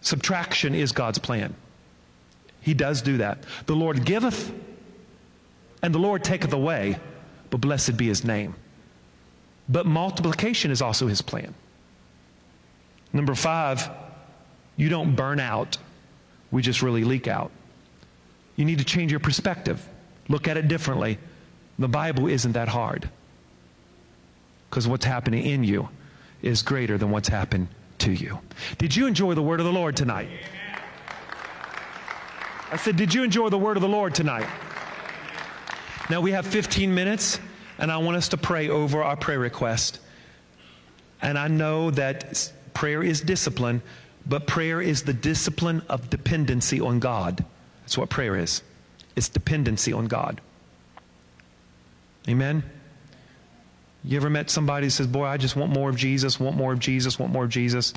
subtraction 0.01 0.75
is 0.75 0.91
God's 0.91 1.19
plan. 1.19 1.55
He 2.59 2.73
does 2.73 3.01
do 3.01 3.17
that. 3.17 3.43
The 3.67 3.75
Lord 3.75 4.03
giveth, 4.03 4.51
and 5.81 5.95
the 5.95 5.99
Lord 5.99 6.23
taketh 6.23 6.51
away, 6.51 6.99
but 7.49 7.61
blessed 7.61 7.97
be 7.97 8.07
his 8.07 8.23
name. 8.23 8.55
But 9.69 9.85
multiplication 9.85 10.71
is 10.71 10.81
also 10.81 11.07
his 11.07 11.21
plan. 11.21 11.53
Number 13.13 13.35
five, 13.35 13.89
you 14.77 14.89
don't 14.89 15.15
burn 15.15 15.39
out, 15.39 15.77
we 16.49 16.61
just 16.61 16.81
really 16.81 17.03
leak 17.03 17.27
out. 17.27 17.51
You 18.55 18.65
need 18.65 18.79
to 18.79 18.85
change 18.85 19.11
your 19.11 19.19
perspective, 19.19 19.87
look 20.27 20.47
at 20.47 20.57
it 20.57 20.67
differently. 20.67 21.17
The 21.79 21.87
Bible 21.87 22.27
isn't 22.27 22.51
that 22.53 22.67
hard 22.67 23.09
because 24.71 24.87
what's 24.87 25.03
happening 25.03 25.45
in 25.45 25.65
you 25.65 25.89
is 26.41 26.61
greater 26.61 26.97
than 26.97 27.11
what's 27.11 27.27
happened 27.27 27.67
to 27.97 28.11
you. 28.11 28.39
Did 28.77 28.95
you 28.95 29.05
enjoy 29.05 29.33
the 29.33 29.43
word 29.43 29.59
of 29.59 29.65
the 29.65 29.71
Lord 29.73 29.97
tonight? 29.97 30.29
I 32.71 32.77
said, 32.77 32.95
Did 32.95 33.13
you 33.13 33.23
enjoy 33.23 33.49
the 33.49 33.57
word 33.57 33.75
of 33.75 33.81
the 33.81 33.89
Lord 33.89 34.15
tonight? 34.15 34.47
Now 36.09 36.21
we 36.21 36.31
have 36.31 36.47
15 36.47 36.95
minutes, 36.95 37.37
and 37.79 37.91
I 37.91 37.97
want 37.97 38.15
us 38.15 38.29
to 38.29 38.37
pray 38.37 38.69
over 38.69 39.03
our 39.03 39.17
prayer 39.17 39.39
request. 39.39 39.99
And 41.21 41.37
I 41.37 41.49
know 41.49 41.91
that 41.91 42.51
prayer 42.73 43.03
is 43.03 43.19
discipline, 43.19 43.81
but 44.25 44.47
prayer 44.47 44.81
is 44.81 45.03
the 45.03 45.13
discipline 45.13 45.81
of 45.89 46.09
dependency 46.09 46.79
on 46.79 46.99
God. 46.99 47.43
That's 47.81 47.97
what 47.97 48.09
prayer 48.09 48.37
is 48.37 48.63
it's 49.17 49.27
dependency 49.27 49.91
on 49.91 50.07
God. 50.07 50.39
Amen? 52.29 52.63
You 54.03 54.17
ever 54.17 54.29
met 54.29 54.49
somebody 54.49 54.87
who 54.87 54.89
says, 54.89 55.07
Boy, 55.07 55.25
I 55.25 55.37
just 55.37 55.55
want 55.55 55.71
more 55.71 55.89
of 55.89 55.95
Jesus, 55.95 56.39
want 56.39 56.57
more 56.57 56.73
of 56.73 56.79
Jesus, 56.79 57.19
want 57.19 57.31
more 57.31 57.43
of 57.43 57.49
Jesus? 57.49 57.93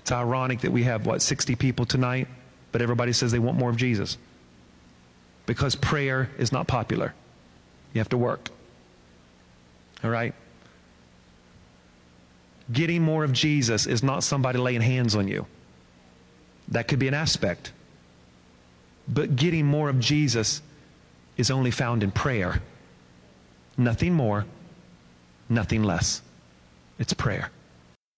It's 0.00 0.12
ironic 0.12 0.60
that 0.60 0.70
we 0.70 0.84
have, 0.84 1.06
what, 1.06 1.22
60 1.22 1.56
people 1.56 1.84
tonight, 1.84 2.28
but 2.70 2.82
everybody 2.82 3.12
says 3.12 3.32
they 3.32 3.38
want 3.38 3.58
more 3.58 3.70
of 3.70 3.76
Jesus. 3.76 4.18
Because 5.46 5.74
prayer 5.74 6.30
is 6.38 6.52
not 6.52 6.66
popular. 6.66 7.14
You 7.92 8.00
have 8.00 8.08
to 8.10 8.18
work. 8.18 8.50
All 10.04 10.10
right? 10.10 10.34
Getting 12.72 13.02
more 13.02 13.24
of 13.24 13.32
Jesus 13.32 13.86
is 13.86 14.02
not 14.02 14.22
somebody 14.22 14.58
laying 14.58 14.80
hands 14.80 15.14
on 15.14 15.28
you. 15.28 15.46
That 16.68 16.88
could 16.88 16.98
be 16.98 17.08
an 17.08 17.14
aspect. 17.14 17.72
But 19.08 19.36
getting 19.36 19.66
more 19.66 19.88
of 19.88 20.00
Jesus 20.00 20.62
is 21.36 21.50
only 21.50 21.70
found 21.70 22.02
in 22.02 22.10
prayer. 22.10 22.60
Nothing 23.78 24.14
more, 24.14 24.46
nothing 25.48 25.82
less. 25.82 26.22
It's 26.98 27.12
prayer. 27.12 27.50